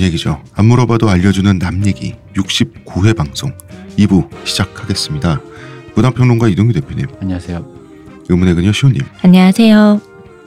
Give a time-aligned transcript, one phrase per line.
[0.00, 0.42] 남 얘기죠.
[0.54, 3.52] 안 물어봐도 알려주는 남 얘기 69회 방송
[3.98, 5.42] 2부 시작하겠습니다.
[5.94, 7.66] 문화평론가 이동규 대표님, 안녕하세요.
[8.30, 10.00] 의문의 그녀 시호님, 안녕하세요.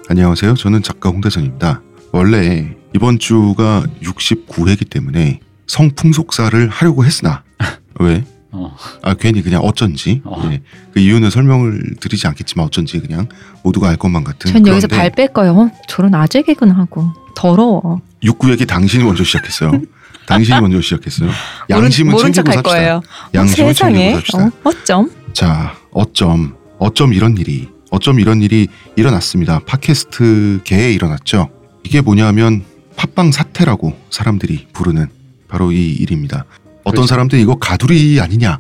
[0.09, 0.55] 안녕하세요.
[0.55, 1.83] 저는 작가 홍대선입니다.
[2.11, 7.43] 원래 이번 주가 69회이기 때문에 성풍속사를 하려고 했으나
[8.00, 8.23] 왜?
[8.51, 10.50] 어, 아 괜히 그냥 어쩐지 어.
[10.51, 10.61] 예,
[10.93, 13.28] 그 이유는 설명을 드리지 않겠지만 어쩐지 그냥
[13.64, 15.51] 모두가 알 것만 같은 전 여기서 발 뺄 거예요.
[15.54, 15.71] 어?
[15.87, 18.01] 저런 아재 개그는 하고 더러워.
[18.23, 19.71] 69회기 당신이 먼저 시작했어요.
[20.27, 21.29] 당신이 먼저 시작했어요.
[21.69, 22.69] 양심은 모른 챙기고 척할 삽시다.
[22.69, 23.01] 거예요.
[23.33, 23.97] 양심은 세상에.
[23.97, 24.45] 챙기고 삽시다.
[24.45, 24.51] 어?
[24.64, 25.11] 어쩜?
[25.33, 29.59] 자, 어쩜 어쩜 이런 일이 어쩜 이런 일이 일어났습니다.
[29.65, 31.50] 팟캐스트계에 일어났죠.
[31.83, 32.64] 이게 뭐냐면
[32.95, 35.08] 팟빵 사태라고 사람들이 부르는
[35.47, 36.45] 바로 이 일입니다.
[36.83, 37.08] 어떤 그렇죠.
[37.08, 38.59] 사람들은 이거 가두리 아니냐,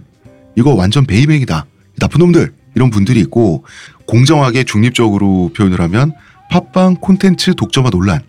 [0.55, 1.65] 이거 완전 베이맥이다,
[1.99, 3.65] 나쁜 놈들 이런 분들이 있고
[4.07, 6.13] 공정하게 중립적으로 표현을 하면
[6.51, 8.21] 팟빵 콘텐츠 독점화 논란.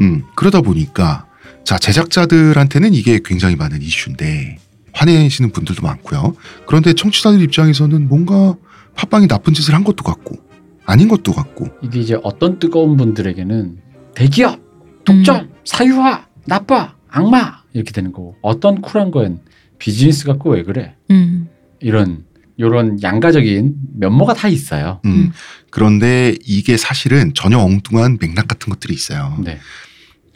[0.00, 1.26] 음 그러다 보니까
[1.64, 4.58] 자 제작자들한테는 이게 굉장히 많은 이슈인데
[4.92, 6.34] 화내시는 분들도 많고요.
[6.66, 8.54] 그런데 청취자들 입장에서는 뭔가
[8.94, 10.36] 팟빵이 나쁜 짓을 한 것도 같고
[10.84, 13.78] 아닌 것도 같고 이게 이제 어떤 뜨거운 분들에게는
[14.14, 14.60] 대기업,
[15.04, 15.50] 독점, 음.
[15.64, 19.40] 사유화, 나빠, 악마 이렇게 되는 거고 어떤 쿨한 거엔
[19.78, 20.94] 비즈니스 갖고 왜 그래?
[21.10, 21.48] 음.
[21.80, 22.24] 이런
[22.56, 25.00] 이런 양가적인 면모가 다 있어요.
[25.04, 25.32] 음, 음.
[25.72, 29.36] 그런데 이게 사실은 전혀 엉뚱한 맥락 같은 것들이 있어요.
[29.42, 29.58] 네,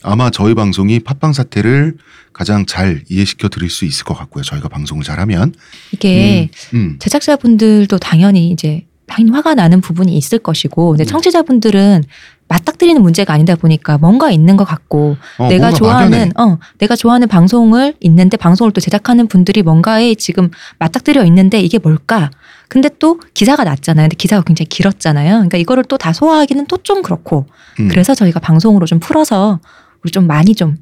[0.03, 1.98] 아마 저희 방송이 팟빵 사태를
[2.33, 4.43] 가장 잘 이해시켜 드릴 수 있을 것 같고요.
[4.43, 5.55] 저희가 방송을 잘하면
[5.93, 11.06] 이게 음, 제작자분들도 당연히 이제 당연히 화가 나는 부분이 있을 것이고, 근데 음.
[11.06, 12.05] 청취자분들은
[12.49, 16.31] 맞닥뜨리는 문제가 아니다 보니까 뭔가 있는 것 같고, 어, 내가 좋아하는 막연해.
[16.37, 22.31] 어 내가 좋아하는 방송을 있는데 방송을 또 제작하는 분들이 뭔가에 지금 맞닥뜨려 있는데 이게 뭘까?
[22.69, 24.05] 근데 또 기사가 났잖아요.
[24.05, 25.31] 근데 기사가 굉장히 길었잖아요.
[25.35, 27.47] 그러니까 이거를 또 다 소화하기는 또 좀 그렇고.
[27.81, 29.59] 음, 그래서 저희가 방송으로 좀 풀어서
[30.05, 30.77] 우리 좀 많이 좀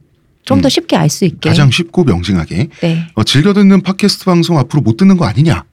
[0.45, 0.71] 좀더 음.
[0.71, 1.49] 쉽게 알 수 있게.
[1.49, 3.07] 가장 쉽고 명징하게 네.
[3.15, 5.65] 어, 즐겨 듣는 팟캐스트 방송 앞으로 못 듣는 거 아니냐?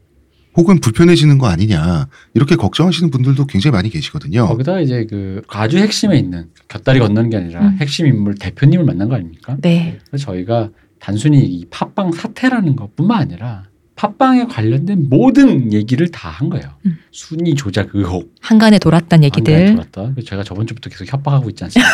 [0.58, 2.08] 혹은 불편해지는 거 아니냐?
[2.34, 4.48] 이렇게 걱정하시는 분들도 굉장히 많이 계시거든요.
[4.48, 7.78] 거기다 이제 그 아주 핵심에 있는 곁다리 건너는 게 아니라 음.
[7.80, 9.56] 핵심 인물 대표님을 만난 거 아닙니까?
[9.62, 9.98] 네.
[10.10, 10.70] 그래서 저희가
[11.00, 13.64] 단순히 이 팟빵 사태라는 것뿐만 아니라
[13.96, 16.66] 팟빵에 관련된 모든 얘기를 다 한 거예요.
[16.86, 16.98] 음.
[17.12, 19.76] 순위 조작 의혹, 한간에 돌았던 얘기들.
[19.76, 20.16] 돌았다.
[20.26, 21.92] 제가 저번 주부터 계속 협박하고 있지 않습니까?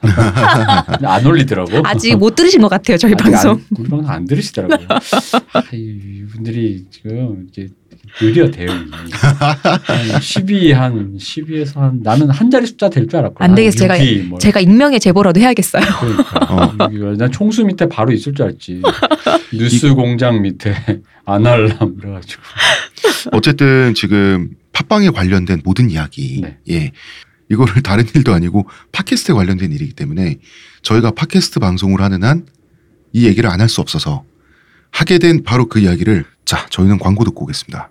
[1.14, 1.70] 안 올리더라고.
[1.84, 3.52] 아직 못 들으신 것 같아요 저희 방송.
[3.52, 4.88] 안, 우리 방송 안 들으시더라고요.
[4.90, 7.68] 아, 이- 이분들이 지금 이제
[8.18, 8.90] 느려 대응이.
[9.10, 13.42] 한 12, 한 12에서 한 나는 한 자리 숫자 될 줄 알았고.
[13.42, 13.86] 안 되겠어.
[13.86, 14.38] 제가- 뭐.
[14.38, 15.82] 제가 익명의 제보라도 해야겠어요.
[16.00, 16.88] 그러니까.
[16.92, 18.82] 이거 난 총수 밑에 바로 있을 줄 알았지.
[19.54, 20.74] 뉴스 공장 밑에
[21.24, 22.42] 아날람 그래가지고.
[23.32, 26.58] 어쨌든 지금 팟빵에 관련된 모든 이야기, 네.
[26.70, 26.92] 예,
[27.50, 30.36] 이거를 다른 일도 아니고 팟캐스트에 관련된 일이기 때문에
[30.82, 32.46] 저희가 팟캐스트 방송을 하는 한
[33.14, 34.22] 이 얘기를 안 할 수 없어서
[34.90, 37.90] 하게 된 바로 그 이야기를 자 저희는 광고 듣고 오겠습니다.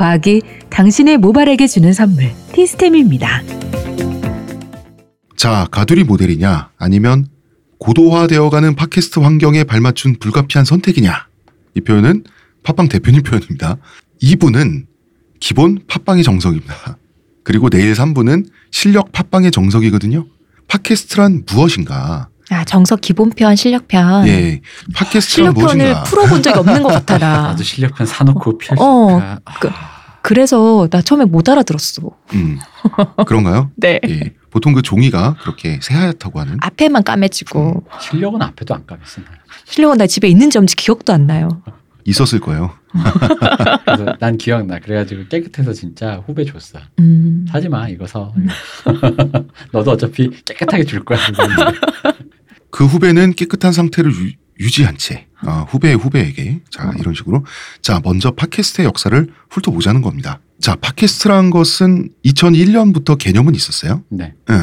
[0.00, 3.42] 과학이 당신의 모발에게 주는 선물 티스템입니다.
[5.36, 7.26] 자, 가두리 모델이냐 아니면
[7.78, 11.26] 고도화되어가는 팟캐스트 환경에 발맞춘 불가피한 선택이냐.
[11.74, 12.24] 이 표현은
[12.62, 13.76] 팟빵 대표님 표현입니다.
[14.22, 14.86] 2부는
[15.40, 16.96] 기본 팟빵의 정석입니다.
[17.44, 20.26] 그리고 내일 3부는 실력 팟빵의 정석이거든요.
[20.68, 22.28] 팟캐스트란 무엇인가?
[22.48, 24.26] 아 정석 기본편 실력편.
[24.28, 24.60] 예,
[24.94, 26.02] 팟캐스트란 실력편을 무엇인가?
[26.04, 27.42] 풀어본 적이 없는 것 같아 나.
[27.52, 29.68] 나도 실력편 사놓고 피할 어, 수 그-
[30.26, 32.02] 그래서 나 처음에 못 알아들었어.
[32.34, 32.58] 음,
[33.28, 33.70] 그런가요?
[33.78, 34.00] 네.
[34.08, 36.56] 예, 보통 그 종이가 그렇게 새하얗다고 하는.
[36.60, 39.22] 앞에만 까매지고 실력은 앞에도 안 까맸어.
[39.66, 41.62] 실력은 나 집에 있는지 없는지 기억도 안 나요.
[42.02, 42.72] 있었을 거예요.
[43.84, 44.80] 그래서 난 기억나.
[44.80, 46.80] 그래가지고 깨끗해서 진짜 후배 줬어.
[46.98, 47.46] 음.
[47.48, 48.34] 사지 마 이거 서.
[49.70, 51.20] 너도 어차피 깨끗하게 줄 거야.
[52.70, 54.10] 그 후배는 깨끗한 상태를
[54.58, 57.44] 유, 지한 채, 아, 후배의 후배에게, 자, 이런 식으로.
[57.80, 60.40] 자, 먼저 팟캐스트의 역사를 훑어보자는 겁니다.
[60.60, 64.02] 자, 팟캐스트란 것은 2001년부터 개념은 있었어요.
[64.08, 64.34] 네.
[64.50, 64.54] 예.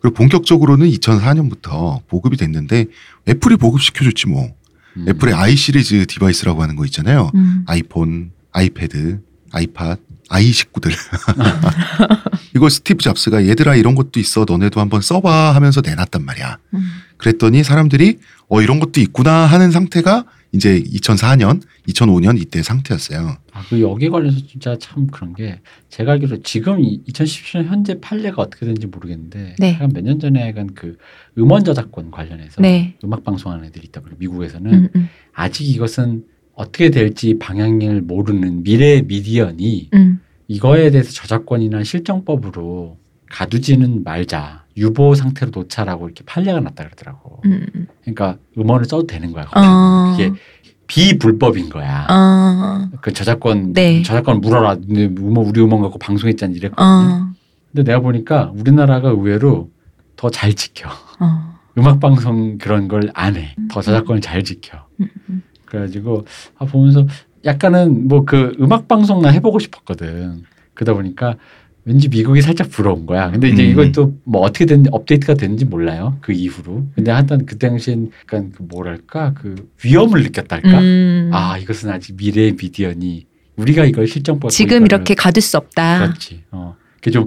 [0.00, 2.86] 그리고 본격적으로는 2004년부터 보급이 됐는데,
[3.28, 4.48] 애플이 보급시켜줬지 뭐.
[4.96, 5.06] 음.
[5.08, 7.30] 애플의 i 시리즈 device라고 하는 거 있잖아요.
[7.34, 7.64] 음.
[7.66, 9.20] 아이폰, 아이패드,
[9.52, 9.96] 아이팟,
[10.28, 10.90] i 식구들.
[12.54, 16.58] 이걸 스티브 잡스가 얘들아 이런 것도 있어 너네도 한번 써봐 하면서 내놨단 말이야.
[16.74, 16.80] 음.
[17.16, 18.18] 그랬더니 사람들이
[18.48, 23.36] 어 이런 것도 있구나 하는 상태가 이제 2004년, 2005년 이때 상태였어요.
[23.52, 28.64] 아, 그 여기 관련해서 진짜 참 그런 게 제가 알기로 지금 2017년 현재 판례가 어떻게
[28.64, 29.72] 되는지 모르겠는데 네.
[29.74, 30.96] 한 몇 년 전에 약간 그
[31.36, 32.96] 음원 저작권 관련해서 네.
[33.04, 36.24] 음악 방송하는 애들이 있다 그래 미국에서는 음, 음, 아직 이것은
[36.56, 40.20] 어떻게 될지 방향을 모르는 미래 미디어니 음.
[40.48, 42.96] 이거에 대해서 저작권이나 실정법으로
[43.30, 47.42] 가두지는 말자 유보 상태로 놓자라고 이렇게 판례가 났다 그러더라고.
[47.44, 47.86] 음, 음.
[48.02, 49.44] 그러니까 음원을 써도 되는 거야.
[49.54, 50.12] 어.
[50.16, 50.32] 그게
[50.86, 52.06] 비불법인 거야.
[52.08, 52.88] 어.
[53.02, 54.02] 그 저작권 네.
[54.02, 54.76] 저작권 물어라.
[54.88, 56.86] 네, 음원 우리 음원 갖고 방송했잖아 이랬거든요.
[56.86, 57.32] 어.
[57.72, 59.70] 근데 내가 보니까 우리나라가 의외로
[60.16, 60.88] 더 잘 지켜.
[61.20, 61.56] 어.
[61.76, 63.54] 음악 방송 그런 걸 안 해.
[63.70, 64.86] 더 저작권을 잘 지켜.
[65.00, 65.42] 음, 음.
[65.66, 66.24] 그래가지고
[66.58, 67.06] 아 보면서
[67.44, 70.42] 약간은 뭐 그 음악 방송 나 해보고 싶었거든.
[70.74, 71.36] 그러다 보니까
[71.84, 73.30] 왠지 미국이 살짝 부러운 거야.
[73.30, 73.70] 근데 이제 음.
[73.70, 76.18] 이건 또뭐 어떻게 된 업데이트가 됐는지 몰라요.
[76.20, 76.88] 그 이후로.
[76.96, 79.54] 근데 하여튼 그 당시엔 약간 그 뭐랄까 그
[79.84, 80.80] 위험을 느꼈달까.
[80.80, 81.30] 음.
[81.32, 83.26] 아 이것은 아직 미래의 미디어니
[83.56, 86.00] 우리가 이걸 실정법 지금 이렇게 가둘 수 없다.
[86.00, 86.42] 그렇지.
[86.50, 87.26] 어, 그게 좀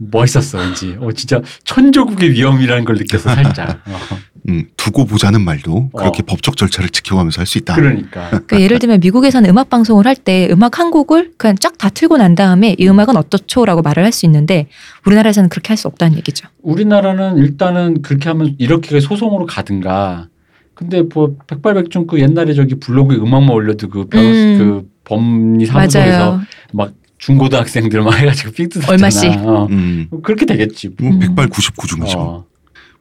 [0.00, 0.96] 멋있었어 왠지.
[0.98, 3.80] 어 진짜 천조국의 위험이라는 걸 느꼈어 살짝.
[3.86, 3.98] 어,
[4.48, 6.26] 음, 두고 보자는 말도 그렇게 어.
[6.26, 7.74] 법적 절차를 지켜가면서 할 수 있다.
[7.74, 8.30] 그러니까.
[8.48, 12.16] 그러니까 예를 들면 미국에서는 음악 방송을 할 때 음악 한 곡을 그냥 쫙 다 틀고
[12.16, 14.66] 난 다음에 이 음악은 어떻죠라고 말을 할 수 있는데
[15.06, 16.48] 우리나라에서는 그렇게 할 수 없다는 얘기죠.
[16.62, 20.28] 우리나라는 일단은 그렇게 하면 이렇게 소송으로 가든가.
[20.74, 24.58] 근데 뭐 백발백중 그 옛날에 저기 블로그에 음악만 올려도 그 변호사 음.
[24.58, 26.40] 그 법리 사무소에서.
[26.72, 28.92] 막 중고등학생들 막 해가지고 삐뚤었잖아.
[28.92, 29.30] 얼마씩.
[29.30, 29.66] 어.
[29.70, 30.90] 음, 그렇게 되겠지.
[30.98, 31.18] 뭐 음.
[31.20, 32.18] 189 중이죠.
[32.18, 32.46] 어.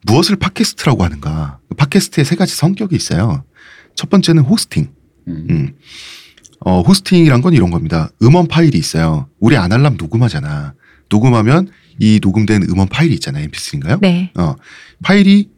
[0.03, 1.59] 무엇을 팟캐스트라고 하는가?
[1.77, 3.43] 팟캐스트의 세 가지 성격이 있어요.
[3.95, 4.91] 첫 번째는 호스팅.
[5.27, 5.47] 음.
[5.49, 5.73] 음.
[6.61, 8.09] 어, 호스팅이란 건 이런 겁니다.
[8.21, 9.29] 음원 파일이 있어요.
[9.39, 10.73] 우리 아날람 녹음하잖아.
[11.09, 11.69] 녹음하면
[11.99, 13.47] 이 녹음된 음원 파일이 있잖아요.
[13.47, 13.99] mp3인가요?
[14.01, 14.31] 네.
[14.37, 14.55] 어,
[15.03, 15.49] 파일이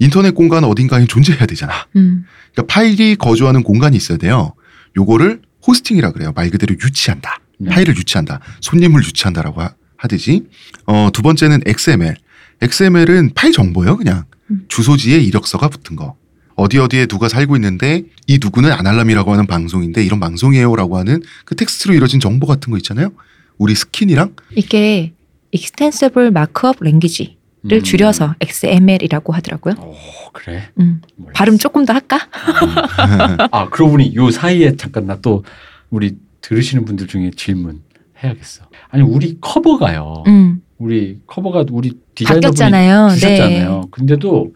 [0.00, 1.72] 인터넷 공간 어딘가에 존재해야 되잖아.
[1.96, 2.24] 음.
[2.52, 4.54] 그러니까 파일이 거주하는 공간이 있어야 돼요.
[4.96, 6.32] 요거를 hosting이라 그래요.
[6.34, 7.40] 말 그대로 유치한다.
[7.58, 7.70] 네.
[7.70, 8.40] 파일을 유치한다.
[8.60, 10.44] 손님을 유치한다라고 하- 하듯이.
[10.86, 12.14] 어, 두 번째는 XML.
[12.60, 14.24] XML은 파일 정보예요, 그냥.
[14.50, 14.64] 음.
[14.68, 16.16] 주소지에 이력서가 붙은 거.
[16.56, 21.94] 어디 어디에 누가 살고 있는데 이 누구는 아날람이라고 하는 방송인데 이런 방송이에요라고 하는 그 텍스트로
[21.94, 23.12] 이루어진 정보 같은 거 있잖아요.
[23.58, 25.12] 우리 스킨이랑 이게
[25.52, 27.36] Extensible Markup Language를
[27.72, 27.82] 음.
[27.82, 29.74] 줄여서 XML이라고 하더라고요.
[29.78, 29.94] 오,
[30.32, 30.68] 그래.
[30.80, 31.00] 음.
[31.32, 32.18] 발음 조금 더 할까?
[33.52, 35.44] 아 그러고 보니 요 사이에 잠깐 나 또
[35.90, 36.16] 우리
[36.48, 37.82] 들으시는 분들 중에 질문
[38.24, 38.64] 해야겠어.
[38.88, 40.24] 아니 우리 커버가요.
[40.26, 40.62] 음.
[40.78, 43.10] 우리 커버가 우리 디자이너분이 바뀌었잖아요.
[43.10, 43.80] 주셨잖아요.
[43.82, 43.88] 네.
[43.90, 44.54] 근데도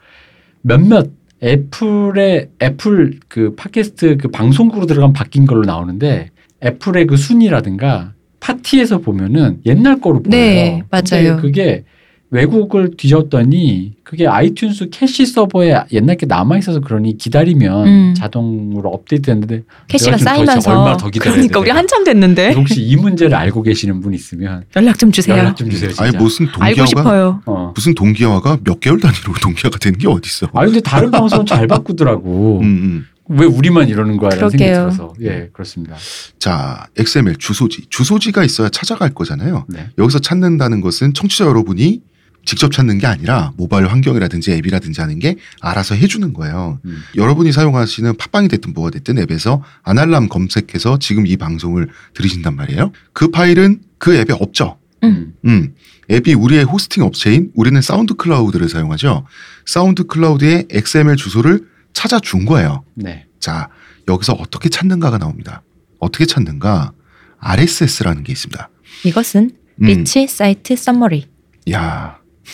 [0.62, 1.10] 몇몇
[1.42, 6.30] 애플의 애플 그 팟캐스트 그 방송국으로 들어가면 바뀐 걸로 나오는데
[6.64, 10.30] 애플의 그 순위라든가 파티에서 보면은 옛날 거로 보여요.
[10.30, 11.36] 네, 맞아요.
[11.42, 11.84] 그게
[12.32, 18.14] 외국을 뒤졌더니 그게 아이튠스 cache 서버에 옛날 게 남아 있어서 그러니 기다리면 음.
[18.16, 21.70] 자동으로 업데이트했는데 cache가 쌓이면서 얼마나 더 기다려야 그러니까 돼, 우리.
[21.70, 25.36] 한참 됐는데 혹시 이 문제를 알고 계시는 분 있으면 연락 좀 주세요.
[25.36, 25.90] 연락 좀 주세요.
[25.90, 26.04] 진짜.
[26.04, 27.42] 아니 무슨 동기화가 싶어요.
[27.44, 27.72] 어.
[27.74, 30.48] 무슨 동기화가 몇 개월 단위로 동기화가 되는 게 어딨어.
[30.54, 32.60] 아 근데 다른 방송은 잘 바꾸더라고.
[32.64, 33.06] 음, 음.
[33.28, 34.72] 왜 우리만 이러는 거야라는 생각이.
[34.72, 35.96] 들어서 예 그렇습니다.
[36.38, 37.82] 자, XML 주소지.
[37.90, 39.66] 주소지가 있어야 찾아갈 거잖아요.
[39.68, 39.86] 네.
[39.98, 42.00] 여기서 찾는다는 것은 청취자 여러분이
[42.44, 46.80] 직접 찾는 게 아니라 모바일 환경이라든지 앱이라든지 하는 게 알아서 해주는 거예요.
[46.84, 47.02] 음.
[47.16, 52.92] 여러분이 사용하시는 팟빵이 됐든 뭐가 됐든 앱에서 아날람 검색해서 지금 이 방송을 들으신단 말이에요.
[53.12, 54.78] 그 파일은 그 앱에 없죠.
[55.04, 55.34] 음.
[55.44, 55.74] 음,
[56.10, 59.26] 앱이 우리의 hosting 업체인 우리는 사운드 클라우드를 사용하죠.
[59.66, 62.84] 사운드 클라우드의 XML 주소를 찾아준 거예요.
[62.94, 63.26] 네.
[63.40, 63.68] 자,
[64.08, 65.62] 여기서 어떻게 찾는가가 나옵니다.
[65.98, 66.92] 어떻게 찾는가?
[67.38, 68.68] RSS라는 게 있습니다.
[69.04, 71.26] 이것은 음, Rich Site Summary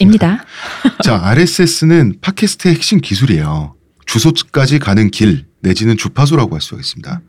[0.00, 0.28] 입니다.
[0.28, 0.44] 야,
[1.02, 3.74] 자, RSS는 팟캐스트의 핵심 기술이에요.
[4.06, 7.20] 주소까지 가는 길 내지는 주파수라고 할 수가 있습니다.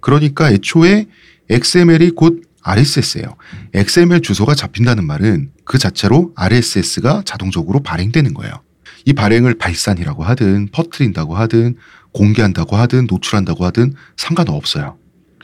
[0.00, 1.06] 그러니까 애초에
[1.50, 3.36] XML이 곧 RSS예요.
[3.74, 8.62] XML 주소가 잡힌다는 말은 그 자체로 RSS가 자동적으로 발행되는 거예요.
[9.04, 11.76] 이 발행을 발산이라고 하든 퍼트린다고 하든
[12.12, 14.96] 공개한다고 하든 노출한다고 하든 상관없어요.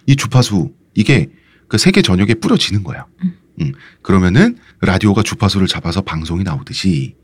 [0.07, 1.29] 이 주파수 이게
[1.69, 3.07] 그 세계 전역에 뿌려지는 거예요.
[3.23, 3.35] 음.
[3.61, 7.17] 음, 그러면은 라디오가 주파수를 잡아서 방송이 나오듯이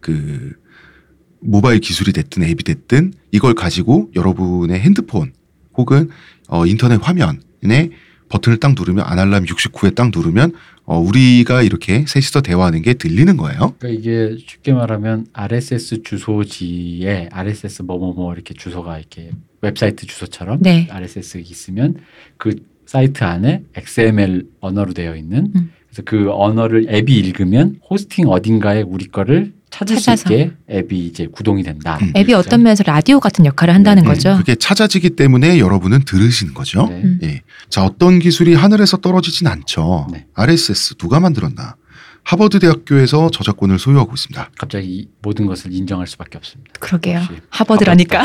[0.00, 0.54] 그
[1.40, 5.32] 모바일 기술이 됐든 앱이 됐든 이걸 가지고 여러분의 핸드폰
[5.74, 6.10] 혹은
[6.48, 7.90] 어, 인터넷 화면에
[8.28, 10.52] 버튼을 딱 누르면 아날람 69에 딱 누르면
[10.84, 13.74] 어, 우리가 이렇게 셋이서 대화하는 게 들리는 거예요.
[13.78, 19.30] 그러니까 이게 쉽게 말하면 RSS 주소지에 RSS 뭐뭐뭐 이렇게 주소가 이렇게
[19.62, 20.88] 웹사이트 주소처럼 네.
[20.90, 21.96] RSS 있으면
[22.38, 22.56] 그
[22.90, 25.70] 사이트 안에 XML 언어로 되어 있는 음.
[25.86, 30.26] 그래서 그 언어를 앱이 읽으면 hosting 어딘가에 우리 거를 찾을 찾아서.
[30.26, 32.00] 수 있게 앱이 이제 구동이 된다.
[32.02, 32.12] 음.
[32.16, 34.36] 앱이 어떤 면에서 라디오 같은 역할을 한다는 네, 거죠.
[34.38, 36.88] 그게 찾아지기 때문에 여러분은 들으시는 거죠.
[36.88, 37.02] 네.
[37.04, 37.20] 음.
[37.22, 37.42] 예.
[37.68, 40.08] 자, 어떤 기술이 하늘에서 떨어지진 않죠.
[40.12, 40.26] 네.
[40.34, 41.76] RSS 누가 만들었나?
[42.22, 44.50] 하버드 대학교에서 저작권을 소유하고 있습니다.
[44.58, 46.72] 갑자기 이 모든 것을 인정할 수밖에 없습니다.
[46.78, 47.22] 그러게요.
[47.48, 48.24] 하버드라니까.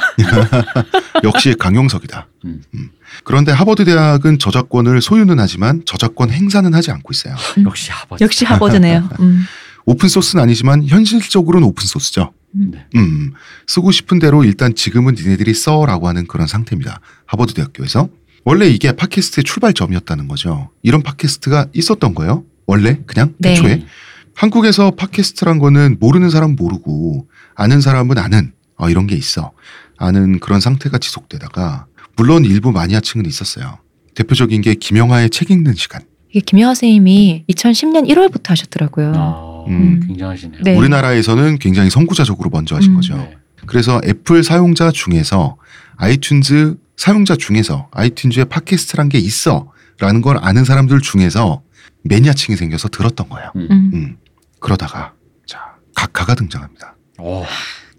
[1.24, 2.28] 역시 강용석이다.
[2.46, 2.62] 음.
[2.76, 2.90] 음.
[3.24, 7.36] 그런데 하버드 대학은 저작권을 소유는 하지만 저작권 행사는 하지 않고 있어요.
[7.66, 8.24] 역시 하버드.
[8.24, 9.10] 역시 하버드네요.
[9.20, 9.44] 음.
[9.86, 12.34] open source는 아니지만 현실적으로는 open source죠.
[12.52, 12.86] 네.
[12.96, 13.34] 음,
[13.68, 17.00] 쓰고 싶은 대로 일단 지금은 니네들이 써라고 하는 그런 상태입니다.
[17.26, 18.10] 하버드 대학교에서.
[18.46, 20.70] 원래 이게 팟캐스트의 출발점이었다는 거죠.
[20.84, 22.44] 이런 팟캐스트가 있었던 거예요.
[22.66, 23.52] 원래 그냥 네.
[23.52, 23.86] 애초에.
[24.34, 29.52] 한국에서 팟캐스트란 거는 모르는 사람 모르고 아는 사람은 아는 어, 이런 게 있어.
[29.98, 33.80] 아는 그런 상태가 지속되다가 물론 일부 마니아층은 있었어요.
[34.14, 36.02] 대표적인 게 김영하의 책 읽는 시간.
[36.30, 39.14] 이게 김영하 선생님이 2010년 1월부터 하셨더라고요.
[39.16, 40.02] 어, 음.
[40.06, 40.62] 굉장하시네요.
[40.64, 40.76] 네.
[40.76, 42.96] 우리나라에서는 굉장히 선구자적으로 먼저 하신 음.
[42.96, 43.16] 거죠.
[43.16, 43.38] 네.
[43.66, 45.58] 그래서 애플 사용자 중에서
[45.98, 51.62] 아이튠즈 사용자 중에서 아이튠즈에 팟캐스트란 게 있어 라는 걸 아는 사람들 중에서
[52.10, 53.52] 매니아층이 생겨서 들었던 거예요.
[53.56, 53.68] 음.
[53.72, 53.92] 음.
[53.94, 54.18] 음.
[54.60, 55.14] 그러다가
[55.46, 56.96] 자 각하가 등장합니다.
[57.20, 57.44] 오,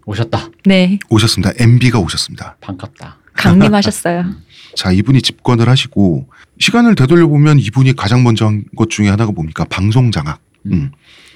[0.05, 0.49] 오셨다.
[0.65, 0.97] 네.
[1.09, 1.53] 오셨습니다.
[1.59, 2.57] MB가 오셨습니다.
[2.61, 3.17] 반갑다.
[3.33, 4.25] 강림하셨어요.
[4.75, 6.27] 자 이분이 집권을 하시고
[6.59, 10.39] 시간을 되돌려 보면 이분이 가장 먼저 한 것 중에 하나가 뭡니까 방송 장악.
[10.67, 10.91] 음.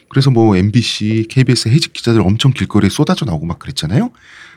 [0.09, 4.11] 그래서 뭐 MBC, KBS 해직 기자들 엄청 길거리에 쏟아져 나오고 막 그랬잖아요.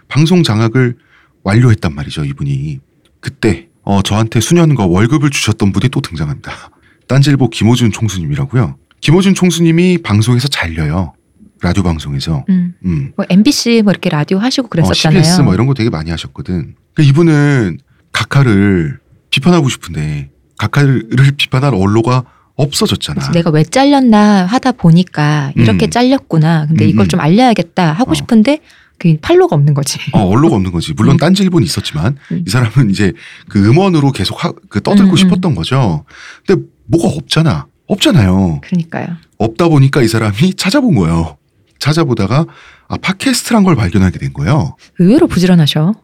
[0.08, 0.96] 방송 장악을
[1.44, 2.80] 완료했단 말이죠, 이분이.
[3.20, 6.70] 그때 어 저한테 수년과 월급을 주셨던 분이 또 등장합니다.
[7.06, 8.76] 딴질보 김호준 총수님이라고요.
[9.00, 11.12] 김호준 총수님이 방송에서 잘려요.
[11.60, 12.44] 라디오 방송에서.
[12.48, 12.74] 음.
[12.84, 13.12] 음.
[13.16, 15.22] 뭐 MBC 뭐 이렇게 라디오 하시고 어, 그랬었잖아요.
[15.22, 16.74] CBS 뭐 이런 거 되게 많이 하셨거든.
[16.94, 17.78] 그러니까 이분은
[18.12, 18.98] 각하를
[19.30, 22.24] 비판하고 싶은데 각하를 비판할 언로가
[22.56, 23.16] 없어졌잖아.
[23.16, 25.90] 그래서 내가 왜 잘렸나 하다 보니까 이렇게 음.
[25.90, 26.66] 잘렸구나.
[26.66, 27.08] 근데 음, 이걸 음.
[27.08, 28.14] 좀 알려야겠다 하고 어.
[28.14, 28.60] 싶은데
[28.98, 29.98] 그 판로가 없는 거지.
[30.12, 30.92] 어, 언로가 없는 거지.
[30.94, 31.18] 물론 음.
[31.18, 32.44] 딴지일보는 있었지만 음.
[32.46, 33.12] 이 사람은 이제
[33.48, 35.16] 그 음원으로 계속 하, 그 떠들고 음, 음.
[35.16, 36.04] 싶었던 거죠.
[36.46, 37.66] 근데 뭐가 없잖아.
[37.86, 38.60] 없잖아요.
[38.62, 39.08] 그러니까요.
[39.38, 41.36] 없다 보니까 이 사람이 찾아본 거예요.
[41.78, 42.46] 찾아보다가
[42.88, 44.76] 아 팟캐스트란 걸 발견하게 된 거예요.
[44.98, 45.94] 의외로 부지런하셔.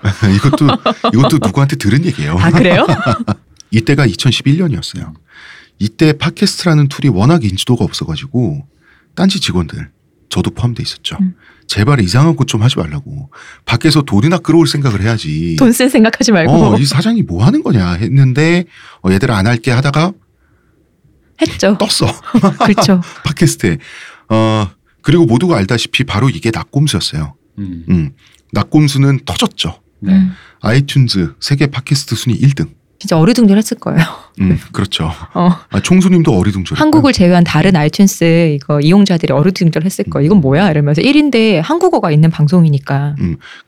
[0.36, 0.66] 이것도
[1.14, 2.36] 이것도 누구한테 들은 얘기예요.
[2.38, 2.86] 아 그래요?
[3.70, 5.14] 이때가 2011년이었어요.
[5.78, 8.66] 이때 팟캐스트라는 tool이 워낙 인지도가 없어가지고
[9.14, 9.90] 딴지 직원들
[10.28, 11.16] 저도 포함돼 있었죠.
[11.20, 11.34] 음.
[11.66, 13.30] 제발 이상한 것 좀 하지 말라고
[13.64, 15.56] 밖에서 돈이나 끌어올 생각을 해야지.
[15.58, 18.64] 돈 쓸 생각하지 말고 어, 이 사장이 뭐 하는 거냐 했는데
[19.06, 20.12] 어, 얘들 안 할게 하다가
[21.42, 21.76] 했죠.
[21.78, 22.10] 떴어
[22.64, 23.00] 그렇죠.
[23.24, 23.78] 팟캐스트에.
[24.28, 24.68] 어
[25.02, 27.34] 그리고 모두가 알다시피 바로 이게 낙곰수였어요.
[27.58, 27.84] 음.
[27.88, 28.10] 음,
[28.52, 29.80] 낙곰수는 터졌죠.
[30.00, 30.12] 네.
[30.12, 30.32] 음.
[30.62, 32.68] 아이튠즈 세계 팟캐스트 순위 1등.
[32.98, 34.04] 진짜 어리둥절했을 거예요.
[34.42, 35.10] 음, 그렇죠.
[35.32, 35.50] 어.
[35.70, 36.78] 아, 총수님도 어리둥절.
[36.78, 40.26] 한국을 제외한 다른 아이튠스 이거 이용자들이 어리둥절했을 거예요.
[40.26, 43.16] 이건 뭐야 이러면서 1인데 한국어가 있는 방송이니까.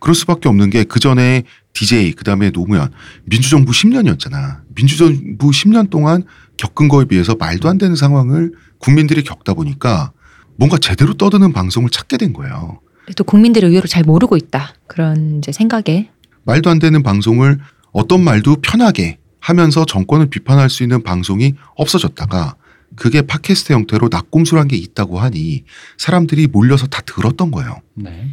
[0.00, 2.90] 그럴 수밖에 없는 게 그 전에 DJ 그다음에 노무현
[3.24, 4.58] 민주정부 10년이었잖아.
[4.74, 6.24] 민주정부 10년 동안
[6.62, 10.12] 겪은 거에 비해서 말도 안 되는 상황을 국민들이 겪다 보니까
[10.56, 12.80] 뭔가 제대로 떠드는 방송을 찾게 된 거예요.
[13.16, 16.10] 또 국민들이 의외로 잘 모르고 있다 그런 이제 생각에
[16.44, 17.58] 말도 안 되는 방송을
[17.90, 22.54] 어떤 말도 편하게 하면서 정권을 비판할 수 있는 방송이 없어졌다가
[22.94, 25.64] 그게 팟캐스트 형태로 낙곰수란 게 있다고 하니
[25.98, 27.80] 사람들이 몰려서 다 들었던 거예요.
[27.94, 28.28] 네.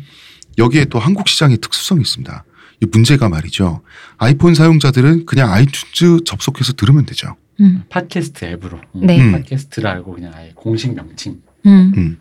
[0.59, 2.43] 여기에 또 한국 시장의 특수성이 있습니다.
[2.81, 3.81] 이 문제가 말이죠.
[4.17, 7.35] 아이폰 사용자들은 그냥 아이튠즈 접속해서 들으면 되죠.
[7.59, 7.83] 음.
[7.89, 8.79] 팟캐스트 앱으로.
[8.95, 9.05] 음.
[9.05, 9.19] 네.
[9.19, 9.31] 음.
[9.31, 11.41] 팟캐스트라고 그냥 아예 공식 명칭.
[11.65, 12.17] 음.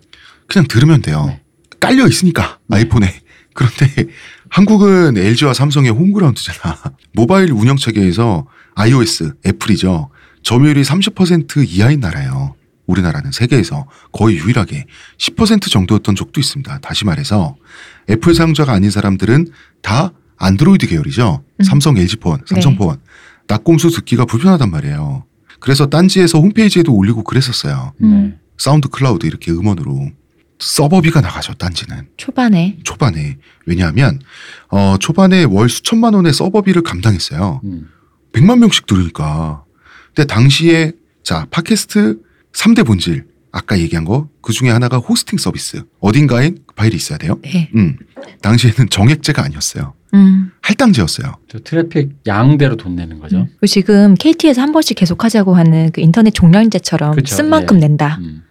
[0.47, 1.25] 그냥 들으면 돼요.
[1.27, 1.43] 네.
[1.81, 2.79] 깔려 있으니까 네.
[2.79, 3.07] 아이폰에.
[3.55, 4.07] 그런데
[4.51, 6.77] 한국은 LG와 삼성의 홈그라운드잖아.
[7.13, 10.11] 모바일 운영 체계에서 iOS, 애플이죠.
[10.43, 12.55] 점유율이 30% 이하인 나라예요.
[12.87, 14.87] 우리나라는 세계에서 거의 유일하게
[15.19, 16.79] 10% 정도였던 적도 있습니다.
[16.79, 17.57] 다시 말해서
[18.09, 19.49] 애플 사용자가 아닌 사람들은
[19.83, 21.45] 다 안드로이드 계열이죠.
[21.61, 21.65] 음.
[21.65, 22.99] 삼성, LG폰, 삼성폰.
[23.49, 25.25] 나꼼수 듣기가 불편하단 말이에요.
[25.61, 27.93] 그래서 딴지에서 홈페이지에도 올리고 그랬었어요.
[28.03, 28.11] 음.
[28.11, 28.39] 네.
[28.59, 30.11] 사운드 클라우드 이렇게 음원으로
[30.59, 34.19] 서버비가 나가죠 딴지는 초반에 초반에 왜냐하면
[34.71, 37.89] 어 초반에 월 수천만 원의 서버비를 감당했어요 음.
[38.33, 39.65] 100만 명씩 들으니까
[40.09, 42.21] 근데 당시에 자 팟캐스트
[42.53, 43.27] 3대 본질
[43.59, 47.69] 아까 얘기한 거 그 중에 하나가 호스팅 서비스 어딘가에 파일이 있어야 돼요 네.
[47.75, 47.97] 음
[48.41, 50.51] 당시에는 정액제가 아니었어요 음.
[50.63, 53.47] 할당제였어요 저 트래픽 양대로 돈 내는 거죠.
[53.61, 57.81] 그리고 지금 KT에서 한 번씩 계속 하자고 하는 그 인터넷 종량제처럼 그쵸, 쓴 만큼 예.
[57.81, 58.19] 낸다.
[58.23, 58.43] 음.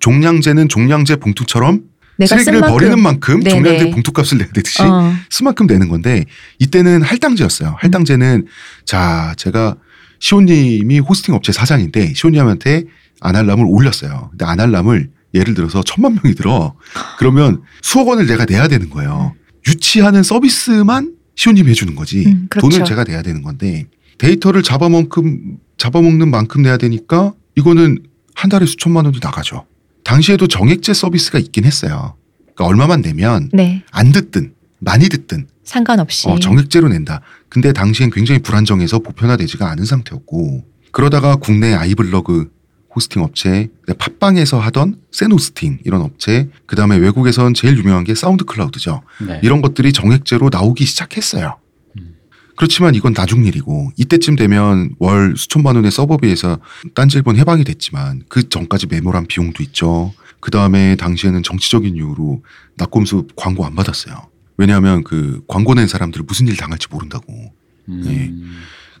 [0.00, 1.84] 종량제는 종량제 봉투처럼
[2.24, 3.50] 쓰레기를 만큼 버리는 만큼 네네.
[3.50, 5.12] 종량제 봉투값을 내야 되듯이 어.
[5.30, 6.24] 스만큼 내는 건데
[6.58, 7.76] 이때는 할당제였어요.
[7.78, 8.46] 할당제는
[8.84, 9.76] 자 제가
[10.18, 12.84] 시온님이 호스팅 업체 사장인데 시온님한테
[13.20, 14.28] 아날람을 올렸어요.
[14.30, 16.74] 근데 아날람을 예를 들어서 천만 명이 들어.
[17.18, 19.34] 그러면 수억 원을 내가 내야 되는 거예요.
[19.66, 22.24] 유치하는 서비스만 시온님이 해주는 거지.
[22.26, 22.68] 음, 그렇죠.
[22.68, 23.86] 돈을 제가 내야 되는 건데
[24.18, 27.98] 데이터를 잡아만큼 잡아먹는 만큼 내야 되니까 이거는
[28.34, 29.66] 한 달에 수천만 원도 나가죠.
[30.04, 32.14] 당시에도 정액제 서비스가 있긴 했어요.
[32.54, 33.82] 그러니까 얼마만 내면 네.
[33.90, 36.28] 안 듣든 많이 듣든 상관없이.
[36.28, 37.20] 어, 정액제로 낸다.
[37.48, 42.50] 근데 당시엔 굉장히 불안정해서 보편화되지가 않은 상태였고 그러다가 국내 아이블로그
[42.96, 49.02] 호스팅 업체, 팟빵에서 하던 세노스팅 이런 업체, 그 다음에 외국에선 제일 유명한 게 사운드 클라우드죠.
[49.26, 49.40] 네.
[49.42, 51.58] 이런 것들이 정액제로 나오기 시작했어요.
[51.98, 52.16] 음.
[52.56, 56.58] 그렇지만 이건 나중 일이고 이때쯤 되면 월 수천만 원의 서버비에서
[56.94, 60.14] 딴질본 해방이 됐지만 그 전까지 매몰한 비용도 있죠.
[60.40, 62.42] 그 다음에 당시에는 정치적인 이유로
[62.76, 64.30] 낙곰수 광고 안 받았어요.
[64.56, 67.52] 왜냐하면 그 광고 낸 사람들 무슨 일 당할지 모른다고.
[67.88, 68.02] 음.
[68.04, 68.32] 네.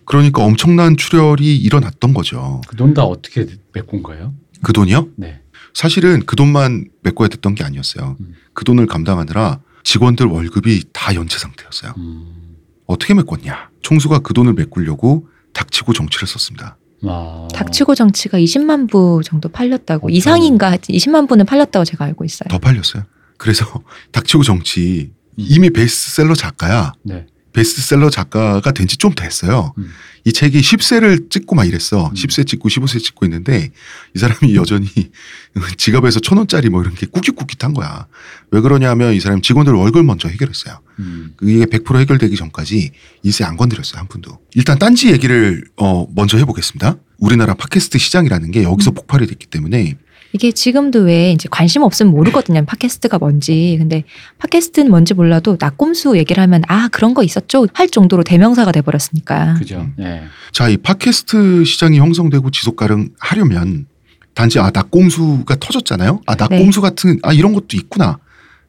[0.06, 2.60] 그러니까 엄청난 출혈이 일어났던 거죠.
[2.68, 4.32] 그 돈 다 어떻게 메꾼 거예요?
[4.62, 5.08] 그 돈이요?
[5.16, 5.40] 네.
[5.74, 8.16] 사실은 그 돈만 메꿔야 됐던 게 아니었어요.
[8.20, 8.34] 음.
[8.54, 11.92] 그 돈을 감당하느라 직원들 월급이 다 연체 상태였어요.
[11.98, 12.56] 음.
[12.86, 13.70] 어떻게 메꿨냐?
[13.82, 16.78] 총수가 그 돈을 메꾸려고 닥치고 정치를 썼습니다.
[17.04, 17.46] 아.
[17.52, 22.48] 닥치고 정치가 20만 부 정도 팔렸다고 어, 이상인가 하여튼 20만 부는 팔렸다고 제가 알고 있어요.
[22.48, 23.04] 더 팔렸어요.
[23.36, 23.66] 그래서
[24.12, 26.92] 닥치고 정치 이미 베스트셀러 작가야.
[27.02, 27.26] 네.
[27.56, 29.72] 베스트셀러 작가가 된 지 좀 됐어요.
[29.78, 29.90] 음.
[30.24, 32.08] 이 책이 10세를 찍고 막 이랬어.
[32.08, 32.14] 음.
[32.14, 33.70] 10세 찍고 15세 찍고 있는데
[34.14, 34.88] 이 사람이 여전히
[35.76, 38.06] 지갑에서 천 원짜리 뭐 이런 게 꾹깃꾹깃한 거야.
[38.50, 40.80] 왜 그러냐면 이 사람 직원들 월급 먼저 해결했어요.
[40.98, 41.32] 음.
[41.36, 42.90] 그게 100% 해결되기 전까지
[43.22, 44.38] 일세 안 건드렸어요 한 푼도.
[44.54, 46.96] 일단 딴지 얘기를 어 먼저 해보겠습니다.
[47.18, 48.94] 우리나라 팟캐스트 시장이라는 게 여기서 음.
[48.94, 49.96] 폭발이 됐기 때문에
[50.32, 52.64] 이게 지금도 왜 이제 관심 없으면 모르거든요.
[52.64, 53.76] 팟캐스트가 뭔지.
[53.78, 54.04] 근데
[54.38, 59.54] 팟캐스트는 뭔지 몰라도 낙곰수 얘기를 하면 아 그런 거 있었죠 할 정도로 대명사가 돼버렸으니까.
[59.54, 59.80] 그죠.
[59.80, 59.94] 음.
[59.96, 60.22] 네.
[60.52, 63.86] 자이 팟캐스트 시장이 형성되고 지속 가능하려면
[64.34, 66.20] 단지 아 낙곰수가 터졌잖아요.
[66.26, 68.18] 아 낙곰수 같은 아 이런 것도 있구나.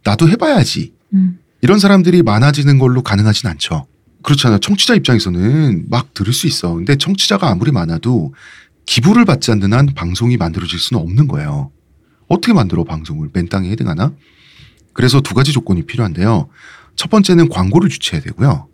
[0.04, 0.94] 나도 해봐야지.
[1.14, 1.40] 음.
[1.62, 3.88] 이런 사람들이 많아지는 걸로 가능하진 않죠.
[4.24, 4.60] 그렇잖아요.
[4.60, 6.74] 청취자 입장에서는 막 들을 수 있어.
[6.74, 8.34] 근데 청취자가 아무리 많아도
[8.88, 11.72] 기부를 받지 않는 한 방송이 만들어질 수는 없는 거예요.
[12.28, 14.14] 어떻게 만들어 방송을 맨 땅에 해등하나?
[14.94, 16.50] 그래서 두 가지 조건이 필요한데요.
[16.96, 18.68] 첫 번째는 광고를 주체해야 되고요.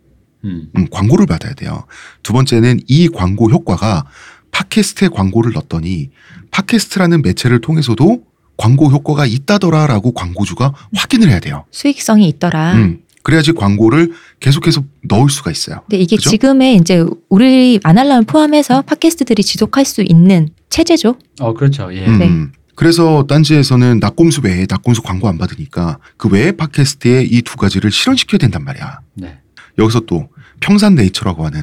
[0.44, 0.68] 음.
[0.76, 1.84] 음, 광고를 받아야 돼요.
[2.22, 4.06] 두 번째는 이 광고 효과가
[4.50, 6.10] 팟캐스트에 광고를 넣었더니
[6.52, 8.24] 팟캐스트라는 매체를 통해서도
[8.56, 11.64] 광고 효과가 있다더라라고 광고주가 확인을 해야 돼요.
[11.72, 12.74] 수익성이 있더라.
[12.74, 15.80] 음, 그래야지 광고를 계속해서 넣을 수가 있어요.
[15.88, 16.30] 근데 이게 그죠?
[16.30, 21.16] 지금의 이제 우리 아날람 포함해서 팟캐스트들이 지속할 수 있는 체제죠.
[21.40, 21.92] 어 그렇죠.
[21.92, 22.06] 예.
[22.06, 22.58] 음, 네.
[22.76, 28.38] 그래서 딴지에서는 낙곰수 외에 낙곰수 광고 안 받으니까 그 외의 팟캐스트에 이 두 가지를 실현시켜야
[28.38, 29.00] 된단 말이야.
[29.14, 29.38] 네.
[29.78, 30.28] 여기서 또
[30.60, 31.62] 평산 네이처라고 하는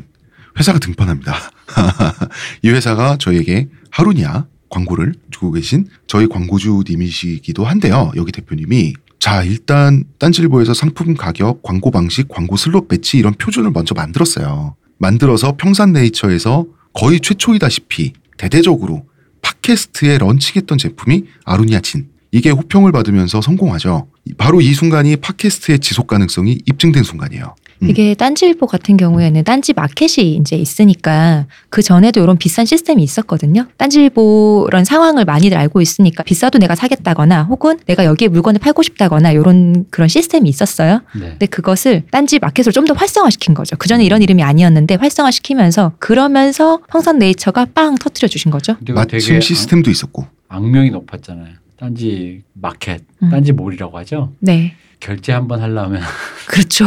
[0.60, 1.36] 회사가 등판합니다.
[2.64, 8.12] 이 회사가 저에게 아로니아 광고를 주고 계신 저희 광고주님이시기도 한데요.
[8.16, 13.94] 여기 대표님이 자 일단 딴지일보에서 상품 가격, 광고 방식, 광고 슬롯 배치 이런 표준을 먼저
[13.94, 14.76] 만들었어요.
[14.98, 19.06] 만들어서 평산네이처에서 거의 최초이다시피 대대적으로
[19.44, 22.10] 팟캐스트에 런칭했던 제품이 아로니아진.
[22.32, 24.08] 이게 호평을 받으면서 성공하죠.
[24.40, 27.56] 바로 이 순간이 팟캐스트의 지속 가능성이 입증된 순간이에요.
[27.82, 27.90] 음.
[27.90, 33.66] 이게 딴지일보 같은 경우에는 딴지 마켓이 이제 있으니까 그 전에도 이런 비슷한 시스템이 있었거든요.
[33.78, 39.32] 딴지일보 이런 상황을 많이들 알고 있으니까 비싸도 내가 사겠다거나 혹은 내가 여기에 물건을 팔고 싶다거나
[39.32, 41.02] 이런 그런 시스템이 있었어요.
[41.16, 41.30] 네.
[41.30, 43.76] 근데 그것을 딴지 마켓으로 좀 더 활성화시킨 거죠.
[43.78, 48.76] 그 전에 이런 이름이 아니었는데 활성화시키면서 그러면서 평산네이처가 빵 터트려 주신 거죠.
[48.86, 50.24] 그 마침 시스템도 있었고.
[50.50, 51.54] 악, 악명이 높았잖아요.
[51.80, 53.30] 딴지 마켓, 음.
[53.30, 54.34] 딴지 몰이라고 하죠.
[54.40, 56.02] 네, 결제 한번 하려면
[56.48, 56.86] 그렇죠.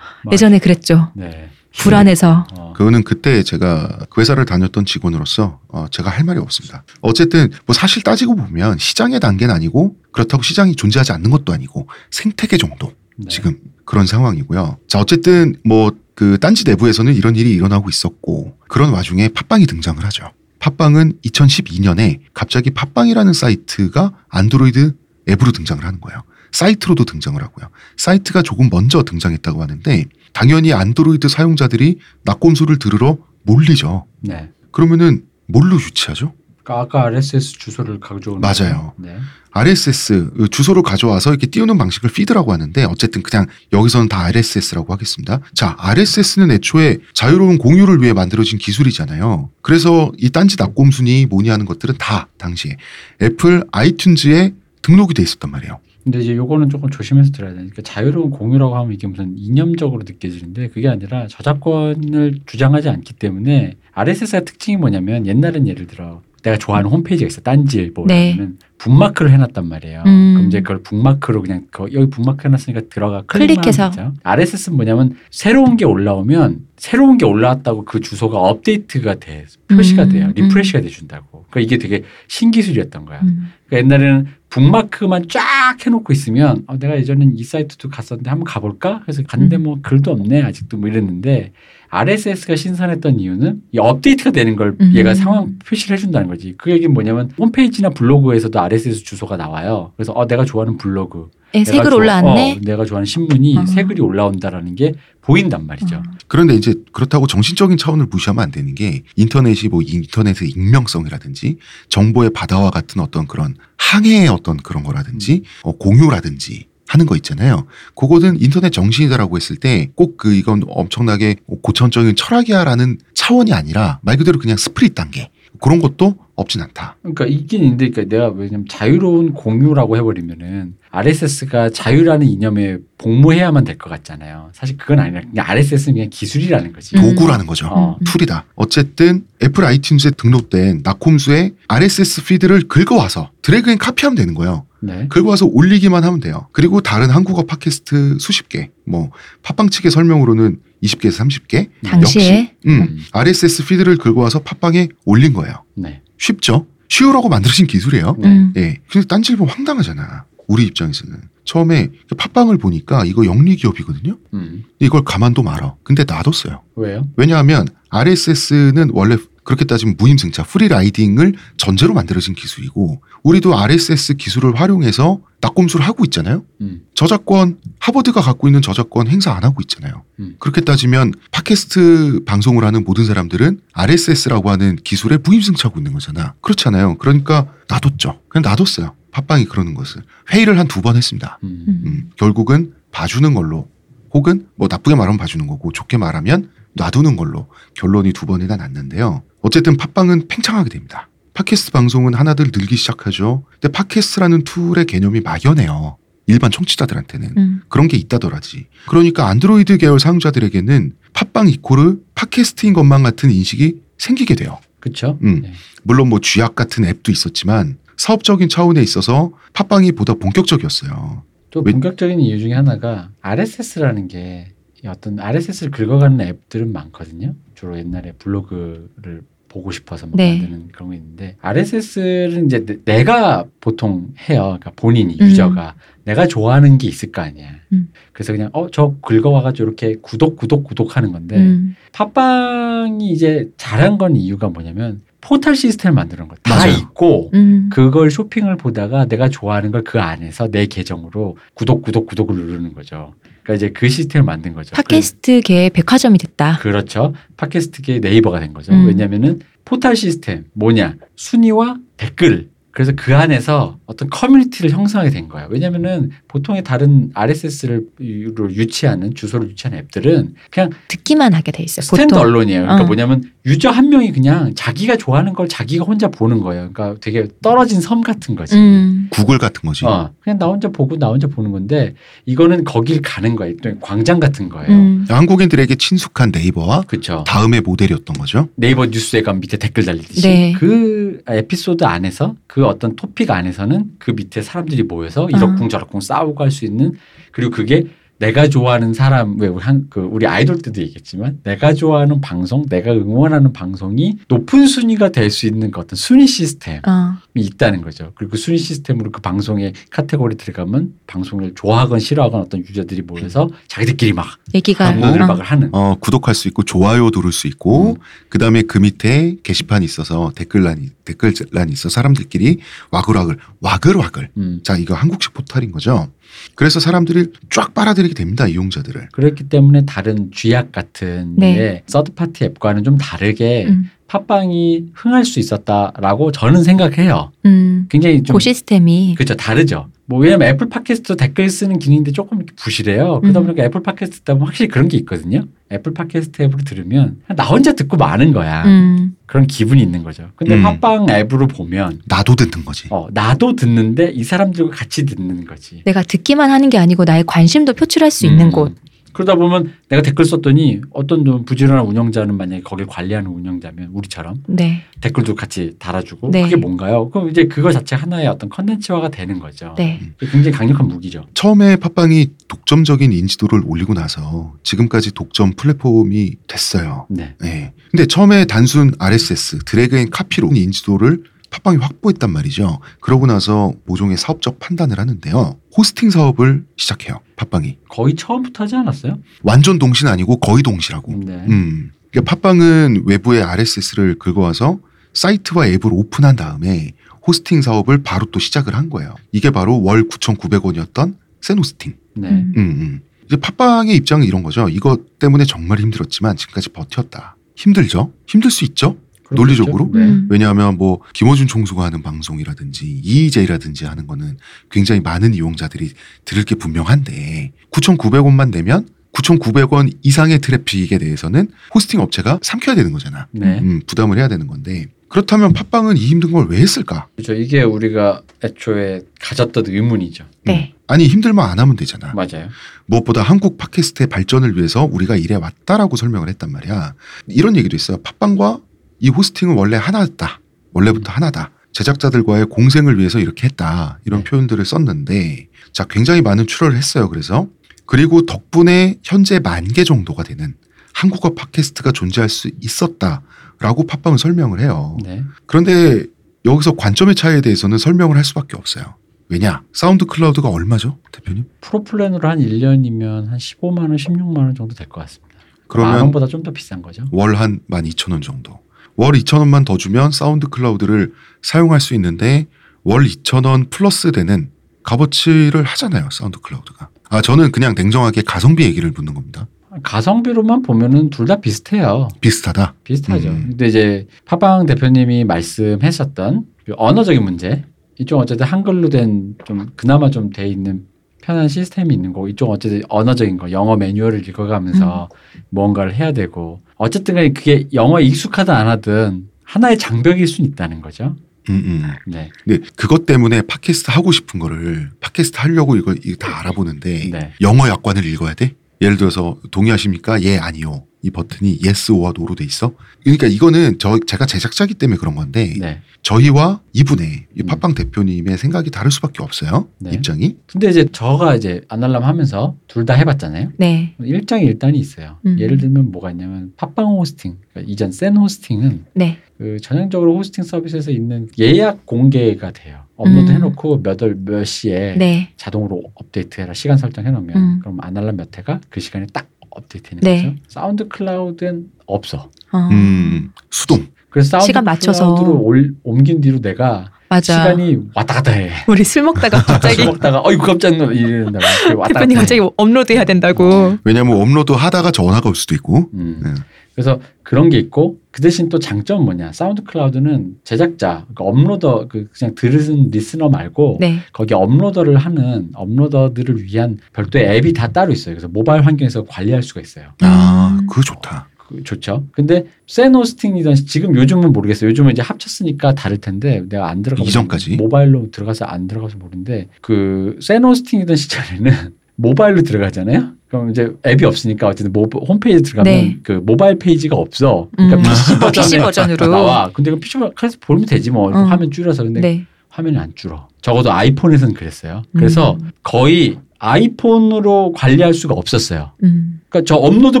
[0.24, 1.10] 막- 예전에 그랬죠.
[1.14, 1.50] 네.
[1.76, 2.46] 불안해서.
[2.56, 2.72] 어.
[2.76, 6.84] 그거는 그때 제가 그 회사를 다녔던 직원으로서 어, 제가 할 말이 없습니다.
[7.00, 12.58] 어쨌든 뭐 사실 따지고 보면 시장의 단계는 아니고 그렇다고 시장이 존재하지 않는 것도 아니고 생태계
[12.58, 13.26] 정도 네.
[13.28, 14.78] 지금 그런 상황이고요.
[14.88, 20.30] 자 어쨌든 뭐 그 딴지 내부에서는 이런 일이 일어나고 있었고 그런 와중에 팟빵이 등장을 하죠.
[20.60, 24.94] 팟빵은 2012년에 갑자기 팟빵이라는 사이트가 안드로이드
[25.28, 26.22] 앱으로 등장을 하는 거예요.
[26.54, 27.68] 사이트로도 등장을 하고요.
[27.96, 34.06] 사이트가 조금 먼저 등장했다고 하는데 당연히 안드로이드 사용자들이 낙곰수를 들으러 몰리죠.
[34.20, 34.50] 네.
[34.70, 36.32] 그러면은 뭘로 유치하죠?
[36.62, 38.94] 그러니까 아까 RSS 주소를 가져오는 맞아요.
[38.96, 39.18] 네.
[39.50, 45.40] RSS 그 주소를 가져와서 이렇게 띄우는 방식을 피드라고 하는데 어쨌든 그냥 여기서는 다 RSS라고 하겠습니다.
[45.54, 49.50] 자, RSS는 애초에 자유로운 공유를 위해 만들어진 기술이잖아요.
[49.60, 52.76] 그래서 이 딴지 낙곰순이 뭐니 하는 것들은 다 당시에
[53.20, 55.80] 애플 아이튠즈에 등록이 돼 있었단 말이에요.
[56.04, 60.68] 근데 이제 요거는 조금 조심해서 들어야 되니까 그러니까 자유로운 공유라고 하면 이게 무슨 이념적으로 느껴지는데
[60.68, 67.26] 그게 아니라 저작권을 주장하지 않기 때문에 RSS의 특징이 뭐냐면 옛날엔 예를 들어 내가 좋아하는 홈페이지가
[67.26, 68.36] 있어 딴지일보 네.
[68.36, 70.02] 는 북마크를 해놨단 말이에요.
[70.06, 70.34] 음.
[70.34, 73.90] 그럼 이제 그걸 북마크로 그냥 거- 여기 북마크 해놨으니까 들어가 클릭해서.
[74.22, 80.08] RSS는 뭐냐면 새로운 게 올라오면 새로운 게 올라왔다고 그 주소가 업데이트가 돼 표시가 음.
[80.10, 80.32] 돼요.
[80.34, 81.46] refresh가 돼준다고.
[81.50, 83.20] 그러니까 이게 되게 신기술이었던 거야.
[83.22, 83.48] 음.
[83.68, 85.42] 그러니까 옛날에는 북마크만 쫙
[85.84, 89.00] 해놓고 있으면 어, 내가 예전엔 이 사이트도 갔었는데 한번 가볼까?
[89.04, 89.62] 그래서 갔는데 음.
[89.62, 91.52] 뭐 글도 없네 아직도 뭐 이랬는데
[91.94, 94.92] RSS가 신선했던 이유는 이 업데이트가 되는 걸 음.
[94.94, 96.54] 얘가 상황 표시를 해준다는 거지.
[96.58, 99.92] 그 얘기는 뭐냐면 홈페이지나 블로그에서도 RSS 주소가 나와요.
[99.96, 102.52] 그래서 어 내가 좋아하는 블로그, 예, 내가 색을 좋아- 올라왔네.
[102.56, 103.66] 어, 내가 좋아하는 신문이 어.
[103.66, 105.96] 새 글이 올라온다라는 게 보인단 말이죠.
[105.96, 106.02] 어.
[106.26, 112.70] 그런데 이제 그렇다고 정신적인 차원을 무시하면 안 되는 게 인터넷이 뭐 인터넷의 익명성이라든지 정보의 바다와
[112.70, 117.66] 같은 어떤 그런 항해의 어떤 그런 거라든지 어, 공유라든지 하는 거 있잖아요.
[117.96, 124.38] 그거는 인터넷 정신이다라고 했을 때 꼭 그 이건 엄청나게 고전적인 철학이야라는 차원이 아니라 말 그대로
[124.38, 126.96] 그냥 spirit 단계 그런 것도 없진 않다.
[127.02, 133.88] 그러니까 있긴 있는데 그러니까 내가 왜냐면 자유로운 공유라고 해버리면은 RSS가 자유라는 이념에 복무해야만 될 것
[133.90, 134.50] 같잖아요.
[134.52, 136.96] 사실 그건 아니라 그냥 RSS는 그냥 기술이라는 거지.
[136.96, 137.02] 음.
[137.02, 137.66] 도구라는 거죠.
[137.68, 137.96] 어.
[138.04, 138.44] 툴이다.
[138.56, 144.66] 어쨌든 애플 아이튠즈에 등록된 나꼼수의 RSS 피드를 긁어와서 drag and copy하면 되는 거예요.
[144.84, 145.08] 네.
[145.08, 146.48] 긁어와서 올리기만 하면 돼요.
[146.52, 149.10] 그리고 다른 한국어 팟캐스트 수십 개, 뭐
[149.42, 151.70] 팟빵 측의 설명으로는 20개에서 30개.
[151.82, 152.98] 당시에 음, 음.
[153.12, 155.64] RSS 피드를 긁어와서 팟빵에 올린 거예요.
[155.74, 156.02] 네.
[156.18, 156.66] 쉽죠?
[156.88, 158.16] 쉬우라고 만들어진 기술이에요.
[158.18, 158.28] 네.
[158.28, 158.52] 음.
[158.56, 158.78] 예.
[158.90, 160.24] 근데 보면 황당하잖아.
[160.46, 161.34] 우리 입장에서는.
[161.44, 164.16] 처음에 팟빵을 보니까 이거 영리 기업이거든요.
[164.34, 164.64] 음.
[164.78, 165.74] 이걸 가만둬 말아.
[165.82, 166.62] 근데 놔뒀어요.
[166.76, 167.08] 왜요?
[167.16, 175.20] 왜냐하면 RSS는 원래 그렇게 따지면 무임승차 free riding을 전제로 만들어진 기술이고 우리도 RSS 기술을 활용해서
[175.40, 176.44] 나꼼수를 하고 있잖아요.
[176.62, 176.82] 음.
[176.94, 180.02] 저작권 하버드가 갖고 있는 저작권 행사 안 하고 있잖아요.
[180.20, 180.36] 음.
[180.38, 186.34] 그렇게 따지면 팟캐스트 방송을 하는 모든 사람들은 RSS라고 하는 기술에 무임승차하고 있는 거잖아.
[186.40, 186.96] 그렇잖아요.
[186.98, 188.20] 그러니까 놔뒀죠.
[188.28, 188.94] 그냥 놔뒀어요.
[189.12, 190.02] 팟빵이 그러는 것을
[190.32, 191.38] 회의를 한 두 번 했습니다.
[191.44, 191.64] 음.
[191.68, 191.82] 음.
[191.86, 193.68] 음, 결국은 봐주는 걸로
[194.12, 199.22] 혹은 뭐 나쁘게 말하면 봐주는 거고 좋게 말하면 놔두는 걸로 결론이 두 번이나 났는데요.
[199.44, 201.10] 어쨌든 팟빵은 팽창하게 됩니다.
[201.34, 203.44] 팟캐스트 방송은 하나둘 늘기 시작하죠.
[203.60, 205.98] 근데 팟캐스트라는 툴의 개념이 막연해요.
[206.26, 207.60] 일반 청취자들한테는 음.
[207.68, 208.68] 그런 게 있다더라지.
[208.88, 214.58] 그러니까 안드로이드 계열 사용자들에게는 팟빵 equal 팟캐스트인 것만 같은 인식이 생기게 돼요.
[214.80, 215.18] 그렇죠.
[215.22, 215.42] 음.
[215.42, 215.52] 네.
[215.82, 221.22] 물론 뭐 쥐약 같은 앱도 있었지만 사업적인 차원에 있어서 팟빵이 보다 본격적이었어요.
[221.50, 224.54] 또 왜- 본격적인 이유 중에 하나가 RSS라는 게
[224.86, 227.34] 어떤 RSS를 긁어가는 앱들은 많거든요.
[227.54, 229.22] 주로 옛날에 블로그를
[229.54, 230.38] 보고 싶어서 막 네.
[230.40, 234.42] 만드는 그런 게 있는데 RSS는 이제 내- 내가 보통 해요.
[234.58, 235.26] 그러니까 본인이 음.
[235.28, 237.50] 유저가 내가 좋아하는 게 있을 거 아니야.
[237.72, 237.88] 음.
[238.12, 241.76] 그래서 그냥 어 저 긁어와가지고 이렇게 구독 구독 구독하는 건데 음.
[241.92, 246.72] 팟빵이 이제 잘한 건 이유가 뭐냐면 포털 시스템을 만드는 거다 맞아요.
[246.72, 247.70] 있고 음.
[247.72, 253.14] 그걸 쇼핑을 보다가 내가 좋아하는 걸 그 안에서 내 계정으로 구독 구독 구독을 누르는 거죠.
[253.44, 254.74] 그러니까 이제 그 시스템을 만든 거죠.
[254.74, 256.58] 팟캐스트계의 백화점이 됐다.
[256.60, 258.72] 그, 렇죠 팟캐스트계 네이버가 된 거죠.
[258.72, 258.86] 음.
[258.86, 265.46] 왜냐면은 포털 시스템 뭐냐 순위와 댓글 그래서 그 안에서 어떤 커뮤니티를 형성하게 된 거예요.
[265.48, 271.82] 왜냐면은 보통의 다른 RSS를 유치하는 주소를 유치하는 앱들은 그냥 듣기만 하게 돼 있어요.
[271.82, 272.26] 스탠드 보통.
[272.26, 272.62] alone이에요.
[272.62, 272.86] 그러니까 어.
[272.86, 276.70] 뭐냐면 유저 한 명이 그냥 자기가 좋아하는 걸 자기가 혼자 보는 거예요.
[276.72, 278.56] 그러니까 되게 떨어진 섬 같은 거지.
[278.56, 279.08] 음.
[279.10, 279.84] 구글 같은 거지.
[279.84, 283.54] 어, 그냥 나 혼자 보고 나 혼자 보는 건데 이거는 거길 가는 거예요.
[283.62, 284.70] 또 광장 같은 거예요.
[284.70, 285.04] 음.
[285.08, 287.22] 한국인들에게 친숙한 네이버와 그렇죠.
[287.26, 288.48] 다음의 모델이었던 거죠.
[288.56, 290.52] 네이버 뉴스에 가면 밑에 댓글 달리듯이 네.
[290.58, 296.64] 그 에피소드 안에서 그 어떤 토픽 안에서는 그 밑에 사람들이 모여서 이러쿵저러쿵 싸우고 할 수
[296.64, 296.92] 있는
[297.32, 297.84] 그리고 그게
[298.18, 302.92] 내가 좋아하는 사람 왜 우리 한 그 우리 아이돌 때도 얘기했지만 내가 좋아하는 방송 내가
[302.92, 307.14] 응원하는 방송이 높은 순위가 될 수 있는 그 어떤 순위 시스템 어.
[307.40, 308.12] 있다는 거죠.
[308.14, 314.12] 그리고 그 순위 시스템으로 그 방송의 카테고리 들어가면 방송을 좋아하건 싫어하건 어떤 유저들이 모여서 자기들끼리
[314.12, 314.90] 막 얘기가.
[314.90, 315.70] 을박을 하는.
[315.72, 320.90] 어, 구독할 수 있고 좋아요 누를 수 있고 그 다음에 그 밑에 게시판이 있어서 댓글란이
[321.04, 322.58] 댓글란이 있어 사람들끼리
[322.90, 324.30] 와글와글 와글와글.
[324.36, 324.60] 음.
[324.62, 326.08] 자 이거 한국식 포털인 거죠.
[326.54, 329.08] 그래서 사람들이 쫙 빨아들이게 됩니다 이용자들을.
[329.12, 331.54] 그렇기 때문에 다른 쥐약 같은 네.
[331.56, 331.82] 네.
[331.86, 333.90] third party 앱과는 좀 다르게 음.
[334.06, 337.32] 팟빵이 흥할 수 있었다라고 저는 생각해요.
[337.46, 337.86] 음.
[337.88, 339.88] 굉장히 좀 그 시스템이 그렇죠 다르죠.
[340.06, 343.20] 뭐 왜냐면 애플 팟캐스트 댓글 쓰는 기능인데 조금 부실해요.
[343.22, 343.46] 그러다 음.
[343.46, 345.44] 보니까 애플 팟캐스트 듣다 보면 확실히 그런 게 있거든요.
[345.72, 348.64] 애플 팟캐스트 앱으로 들으면 나 혼자 듣고 마는 거야.
[348.66, 349.16] 음.
[349.24, 350.28] 그런 기분이 있는 거죠.
[350.36, 350.62] 근데 음.
[350.62, 352.88] 팟빵 앱으로 보면 나도 듣는 거지.
[352.90, 355.82] 어, 나도 듣는데 이 사람들과 같이 듣는 거지.
[355.86, 358.50] 내가 듣기만 하는 게 아니고 나의 관심도 표출할 수 있는 음.
[358.52, 358.74] 곳.
[359.14, 364.82] 그러다 보면 내가 댓글 썼더니 어떤 좀 부지런한 운영자는 만약에 거길 관리하는 운영자면 우리처럼 네.
[365.00, 366.42] 댓글도 같이 달아주고 네.
[366.42, 367.08] 그게 뭔가요?
[367.10, 369.74] 그럼 이제 그거 자체 하나의 어떤 컨텐츠화가 되는 거죠.
[369.78, 370.00] 네.
[370.20, 371.24] 이게 굉장히 강력한 무기죠.
[371.32, 377.06] 처음에 팟빵이 독점적인 인지도를 올리고 나서 지금까지 독점 플랫폼이 됐어요.
[377.08, 377.34] 네.
[377.40, 377.72] 네.
[377.90, 381.22] 근데 처음에 단순 RSS drag and copy로 인지도를
[381.54, 382.80] 팟빵이 확보했단 말이죠.
[383.00, 385.56] 그러고 나서 모종의 사업적 판단을 하는데요.
[385.76, 387.20] 호스팅 사업을 시작해요.
[387.36, 387.78] 팟빵이.
[387.88, 389.18] 거의 처음부터 하지 않았어요?
[389.42, 391.12] 완전 동시는 아니고 거의 동시라고.
[391.24, 391.44] 네.
[391.48, 391.92] 음.
[392.10, 394.80] 그러니까 팟빵은 외부의 RSS를 긁어와서
[395.12, 396.92] 사이트와 앱을 오픈한 다음에
[397.26, 399.14] 호스팅 사업을 바로 또 시작을 한 거예요.
[399.30, 401.94] 이게 바로 월 9,900원이었던 센 호스팅.
[402.16, 402.28] 네.
[402.30, 402.52] 음.
[402.56, 403.00] 음, 음.
[403.26, 404.68] 이제 팟빵의 입장은 이런 거죠.
[404.68, 407.36] 이것 때문에 정말 힘들었지만 지금까지 버텼다.
[407.54, 408.12] 힘들죠?
[408.26, 408.96] 힘들 수 있죠?
[409.24, 409.34] 그렇겠죠?
[409.64, 409.90] 논리적으로?
[409.92, 410.00] 네.
[410.00, 410.26] 음.
[410.30, 414.36] 왜냐하면 뭐 김어준 총수가 하는 방송이라든지 이의제이라든지 하는 거는
[414.70, 415.92] 굉장히 많은 이용자들이
[416.24, 423.28] 들을 게 분명한데 9,900원만 내면 9,900원 이상의 트래픽에 대해서는 호스팅 업체가 삼켜야 되는 거잖아.
[423.30, 423.58] 네.
[423.60, 427.06] 음, 부담을 해야 되는 건데 그렇다면 팟빵은 이 힘든 걸 왜 했을까?
[427.14, 427.34] 그렇죠.
[427.34, 430.24] 이게 우리가 애초에 가졌던 의문이죠.
[430.44, 430.74] 네.
[430.88, 432.12] 아니 힘들만 안 하면 되잖아.
[432.14, 432.48] 맞아요.
[432.86, 436.94] 무엇보다 한국 팟캐스트의 발전을 위해서 우리가 이래 왔다라고 설명을 했단 말이야.
[437.28, 437.98] 이런 얘기도 있어요.
[438.02, 438.58] 팟빵과
[439.00, 440.40] 이 호스팅은 원래 하나였다.
[440.72, 441.50] 원래부터 하나다.
[441.72, 443.98] 제작자들과의 공생을 위해서 이렇게 했다.
[444.04, 444.30] 이런 네.
[444.30, 447.08] 표현들을 썼는데 자 굉장히 많은 출혈을 했어요.
[447.08, 447.48] 그래서
[447.86, 450.54] 그리고 덕분에 현재 만 개 정도가 되는
[450.94, 454.96] 한국어 팟캐스트가 존재할 수 있었다라고 팟빵은 설명을 해요.
[455.02, 455.22] 네.
[455.46, 456.04] 그런데
[456.44, 458.94] 여기서 관점의 차이에 대해서는 설명을 할 수밖에 없어요.
[459.28, 459.62] 왜냐?
[459.72, 461.46] 사운드 클라우드가 얼마죠, 대표님?
[461.62, 465.34] pro plan으로 한 1년이면 한 15만 원, 16만 원 정도 될 것 같습니다.
[465.38, 467.04] 만 그러면 원보다 좀 더 비싼 거죠.
[467.10, 468.60] 월 한 12,000원 정도.
[468.96, 472.46] 월 2,000원만 더 주면 사운드 클라우드를 사용할 수 있는데
[472.84, 474.50] 월 2,000원 플러스 되는
[474.84, 476.08] 값어치를 하잖아요.
[476.12, 476.88] 사운드 클라우드가.
[477.10, 479.46] 아, 저는 그냥 냉정하게 가성비 얘기를 묻는 겁니다.
[479.82, 482.08] 가성비로만 보면은 둘 다 비슷해요.
[482.20, 482.74] 비슷하다.
[482.84, 483.28] 비슷하죠.
[483.30, 483.46] 음.
[483.50, 487.64] 근데 이제 팟빵 대표님이 말씀했었던 그 언어적인 문제
[487.98, 490.84] 이쪽 어쨌든 한글로 된 좀 그나마 좀 돼 있는
[491.24, 495.08] 편한 시스템이 있는 거고 이쪽 어쨌든 언어적인 거 영어 매뉴얼을 읽어가면서
[495.48, 501.16] 무언가를 해야 되고 어쨌든 간에 그게 영어 익숙하든 안 하든 하나의 장벽일 수는 있다는 거죠.
[501.48, 501.82] 음, 음.
[502.06, 502.30] 네.
[502.44, 507.32] 근데 그것 때문에 팟캐스트 하고 싶은 거를 팟캐스트 하려고 이거, 이거 다 알아보는데 네.
[507.40, 508.54] 영어 약관을 읽어야 돼?
[508.82, 510.22] 예를 들어서 동의하십니까?
[510.22, 510.84] 예, 아니요.
[511.02, 512.72] 이 버튼이 yes, or와 no로 돼 있어.
[513.02, 515.80] 그러니까 이거는 저 제가 제작자기 때문에 그런 건데 네.
[516.04, 517.46] 저희와 이분의 이 음.
[517.46, 519.68] 팟빵 대표님의 생각이 다를 수밖에 없어요.
[519.78, 519.90] 네.
[519.94, 520.36] 입장이.
[520.46, 523.52] 근데 이제 저가 이제 아날람 하면서 둘 다 해봤잖아요.
[523.56, 523.94] 네.
[523.98, 525.16] 일장일단이 있어요.
[525.24, 525.38] 음.
[525.40, 529.16] 예를 들면 뭐가 있냐면 팟빵 호스팅, 그러니까 이전 센 호스팅은 네.
[529.38, 532.80] 그 전형적으로 호스팅 서비스에서 있는 예약 공개가 돼요.
[532.96, 533.36] 업로드 음.
[533.36, 535.30] 해놓고 몇월 몇 시에 네.
[535.38, 537.58] 자동으로 업데이트해라 시간 설정해놓으면 음.
[537.60, 540.22] 그럼 아날람 몇 회가 그 시간에 딱 업데이트되는 네.
[540.22, 540.36] 거죠.
[540.48, 542.30] 사운드 클라우드는 없어.
[542.52, 542.58] 어.
[542.70, 543.86] 음, 수동.
[544.14, 545.12] 그래서 사운드 시간 맞춰서.
[545.12, 547.32] 올, 옮긴 뒤로 내가 맞아.
[547.42, 548.50] 시간이 왔다 갔다 해.
[548.68, 551.40] 우리 술 먹다가 갑자기 술 먹다가 어이구 깜짝 놀 이런다.
[551.88, 552.20] 대표님 해.
[552.20, 553.76] 갑자기 업로드 해야 된다고.
[553.82, 555.90] 왜냐하면 업로드 하다가 전화가 올 수도 있고.
[555.94, 556.20] 음.
[556.22, 556.30] 네.
[556.76, 562.08] 그래서 그런 게 있고 그 대신 또 장점은 뭐냐 사운드 클라우드는 제작자 그러니까 uploader 그
[562.16, 563.98] 그냥 들으는 listener 말고 네.
[564.12, 568.14] 거기 uploader를 하는 uploader들을 위한 별도의 앱이 다 따로 있어요.
[568.14, 569.86] 그래서 모바일 환경에서 관리할 수가 있어요.
[570.02, 570.66] 아, 음.
[570.68, 571.28] 그거 좋다.
[571.56, 572.04] 그 좋죠.
[572.12, 574.70] 근데 센호스팅이든 지금 요즘은 모르겠어요.
[574.70, 577.56] 요즘은 이제 합쳤으니까 다를 텐데 내가 안 들어가 이전까지?
[577.56, 581.52] 모바일로 들어가서 안 들어가서 모르는데 그 센호스팅이던 시절에는
[581.96, 583.12] 모바일로 들어가잖아요.
[583.28, 585.98] 그럼 이제 앱이 없으니까 어쨌든 모, 홈페이지 들어가면 네.
[586.02, 587.48] 그 모바일 페이지가 없어.
[587.56, 587.82] 그러니까 음.
[587.82, 589.06] PC 버전에 버전으로.
[589.08, 589.50] 나와.
[589.52, 591.24] 근데 그 PC 버전에서 보면 되지 뭐 어.
[591.24, 592.26] 화면 줄여서 근데 네.
[592.48, 593.28] 화면이 안 줄어.
[593.42, 594.82] 적어도 아이폰에서는 그랬어요.
[594.94, 595.50] 그래서 음.
[595.62, 598.72] 거의 아이폰으로 관리할 수가 없었어요.
[598.82, 599.20] 음.
[599.28, 600.00] 그러니까 저 업로드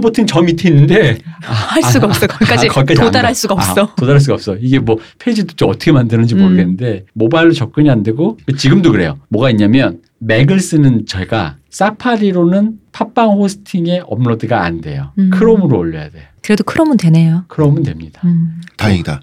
[0.00, 2.26] 버튼 저 밑에 있는데 할 수가 없어.
[2.26, 3.34] 거기까지, 아, 거기까지 안 도달할 가.
[3.34, 3.94] 수가 아, 없어.
[3.96, 4.56] 도달할 수가 없어.
[4.56, 6.40] 이게 뭐 페이지도 좀 어떻게 만드는지 음.
[6.42, 9.18] 모르겠는데 모바일로 접근이 안 되고 지금도 그래요.
[9.28, 15.12] 뭐가 있냐면 맥을 쓰는 제가 사파리로는 팟빵 호스팅에 업로드가 안 돼요.
[15.18, 15.30] 음.
[15.30, 16.28] 크롬으로 올려야 돼.
[16.42, 17.44] 그래도 크롬은 되네요.
[17.48, 18.20] 크롬은 됩니다.
[18.24, 18.60] 음.
[18.76, 19.20] 다행이다.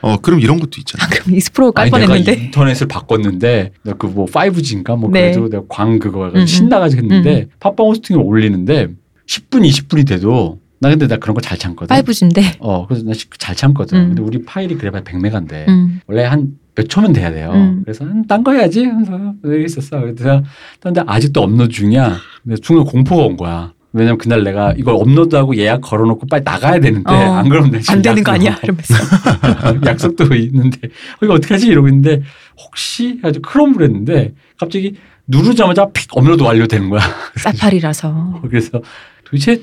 [0.00, 1.04] 어, 그럼 이런 것도 있잖아.
[1.04, 2.44] 아, 그럼 익스프로 깔 아니 내가 뻔했는데.
[2.44, 5.32] 인터넷을 바꿨는데 그 뭐 5G인가 뭐 네.
[5.32, 6.46] 그래도 내가 광 그거 음, 음.
[6.46, 8.88] 신나가지고 했는데 팟빵 호스팅을 올리는데
[9.26, 11.94] 10분 20분이 돼도 나 근데 나 그런 거 잘 참거든.
[11.96, 12.56] 5G인데.
[12.60, 13.98] 어 그래서 나 잘 참거든.
[13.98, 14.06] 음.
[14.08, 16.00] 근데 우리 파일이 그래봐야 100메가인데 음.
[16.06, 17.50] 원래 한 몇 초면 돼야 돼요.
[17.52, 17.80] 음.
[17.84, 19.98] 그래서 음, 딴거 해야지 하면서 여기 있었어.
[19.98, 20.44] 그래서
[20.78, 22.16] 근데 아직도 업로드 중이야.
[22.44, 23.72] 근데 순간 공포가 온 거야.
[23.92, 27.34] 왜냐면 그날 내가 이걸 업로드하고 예약 걸어놓고 빨리 나가야 되는데 어.
[27.38, 28.58] 안 그러면 내가 안 되는 거 아니야?
[28.62, 28.94] 이러면서.
[29.86, 32.22] 약속도 있는데 어, 이거 어떻게 하지 이러고 있는데
[32.58, 34.94] 혹시 아주 크롬을 했는데 갑자기
[35.26, 37.00] 누르자마자 픽 업로드 완료되는 거야.
[37.36, 38.42] 사파리라서.
[38.48, 38.82] 그래서
[39.24, 39.62] 도대체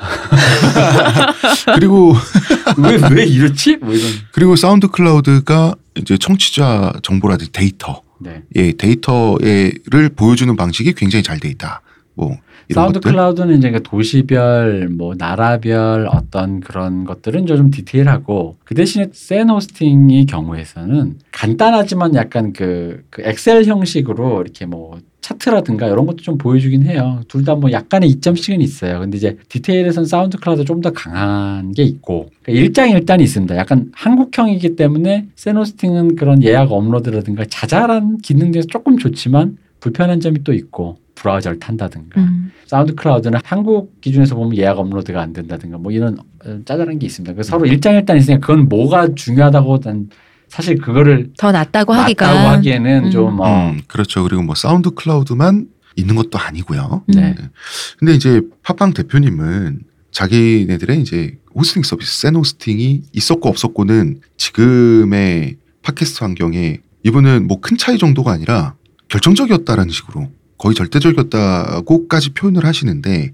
[1.74, 2.14] 그리고
[2.78, 3.76] 왜 왜 이렇지?
[3.76, 4.10] 뭐 이런.
[4.32, 8.42] 그리고 사운드 클라우드가 이제 청취자 정보라든지 데이터, 네.
[8.56, 11.82] 예, 데이터를 보여주는 방식이 굉장히 잘 돼 있다.
[12.14, 12.36] 뭐
[12.74, 13.12] 사운드 것들.
[13.12, 20.26] 클라우드는 이제 그 도시별, 뭐 나라별 어떤 그런 것들은 좀 디테일하고 그 대신에 센 호스팅의
[20.26, 27.20] 경우에서는 간단하지만 약간 그, 그 엑셀 형식으로 이렇게 뭐 차트라든가 이런 것도 좀 보여주긴 해요.
[27.28, 29.00] 둘 다 뭐 약간의 이점씩은 있어요.
[29.00, 33.54] 근데 이제 디테일에선 사운드 클라우드 좀 더 강한 게 있고 그러니까 일장일단이 있습니다.
[33.56, 40.42] 약간 한국형이기 때문에 센 호스팅은 그런 예약 업로드라든가 자잘한 기능 중에서 조금 좋지만 불편한 점이
[40.42, 42.50] 또 있고 브라우저를 탄다든가 음.
[42.66, 47.34] 사운드 클라우드는 한국 기준에서 보면 예약 업로드가 안 된다든가 뭐 이런 어, 짜잘한 게 있습니다.
[47.34, 50.08] 그래서 서로 일장일단 있으니까 그건 뭐가 중요하다고 난
[50.48, 52.26] 사실 그거를 더 낫다고 하기가.
[52.26, 53.10] 맞다고 하기에는 음.
[53.10, 54.22] 좀 어, 음, 그렇죠.
[54.24, 57.04] 그리고 뭐 사운드 클라우드만 있는 것도 아니고요.
[57.08, 57.14] 음.
[57.14, 57.36] 네.
[57.98, 59.80] 근데 이제 팟빵 대표님은
[60.12, 67.98] 자기네들의 이제 호스팅 서비스, 센 호스팅이 있었고 없었고는 지금의 팟캐스트 환경에 이분은 뭐 큰 차이
[67.98, 68.74] 정도가 아니라
[69.08, 70.28] 결정적이었다라는 식으로
[70.60, 73.32] 거의 절대적이었다고까지 표현을 하시는데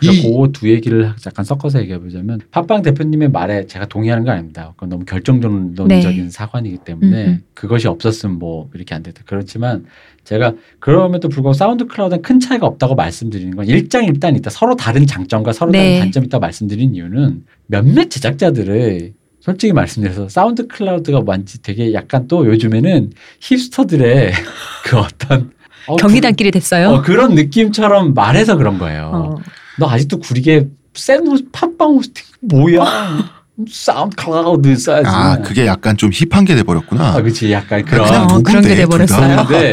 [0.00, 4.72] 그두 얘기를 잠깐 섞어서 얘기해 보자면 팟빵 대표님의 말에 제가 동의하는 건 아닙니다.
[4.74, 6.30] 그건 너무 결정론적인 네.
[6.30, 7.42] 사관이기 때문에 음, 음.
[7.54, 9.22] 그것이 없었으면 뭐 이렇게 안 됐다.
[9.26, 9.84] 그렇지만
[10.24, 14.50] 제가 그럼에도 불구하고 사운드 클라우드는 큰 차이가 없다고 말씀드리는 건 일장일단 있다.
[14.50, 15.98] 서로 다른 장점과 서로 다른 네.
[16.00, 23.12] 단점이 있다 말씀드린 이유는 몇몇 제작자들의 솔직히 말씀드려서 사운드 클라우드가 뭔지 되게 약간 또 요즘에는
[23.40, 24.32] hipster들의
[24.84, 25.52] 그 어떤
[25.92, 26.88] 어, 경리단길이 됐어요.
[26.90, 29.10] 어, 그런 느낌처럼 말해서 그런 거예요.
[29.12, 29.34] 어.
[29.78, 33.40] 너 아직도 구리게 센 호스, 팟빵 hosting 뭐야?
[33.70, 35.06] 사운드 클라우드 써야지.
[35.06, 37.08] 아 그게 약간 좀 hip한 게 돼버렸구나.
[37.16, 37.52] 아, 그치.
[37.52, 38.06] 약간 그런.
[38.06, 38.74] 그냥 어, 그런 게.
[38.74, 39.44] 돼버렸어요.
[39.46, 39.72] 근데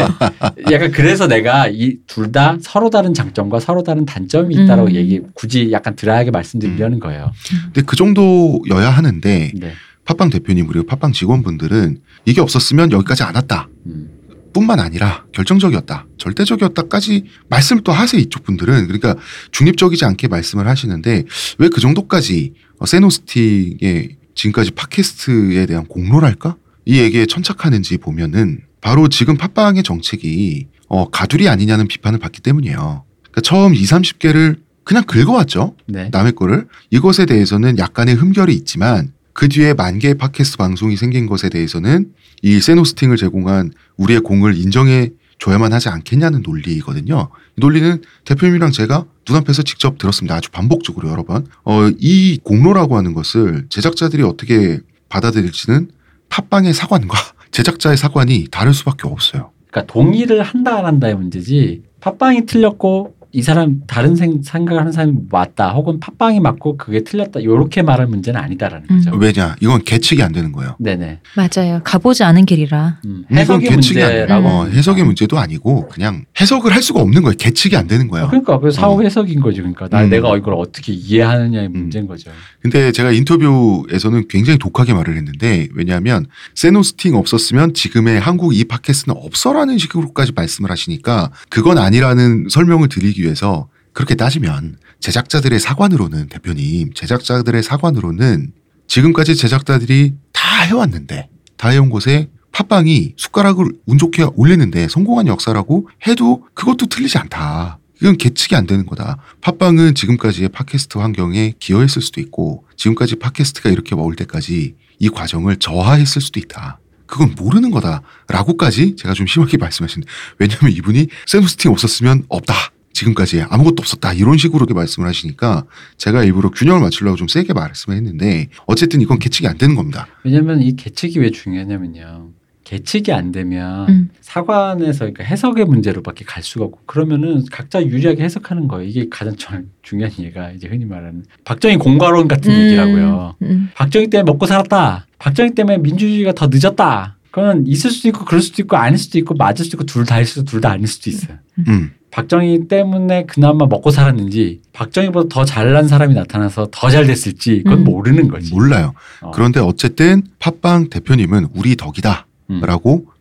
[0.71, 4.93] 약간 그래서 내가 이 둘 다 서로 다른 장점과 서로 다른 단점이 있다라고 음.
[4.95, 7.31] 얘기 굳이 약간 드라이하게 말씀드리려는 거예요.
[7.65, 9.71] 근데 그 정도여야 하는데 네.
[10.03, 13.69] 팟빵 대표님 그리고 팟빵 직원분들은 이게 없었으면 여기까지 안 왔다.
[13.85, 14.09] 음.
[14.57, 19.15] 뿐만 아니라 결정적이었다, 절대적이었다까지 말씀을 또 하세요 이쪽 분들은 그러니까
[19.51, 21.23] 중립적이지 않게 말씀을 하시는데
[21.59, 29.37] 왜 그 정도까지 어, 세노스틱의 지금까지 팟캐스트에 대한 공로랄까 이 얘기에 천착하는지 보면은 바로 지금
[29.37, 33.03] 팟빵의 정책이 어, 가두리 아니냐는 비판을 받기 때문이에요.
[33.21, 35.75] 그러니까 처음 2, 30개를 그냥 긁어왔죠.
[35.85, 36.09] 네.
[36.11, 41.49] 남의 거를 이것에 대해서는 약간의 흠결이 있지만 그 뒤에 만 개의 팟캐스트 방송이 생긴 것에
[41.49, 42.11] 대해서는
[42.41, 47.29] 이 세노스팅을 제공한 우리의 공을 인정해 줘야만 하지 않겠냐는 논리거든요.
[47.57, 50.35] 이 논리는 대표님이랑 제가 눈앞에서 직접 들었습니다.
[50.35, 51.45] 아주 반복적으로 여러 번.
[51.63, 55.91] 어, 이 공로라고 하는 것을 제작자들이 어떻게 받아들일지는
[56.29, 57.17] 팟빵의 사관과
[57.51, 59.51] 제작자의 사관이 다를 수밖에 없어요.
[59.69, 65.13] 그러니까 동의를 한다 안 한다의 문제지 팟빵이 틀렸고 이 사람 다른 생, 생각을 하는 사람이
[65.29, 68.97] 맞다 혹은 팟빵이 맞고 그게 틀렸다 요렇게 말할 문제는 아니다라는 음.
[68.97, 69.15] 거죠.
[69.17, 69.55] 왜냐?
[69.61, 70.75] 이건 계측이 안 되는 거예요.
[70.79, 71.19] 네네.
[71.35, 71.81] 맞아요.
[71.83, 72.99] 가보지 않은 길이라.
[73.05, 73.69] 음, 이건 해석의.
[73.71, 74.47] 문제라고.
[74.47, 77.35] 어, 해석의 문제도 아니고 그냥 해석을 할 수가 없는 거예요.
[77.37, 78.27] 계측이 안 되는 거예요.
[78.27, 79.01] 그러니까 그 사후 어.
[79.03, 79.57] 해석인 거죠.
[79.57, 80.09] 그러니까 나 음.
[80.09, 82.31] 내가 이걸 어떻게 이해하느냐의 문제인 거죠.
[82.61, 89.77] 근데 제가 인터뷰에서는 굉장히 독하게 말을 했는데 왜냐하면 세노스팅 없었으면 지금의 한국 이 팟캐스트는 없어라는
[89.77, 98.53] 식으로까지 말씀을 하시니까 그건 아니라는 설명을 드리기 위해서 그렇게 따지면 제작자들의 사관으로는 대표님 제작자들의 사관으로는
[98.87, 106.45] 지금까지 제작자들이 다 해왔는데 다 해온 곳에 팟빵이 숟가락을 운 좋게 올리는데 성공한 역사라고 해도
[106.53, 107.79] 그것도 틀리지 않다.
[108.01, 109.17] 이건 계측이 안 되는 거다.
[109.41, 116.21] 팟빵은 지금까지의 팟캐스트 환경에 기여했을 수도 있고 지금까지 팟캐스트가 이렇게 먹을 때까지 이 과정을 저하했을
[116.21, 116.79] 수도 있다.
[117.05, 122.53] 그건 모르는 거다라고까지 제가 좀 심하게 말씀하시는데 왜냐하면 이분이 세노스팅 없었으면 없다.
[123.01, 125.65] 지금까지 아무것도 없었다 이런 식으로 이렇게 말씀을 하시니까
[125.97, 130.07] 제가 일부러 균형을 맞추려고 좀 세게 말씀을 했는데 어쨌든 이건 계측이 안 되는 겁니다.
[130.23, 132.31] 왜냐하면 이 계측이 왜 중요하냐면요.
[132.63, 134.09] 계측이 안 되면 음.
[134.19, 138.89] 사관에서 그러니까 해석의 문제로밖에 갈 수가 없고 그러면은 각자 유리하게 해석하는 거예요.
[138.89, 143.35] 이게 가장 저- 중요한 예가 이제 흔히 말하는 박정희 공과론 같은 얘기라고요.
[143.43, 143.69] 음.
[143.75, 145.05] 박정희 때문에 먹고 살았다.
[145.19, 147.15] 박정희 때문에 민주주의가 더 늦었다.
[147.31, 150.25] 그건 있을 수도 있고 그럴 수도 있고 아닐 수도 있고 맞을 수도 있고 둘 다일
[150.25, 151.37] 수도 둘 다 아닐 수도 있어요.
[151.67, 151.91] 음.
[152.11, 157.83] 박정희 때문에 그나마 먹고 살았는지 박정희보다 더 잘난 사람이 나타나서 더 잘 됐을지 그건 음.
[157.83, 158.53] 모르는 거지.
[158.53, 158.93] 몰라요.
[159.21, 159.31] 어.
[159.31, 162.25] 그런데 어쨌든 팟빵 대표님은 우리 덕이다.
[162.49, 162.61] 음.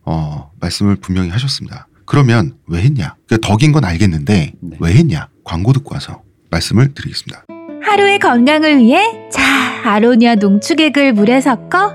[0.05, 1.87] 어, 말씀을 분명히 하셨습니다.
[2.05, 3.15] 그러면 왜 했냐?
[3.27, 4.77] 그러니까 덕인 건 알겠는데 네.
[4.79, 5.27] 왜 했냐?
[5.43, 7.43] 광고 듣고 와서 말씀을 드리겠습니다.
[7.83, 9.41] 하루의 건강을 위해 자
[9.83, 11.93] 아로니아 농축액을 물에 섞어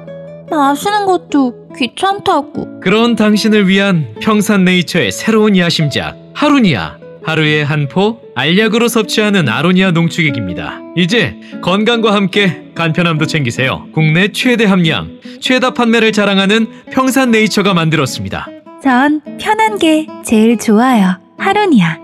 [0.51, 9.49] 마시는 것도 귀찮다고 그런 당신을 위한 평산네이처의 새로운 야심작 하루니아 하루에 한 포 알약으로 섭취하는
[9.49, 10.81] 아로니아 농축액입니다.
[10.97, 13.87] 이제 건강과 함께 간편함도 챙기세요.
[13.95, 18.49] 국내 최대 함량, 최다 판매를 자랑하는 평산네이처가 만들었습니다.
[18.83, 21.99] 전 편한 게 제일 좋아요 하루니아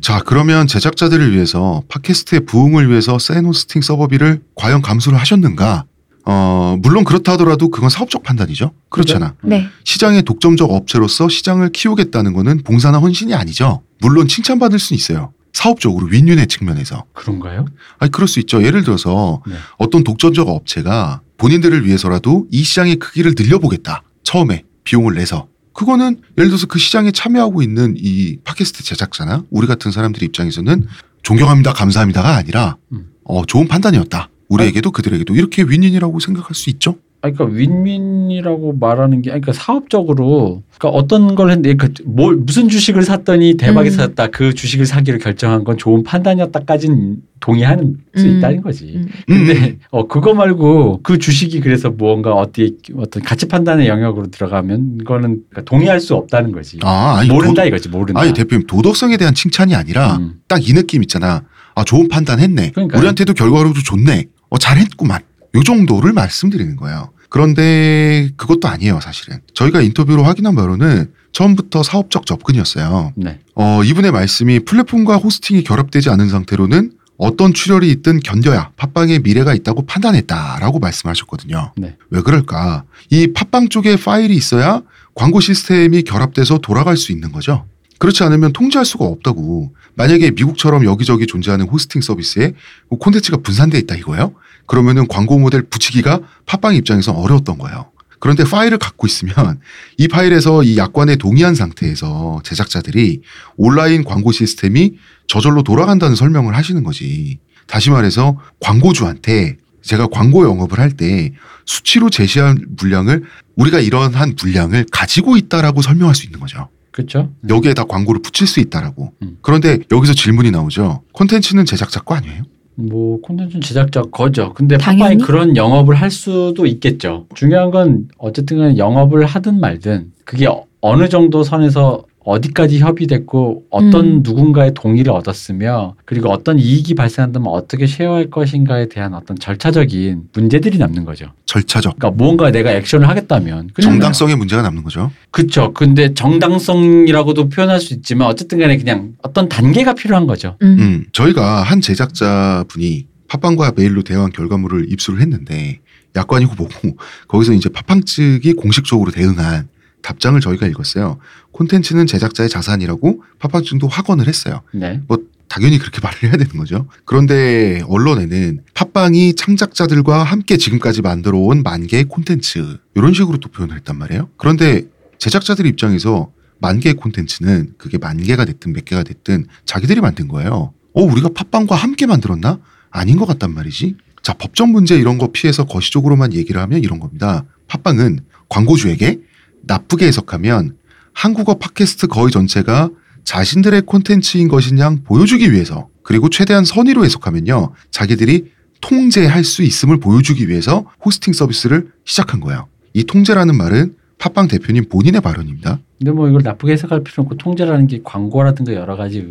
[0.00, 5.84] 자, 그러면 제작자들을 위해서 팟캐스트의 부흥을 위해서 센 호스팅 서버비를 과연 감수를 하셨는가?
[6.26, 8.72] 어, 물론 그렇다 하더라도 그건 사업적 판단이죠.
[8.88, 9.34] 그렇잖아.
[9.42, 9.68] 네.
[9.84, 13.82] 시장의 독점적 업체로서 시장을 키우겠다는 거는 봉사나 헌신이 아니죠.
[14.00, 15.32] 물론 칭찬받을 수 있어요.
[15.52, 17.04] 사업적으로 윈윈의 측면에서.
[17.12, 17.66] 그런가요?
[17.98, 18.62] 아니 그럴 수 있죠.
[18.64, 19.54] 예를 들어서 네.
[19.78, 24.02] 어떤 독점적 업체가 본인들을 위해서라도 이 시장의 크기를 늘려보겠다.
[24.24, 25.48] 처음에 비용을 내서.
[25.74, 30.86] 그거는 예를 들어서 그 시장에 참여하고 있는 이 팟캐스트 제작자나 우리 같은 사람들 입장에서는
[31.22, 33.10] 존경합니다, 감사합니다가 아니라 음.
[33.24, 34.28] 어, 좋은 판단이었다.
[34.54, 36.96] 우리에게도 그들에게도 이렇게 윈윈이라고 생각할 수 있죠.
[37.22, 43.02] 아, 그러니까 윈윈이라고 말하는 게, 그러니까 사업적으로, 그러니까 어떤 걸 했는데, 그, 뭘, 무슨 주식을
[43.02, 43.94] 샀더니 대박이 음.
[43.94, 44.26] 샀다.
[44.26, 48.36] 그 주식을 사기로 결정한 건 좋은 판단이었다까지는 동의하는 수 음.
[48.36, 48.92] 있다는 거지.
[48.96, 49.08] 음.
[49.26, 55.44] 근데, 어, 그거 말고 그 주식이 그래서 무언가 어디, 어떤 가치 판단의 영역으로 들어가면, 이거는
[55.50, 56.78] 그러니까 동의할 수 없다는 거지.
[56.82, 58.20] 아, 아니, 모른다 도- 이거지, 모른다.
[58.20, 60.34] 아니 대표님 도덕성에 대한 칭찬이 아니라 음.
[60.48, 61.42] 딱이 느낌 있잖아.
[61.74, 62.70] 아 좋은 판단했네.
[62.70, 62.98] 그러니까요.
[63.00, 64.26] 우리한테도 결과로도 좋네.
[64.54, 65.20] 어 잘했구만.
[65.56, 67.10] 요 정도를 말씀드리는 거예요.
[67.28, 69.40] 그런데 그것도 아니에요, 사실은.
[69.52, 73.12] 저희가 인터뷰로 확인한 바로는 처음부터 사업적 접근이었어요.
[73.16, 73.40] 네.
[73.56, 79.86] 어, 이분의 말씀이 플랫폼과 호스팅이 결합되지 않은 상태로는 어떤 출혈이 있든 견뎌야 팟빵의 미래가 있다고
[79.86, 81.72] 판단했다라고 말씀하셨거든요.
[81.76, 81.96] 네.
[82.10, 82.84] 왜 그럴까?
[83.10, 84.82] 이 팟빵 쪽에 파일이 있어야
[85.16, 87.66] 광고 시스템이 결합돼서 돌아갈 수 있는 거죠.
[88.04, 89.72] 그렇지 않으면 통제할 수가 없다고.
[89.94, 92.52] 만약에 미국처럼 여기저기 존재하는 호스팅 서비스에
[92.90, 94.34] 뭐 콘텐츠가 분산돼 있다 이거예요?
[94.66, 97.90] 그러면은 광고 모델 붙이기가 팟빵 입장에서 어려웠던 거예요.
[98.20, 99.58] 그런데 파일을 갖고 있으면
[99.96, 103.22] 이 파일에서 이 약관에 동의한 상태에서 제작자들이
[103.56, 107.38] 온라인 광고 시스템이 저절로 돌아간다는 설명을 하시는 거지.
[107.66, 111.32] 다시 말해서 광고주한테 제가 광고 영업을 할 때
[111.64, 113.24] 수치로 제시한 물량을
[113.56, 116.68] 우리가 이러한 물량을 가지고 있다라고 설명할 수 있는 거죠.
[116.94, 117.28] 그렇죠.
[117.48, 119.12] 여기에 다 광고를 붙일 수 있다라고.
[119.22, 119.38] 음.
[119.42, 121.02] 그런데 여기서 질문이 나오죠.
[121.12, 122.44] 콘텐츠는 제작자 거 아니에요?
[122.76, 124.52] 뭐 콘텐츠 제작자 거죠.
[124.54, 125.16] 근데 당연히?
[125.16, 127.26] 팟빵이 그런 영업을 할 수도 있겠죠.
[127.34, 134.20] 중요한 건 어쨌든 영업을 하든 말든 그게 어- 어느 정도 선에서 어디까지 협의됐고 어떤 음.
[134.22, 141.04] 누군가의 동의를 얻었으며 그리고 어떤 이익이 발생한다면 어떻게 쉐어할 것인가에 대한 어떤 절차적인 문제들이 남는
[141.04, 141.26] 거죠.
[141.44, 141.98] 절차적.
[141.98, 145.10] 그러니까 무언가 내가 액션을 하겠다면 정당성의 문제가 남는 거죠.
[145.30, 145.72] 그렇죠.
[145.74, 150.56] 근데 정당성이라고도 표현할 수 있지만 어쨌든 간에 그냥 어떤 단계가 필요한 거죠.
[150.62, 150.76] 음.
[150.80, 155.80] 음, 저희가 한 제작자 분이 팟빵과 메일로 대화한 결과물을 입수를 했는데
[156.16, 156.96] 약관이고 뭐고
[157.28, 159.68] 거기서 이제 팟빵 측이 공식적으로 대응한
[160.02, 161.18] 답장을 저희가 읽었어요.
[161.54, 164.60] 콘텐츠는 제작자의 자산이라고 팟빵 측도 확언을 했어요.
[164.72, 165.00] 네.
[165.48, 166.88] 당연히 그렇게 말을 해야 되는 거죠.
[167.04, 173.76] 그런데 언론에는 팟빵이 창작자들과 함께 지금까지 만들어 온 만 개의 콘텐츠 이런 식으로 또 표현을
[173.76, 174.28] 했단 말이에요.
[174.36, 174.82] 그런데
[175.18, 180.72] 제작자들 입장에서 만 개의 콘텐츠는 그게 만 개가 됐든 몇 개가 됐든 자기들이 만든 거예요.
[180.92, 182.58] 어 우리가 팟빵과 함께 만들었나?
[182.90, 183.96] 아닌 것 같단 말이지.
[184.22, 187.44] 자 법적 문제 이런 거 피해서 거시적으로만 얘기를 하면 이런 겁니다.
[187.68, 189.20] 팟빵은 광고주에게
[189.62, 190.76] 나쁘게 해석하면
[191.14, 192.90] 한국어 팟캐스트 거의 전체가
[193.24, 198.52] 자신들의 콘텐츠인 양 보여주기 위해서 그리고 최대한 선의로 해석하면요 자기들이
[198.82, 202.66] 통제할 수 있음을 보여주기 위해서 호스팅 서비스를 시작한 거예요.
[202.92, 205.78] 이 통제라는 말은 팟빵 대표님 본인의 발언입니다.
[205.98, 209.26] 근데 뭐 이걸 나쁘게 해석할 필요 없고 통제라는 게 광고라든가 여러 가지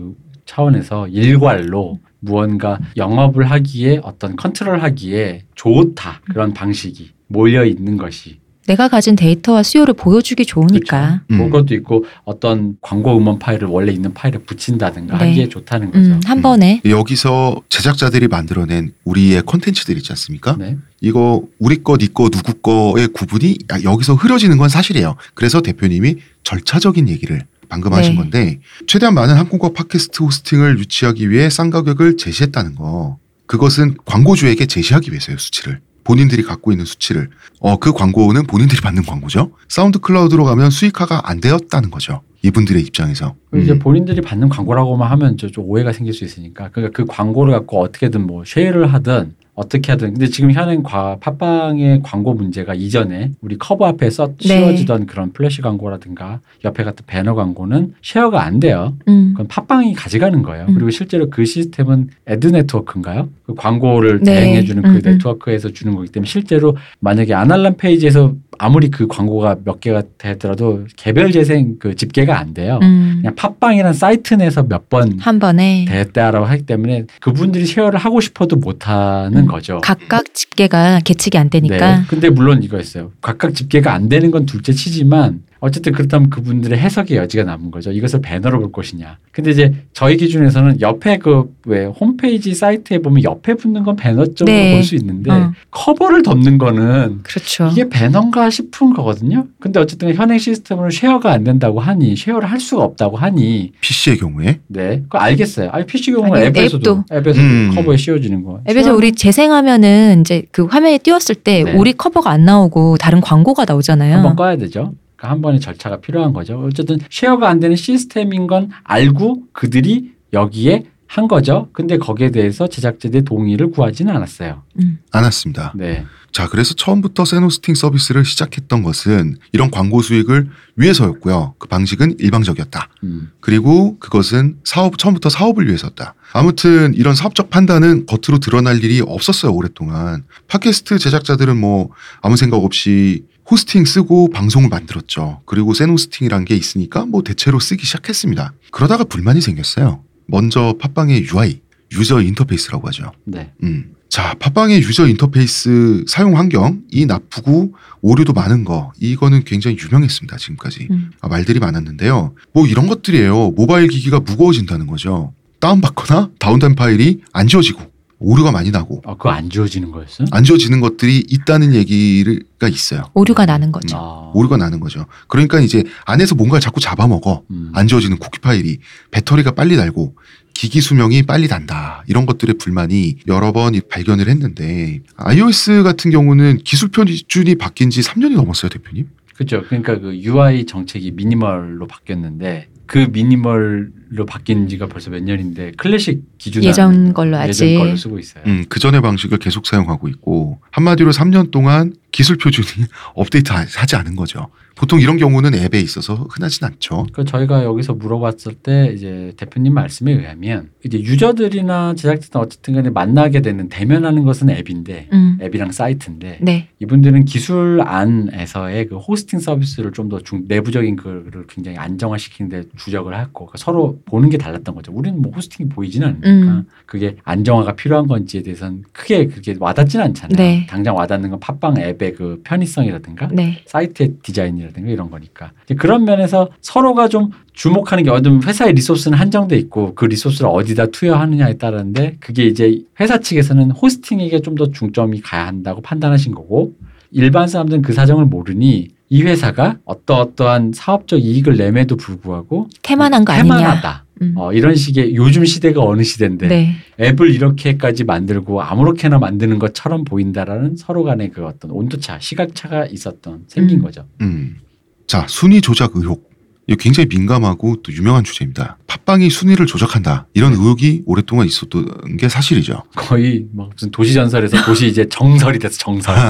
[0.45, 8.87] 차원에서 일괄로 무언가 영업을 하기에 어떤 컨트롤 하기에 좋다 그런 방식이 몰려 있는 것이 내가
[8.87, 11.21] 가진 데이터와 수요를 보여주기 좋으니까.
[11.31, 11.37] 음.
[11.37, 15.27] 뭐 그것도 있고 어떤 광고 음원 파일을 원래 있는 파일에 붙인다든가 네.
[15.29, 16.11] 하기에 좋다는 거죠.
[16.11, 16.81] 음, 한 번에.
[16.85, 20.55] 여기서 제작자들이 만들어낸 우리의 콘텐츠들 있지 않습니까?
[20.57, 20.77] 네.
[21.01, 25.15] 이거 우리 거, 니 거, 누구 거의 구분이 여기서 흐려지는 건 사실이에요.
[25.33, 27.97] 그래서 대표님이 절차적인 얘기를 방금 네.
[27.97, 33.17] 하신 건데 최대한 많은 한국어 팟캐스트 hosting을 유치하기 위해 싼 가격을 제시했다는 거.
[33.45, 35.79] 그것은 광고주에게 제시하기 위해서요, 수치를.
[36.03, 37.29] 본인들이 갖고 있는 수치를.
[37.59, 39.51] 어, 그 광고는 본인들이 받는 광고죠.
[39.67, 42.21] 사운드 클라우드로 가면 수익화가 안 되었다는 거죠.
[42.41, 43.35] 이분들의 입장에서.
[43.55, 43.79] 이제 음.
[43.79, 48.43] 본인들이 받는 광고라고만 하면 저좀 오해가 생길 수 있으니까 그러니까 그 광고를 갖고 어떻게든 뭐
[48.45, 54.09] share를 하든 어떻게 하든 근데 지금 현행 과 팟빵의 광고 문제가 이전에 우리 커버 앞에
[54.09, 54.47] 써 네.
[54.47, 58.95] 씌워지던 그런 플래시 광고라든가 옆에 같은 배너 광고는 share가 안 돼요.
[59.07, 59.29] 음.
[59.33, 60.65] 그건 팟빵이 가져가는 거예요.
[60.69, 60.73] 음.
[60.73, 63.29] 그리고 실제로 그 시스템은 ad network인가요?
[63.45, 64.35] 그 광고를 네.
[64.35, 65.01] 대행해주는 그 음, 음.
[65.03, 71.31] 네트워크에서 주는 거기 때문에 실제로 만약에 아날람 페이지에서 아무리 그 광고가 몇 개가 되더라도 개별
[71.31, 72.79] 재생 그 집계가 안 돼요.
[72.81, 73.17] 음.
[73.21, 78.55] 그냥 팟빵이라는 사이트 내에서 몇 번 한 번에 됐다라고 하기 때문에 그분들이 share를 하고 싶어도
[78.55, 79.47] 못하는 음.
[79.47, 79.79] 거죠.
[79.81, 82.03] 각각 집계가 계측이 안 되니까 네.
[82.07, 83.11] 근데 물론 이거 있어요.
[83.21, 87.89] 각각 집계가 안 되는 건 둘째 치지만 어쨌든 그렇다면 그분들의 해석의 여지가 남은 거죠.
[87.93, 89.17] 이것을 배너로 볼 것이냐.
[89.31, 94.73] 근데 이제 저희 기준에서는 옆에 그 왜 홈페이지 사이트에 보면 옆에 붙는 건 배너적으로 네.
[94.75, 95.53] 볼수 있는데 어.
[95.71, 97.69] 커버를 덮는 거는 그렇죠.
[97.71, 99.47] 이게 배너인가 싶은 거거든요.
[99.61, 104.59] 근데 어쨌든 현행 시스템으로 share가 안 된다고 하니 share를 할 수가 없다고 하니 PC의 경우에
[104.67, 105.69] 네, 그거 알겠어요.
[105.71, 107.71] 아니 PC 경우는 아니, 앱에서도 앱에서도 음.
[107.75, 108.59] 커버에 씌워지는 거.
[108.69, 111.71] 앱에서 share- 우리 재생하면은 이제 그 화면에 띄웠을 때 네.
[111.73, 114.15] 우리 커버가 안 나오고 다른 광고가 나오잖아요.
[114.15, 114.93] 한번 꺼야 되죠.
[115.23, 116.59] 그러니까 한 번의 절차가 필요한 거죠.
[116.59, 121.69] 어쨌든 쉐어가 안 되는 시스템인 건 알고 그들이 여기에 한 거죠.
[121.73, 124.63] 근데 거기에 대해서 제작자들의 동의를 구하지는 않았어요.
[125.11, 125.73] 않았습니다.
[125.75, 126.05] 네.
[126.31, 131.53] 자, 그래서 처음부터 세노스팅 서비스를 시작했던 것은 이런 광고 수익을 위해서였고요.
[131.59, 132.89] 그 방식은 일방적이었다.
[133.03, 133.31] 음.
[133.39, 136.15] 그리고 그것은 사업 처음부터 사업을 위해서였다.
[136.33, 140.23] 아무튼 이런 사업적 판단은 겉으로 드러날 일이 없었어요 오랫동안.
[140.47, 141.91] 팟캐스트 제작자들은 뭐
[142.23, 145.41] 아무 생각 없이 호스팅 쓰고 방송을 만들었죠.
[145.45, 148.53] 그리고 세노스팅이란 게 있으니까 뭐 대체로 쓰기 시작했습니다.
[148.71, 150.03] 그러다가 불만이 생겼어요.
[150.27, 153.11] 먼저 팟빵의 UI, 유저 인터페이스라고 하죠.
[153.25, 153.51] 네.
[153.63, 153.93] 음.
[154.09, 160.87] 자, 팟빵의 유저 인터페이스 사용 환경 이 나쁘고 오류도 많은 거 이거는 굉장히 유명했습니다 지금까지
[160.91, 161.11] 음.
[161.19, 162.35] 아, 말들이 많았는데요.
[162.53, 163.51] 뭐 이런 것들이에요.
[163.51, 165.33] 모바일 기기가 무거워진다는 거죠.
[165.59, 167.81] 다운받거나 다운된 파일이 안 지워지고
[168.23, 170.27] 오류가 많이 나고 아, 그거 안 지워지는 거였어요?
[170.31, 173.03] 안 지워지는 것들이 있다는 얘기가 있어요.
[173.13, 173.97] 오류가 나는 거죠.
[173.97, 174.31] 아.
[174.33, 175.05] 오류가 나는 거죠.
[175.27, 177.43] 그러니까 이제 안에서 뭔가를 자꾸 잡아먹어.
[177.51, 177.71] 음.
[177.73, 178.79] 안 지워지는 쿠키 파일이
[179.11, 180.15] 배터리가 빨리 달고
[180.53, 186.89] 기기 수명이 빨리 단다 이런 것들의 불만이 여러 번 발견을 했는데 iOS 같은 경우는 기술
[186.89, 189.09] 표준이 바뀐 지 3년이 넘었어요 대표님.
[189.35, 189.63] 그렇죠.
[189.67, 196.37] 그러니까 그 UI 정책이 미니멀로 바뀌었는데 그 미니멀 로 바뀐 지가 벌써 몇 년인데 클래식
[196.37, 197.65] 기준 예전 걸로 아직.
[197.65, 198.43] 예전 걸로 쓰고 있어요.
[198.45, 202.85] 음, 그 전의 방식을 계속 사용하고 있고 한마디로 3년 동안 기술 표준이
[203.15, 204.49] 업데이트하지 않은 거죠.
[204.75, 207.05] 보통 이런 경우는 앱에 있어서 흔하진 않죠.
[207.11, 213.41] 그 저희가 여기서 물어봤을 때 이제 대표님 말씀에 의하면 이제 유저들이나 제작자들 어쨌든 간에 만나게
[213.41, 215.37] 되는 대면하는 것은 앱인데 음.
[215.41, 216.69] 앱이랑 사이트인데 네.
[216.79, 223.57] 이분들은 기술 안에서의 그 호스팅 서비스를 좀 더 내부적인 그를 굉장히 안정화시키는데 주력을 했고 그러니까
[223.57, 224.91] 서로 보는 게 달랐던 거죠.
[224.93, 226.65] 우리는 뭐 호스팅이 보이지는 않으니까 음.
[226.85, 230.35] 그게 안정화가 필요한 건지에 대해서는 크게 그렇게 와닿지는 않잖아요.
[230.37, 230.65] 네.
[230.69, 233.61] 당장 와닿는 건 팟빵 앱의 그 편의성이라든가 네.
[233.65, 239.93] 사이트의 디자인이라든가 이런 거니까 그런 면에서 서로가 좀 주목하는 게 어떤 회사의 리소스는 한정돼 있고
[239.95, 245.81] 그 리소스를 어디다 투여하느냐에 따른데 그게 이제 회사 측에서는 호스팅에게 좀 더 중점이 가야 한다고
[245.81, 246.75] 판단하신 거고
[247.09, 253.57] 일반 사람들은 그 사정을 모르니 이 회사가 어떠어떠한 사업적 이익을 내매도 불구하고 태만한 거 아니냐.
[253.57, 254.05] 태만하다.
[254.23, 254.33] 음.
[254.35, 256.75] 어, 이런 식의 요즘 시대가 어느 시대인데 네.
[256.99, 263.81] 앱을 이렇게까지 만들고 아무렇게나 만드는 것처럼 보인다라는 서로 간의 그 어떤 온도차, 시각차가 있었던 생긴
[263.81, 263.83] 음.
[263.83, 264.07] 거죠.
[264.21, 264.57] 음.
[265.05, 266.33] 자, 순위 조작 의혹.
[266.65, 268.79] 이거 굉장히 민감하고 또 유명한 주제입니다.
[268.87, 270.25] 팟빵이 순위를 조작한다.
[270.33, 272.81] 이런 의혹이 오랫동안 있었던 게 사실이죠.
[272.95, 276.15] 거의 막 무슨 도시 전설에서 도시 이제 정설이 돼서 정설.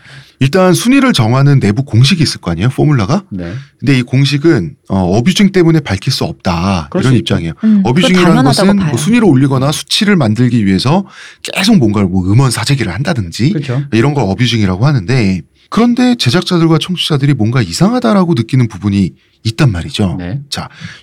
[0.40, 3.24] 일단 순위를 정하는 내부 공식이 있을 거 아니에요, 포뮬라가?
[3.30, 3.52] 네.
[3.78, 6.90] 근데 이 공식은 어, 어뷰징 때문에 밝힐 수 없다.
[6.94, 7.54] 이런 수 입장이에요.
[7.64, 8.76] 음, 어뷰징이라는 것은.
[8.76, 11.04] 뭐 순위를 올리거나 수치를 만들기 위해서
[11.42, 13.82] 계속 뭔가를 뭐 음원 사재기를 한다든지 그렇죠.
[13.92, 19.14] 이런 걸 어뷰징이라고 하는데 그런데 제작자들과 청취자들이 뭔가 이상하다라고 느끼는 부분이
[19.44, 20.16] 있단 말이죠.
[20.18, 20.40] 네.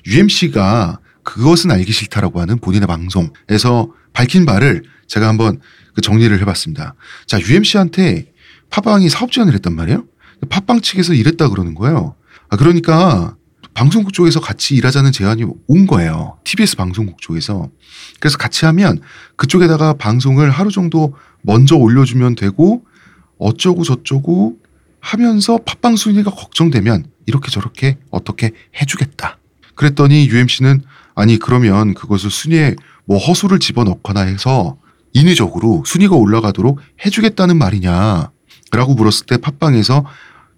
[0.08, 5.60] UMC가 그것은 알기 싫다라고 하는 본인의 방송에서 밝힌 바를 제가 한번
[5.94, 6.96] 그 정리를 해봤습니다.
[7.26, 8.32] 자, UMC한테
[8.70, 10.06] 팟빵이 사업 제안을 했단 말이에요.
[10.50, 12.16] 팟빵 측에서 이랬다 그러는 거예요.
[12.50, 13.36] 아, 그러니까
[13.74, 16.38] 방송국 쪽에서 같이 일하자는 제안이 온 거예요.
[16.46, 17.70] TBS 방송국 쪽에서.
[18.20, 19.00] 그래서 같이 하면
[19.36, 22.86] 그쪽에다가 방송을 하루 정도 먼저 올려주면 되고
[23.38, 24.58] 어쩌고 저쩌고
[25.02, 28.52] 하면서 팟빵 순위가 걱정되면 이렇게 저렇게 어떻게
[28.82, 29.38] 해주겠다.
[29.76, 30.82] 그랬더니 UMC는
[31.14, 34.78] 아니 그러면 그것을 순위에 뭐 허수를 집어넣거나 해서
[35.14, 38.32] 인위적으로 순위가 올라가도록 해주겠다는 말이냐
[38.76, 40.06] 라고 물었을 때 팟빵에서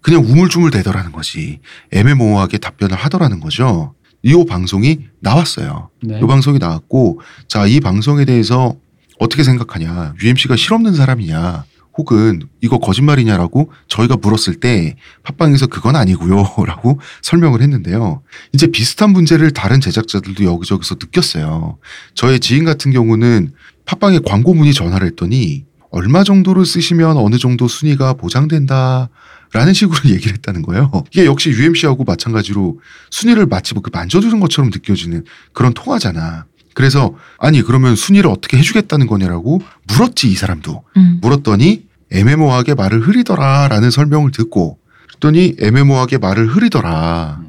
[0.00, 1.60] 그냥 우물쭈물 대더라는 거지
[1.92, 3.94] 애매모호하게 답변을 하더라는 거죠.
[4.22, 5.90] 이 방송이 나왔어요.
[6.02, 6.20] 네.
[6.22, 8.74] 이 방송이 나왔고 자 이 방송에 대해서
[9.18, 10.14] 어떻게 생각하냐?
[10.22, 11.64] UMC가 실없는 사람이냐?
[11.96, 14.94] 혹은 이거 거짓말이냐라고 저희가 물었을 때
[15.24, 18.22] 팟빵에서 그건 아니고요라고 설명을 했는데요.
[18.52, 21.78] 이제 비슷한 문제를 다른 제작자들도 여기저기서 느꼈어요.
[22.14, 23.50] 저의 지인 같은 경우는
[23.84, 29.08] 팟빵에 광고 문의 전화를 했더니 얼마 정도를 쓰시면 어느 정도 순위가 보장된다.
[29.52, 30.90] 라는 식으로 얘기를 했다는 거예요.
[31.10, 32.80] 이게 역시 UMC하고 마찬가지로
[33.10, 36.44] 순위를 마치 뭐 그 만져주는 것처럼 느껴지는 그런 통화잖아.
[36.74, 41.18] 그래서 아니 그러면 순위를 어떻게 해주겠다는 거냐라고 물었지 이 사람도 음.
[41.22, 44.78] 물었더니 애매모호하게 말을 흐리더라라는 설명을 듣고
[45.08, 47.40] 그랬더니 애매모호하게 말을 흐리더라.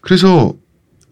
[0.00, 0.54] 그래서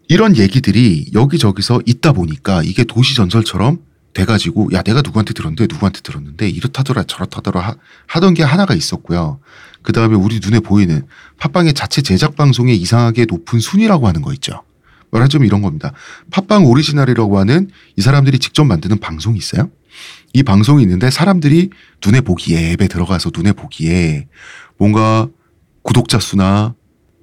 [0.07, 3.79] 이런 얘기들이 여기저기서 있다 보니까 이게 도시 전설처럼
[4.13, 7.75] 돼가지고 야 내가 누구한테 들었는데 누구한테 들었는데 이렇다더라 저렇다더라 하-
[8.07, 9.39] 하던 게 하나가 있었고요.
[9.81, 11.05] 그 다음에 우리 눈에 보이는
[11.39, 14.63] 팟빵의 자체 제작 방송의 이상하게 높은 순위라고 하는 거 있죠.
[15.11, 15.93] 말하자면 이런 겁니다.
[16.31, 19.69] 팟빵 오리지널이라고 하는 이 사람들이 직접 만드는 방송이 있어요.
[20.33, 21.69] 이 방송이 있는데 사람들이
[22.03, 24.27] 눈에 보기에 앱에 들어가서 눈에 보기에
[24.77, 25.27] 뭔가
[25.83, 26.73] 구독자 수나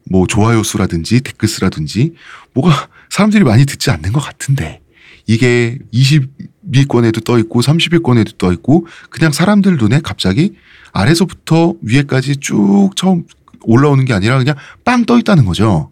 [0.09, 2.14] 뭐 좋아요 수라든지 댓글 수라든지
[2.55, 4.80] 뭐가 사람들이 많이 듣지 않는 것 같은데
[5.26, 6.30] 이게 20
[6.63, 10.55] 위권에도 떠 있고 30위권에도 떠 있고 그냥 사람들 눈에 갑자기
[10.93, 13.25] 아래서부터 위에까지 쭉 처음
[13.63, 15.91] 올라오는 게 아니라 그냥 빵 떠 있다는 거죠.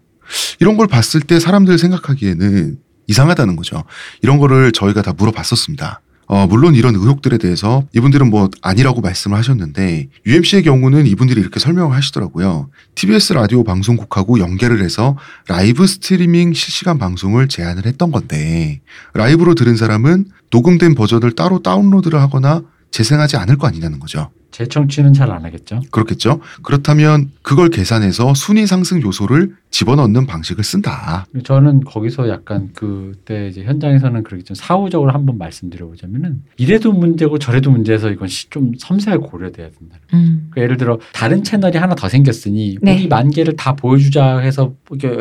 [0.59, 3.83] 이런 걸 봤을 때 사람들 생각하기에는 이상하다는 거죠.
[4.21, 6.01] 이런 거를 저희가 다 물어봤었습니다.
[6.31, 11.95] 어, 물론 이런 의혹들에 대해서 이분들은 뭐 아니라고 말씀을 하셨는데 UMC의 경우는 이분들이 이렇게 설명을
[11.95, 12.69] 하시더라고요.
[12.93, 15.17] TBS 라디오 방송국하고 연계를 해서
[15.47, 18.79] 라이브 스트리밍 실시간 방송을 제안을 했던 건데
[19.15, 22.61] 라이브로 들은 사람은 녹음된 버전을 따로 다운로드를 하거나
[22.91, 24.29] 재생하지 않을 거 아니냐는 거죠.
[24.51, 25.79] 재청취는 잘 안 하겠죠.
[25.91, 26.41] 그렇겠죠?
[26.63, 31.27] 그렇다면 그걸 계산해서 순위 상승 요소를 집어넣는 방식을 쓴다.
[31.43, 38.09] 저는 거기서 약간 그때 이제 현장에서는 그렇게 좀 사후적으로 한번 말씀드려보자면은 이래도 문제고 저래도 문제에서
[38.09, 39.97] 이건 시- 좀 섬세하게 고려돼야 된다.
[40.15, 40.47] 음.
[40.49, 42.95] 그러니까 예를 들어 다른 채널이 하나 더 생겼으니 네.
[42.95, 44.73] 우리 만 개를 다 보여주자 해서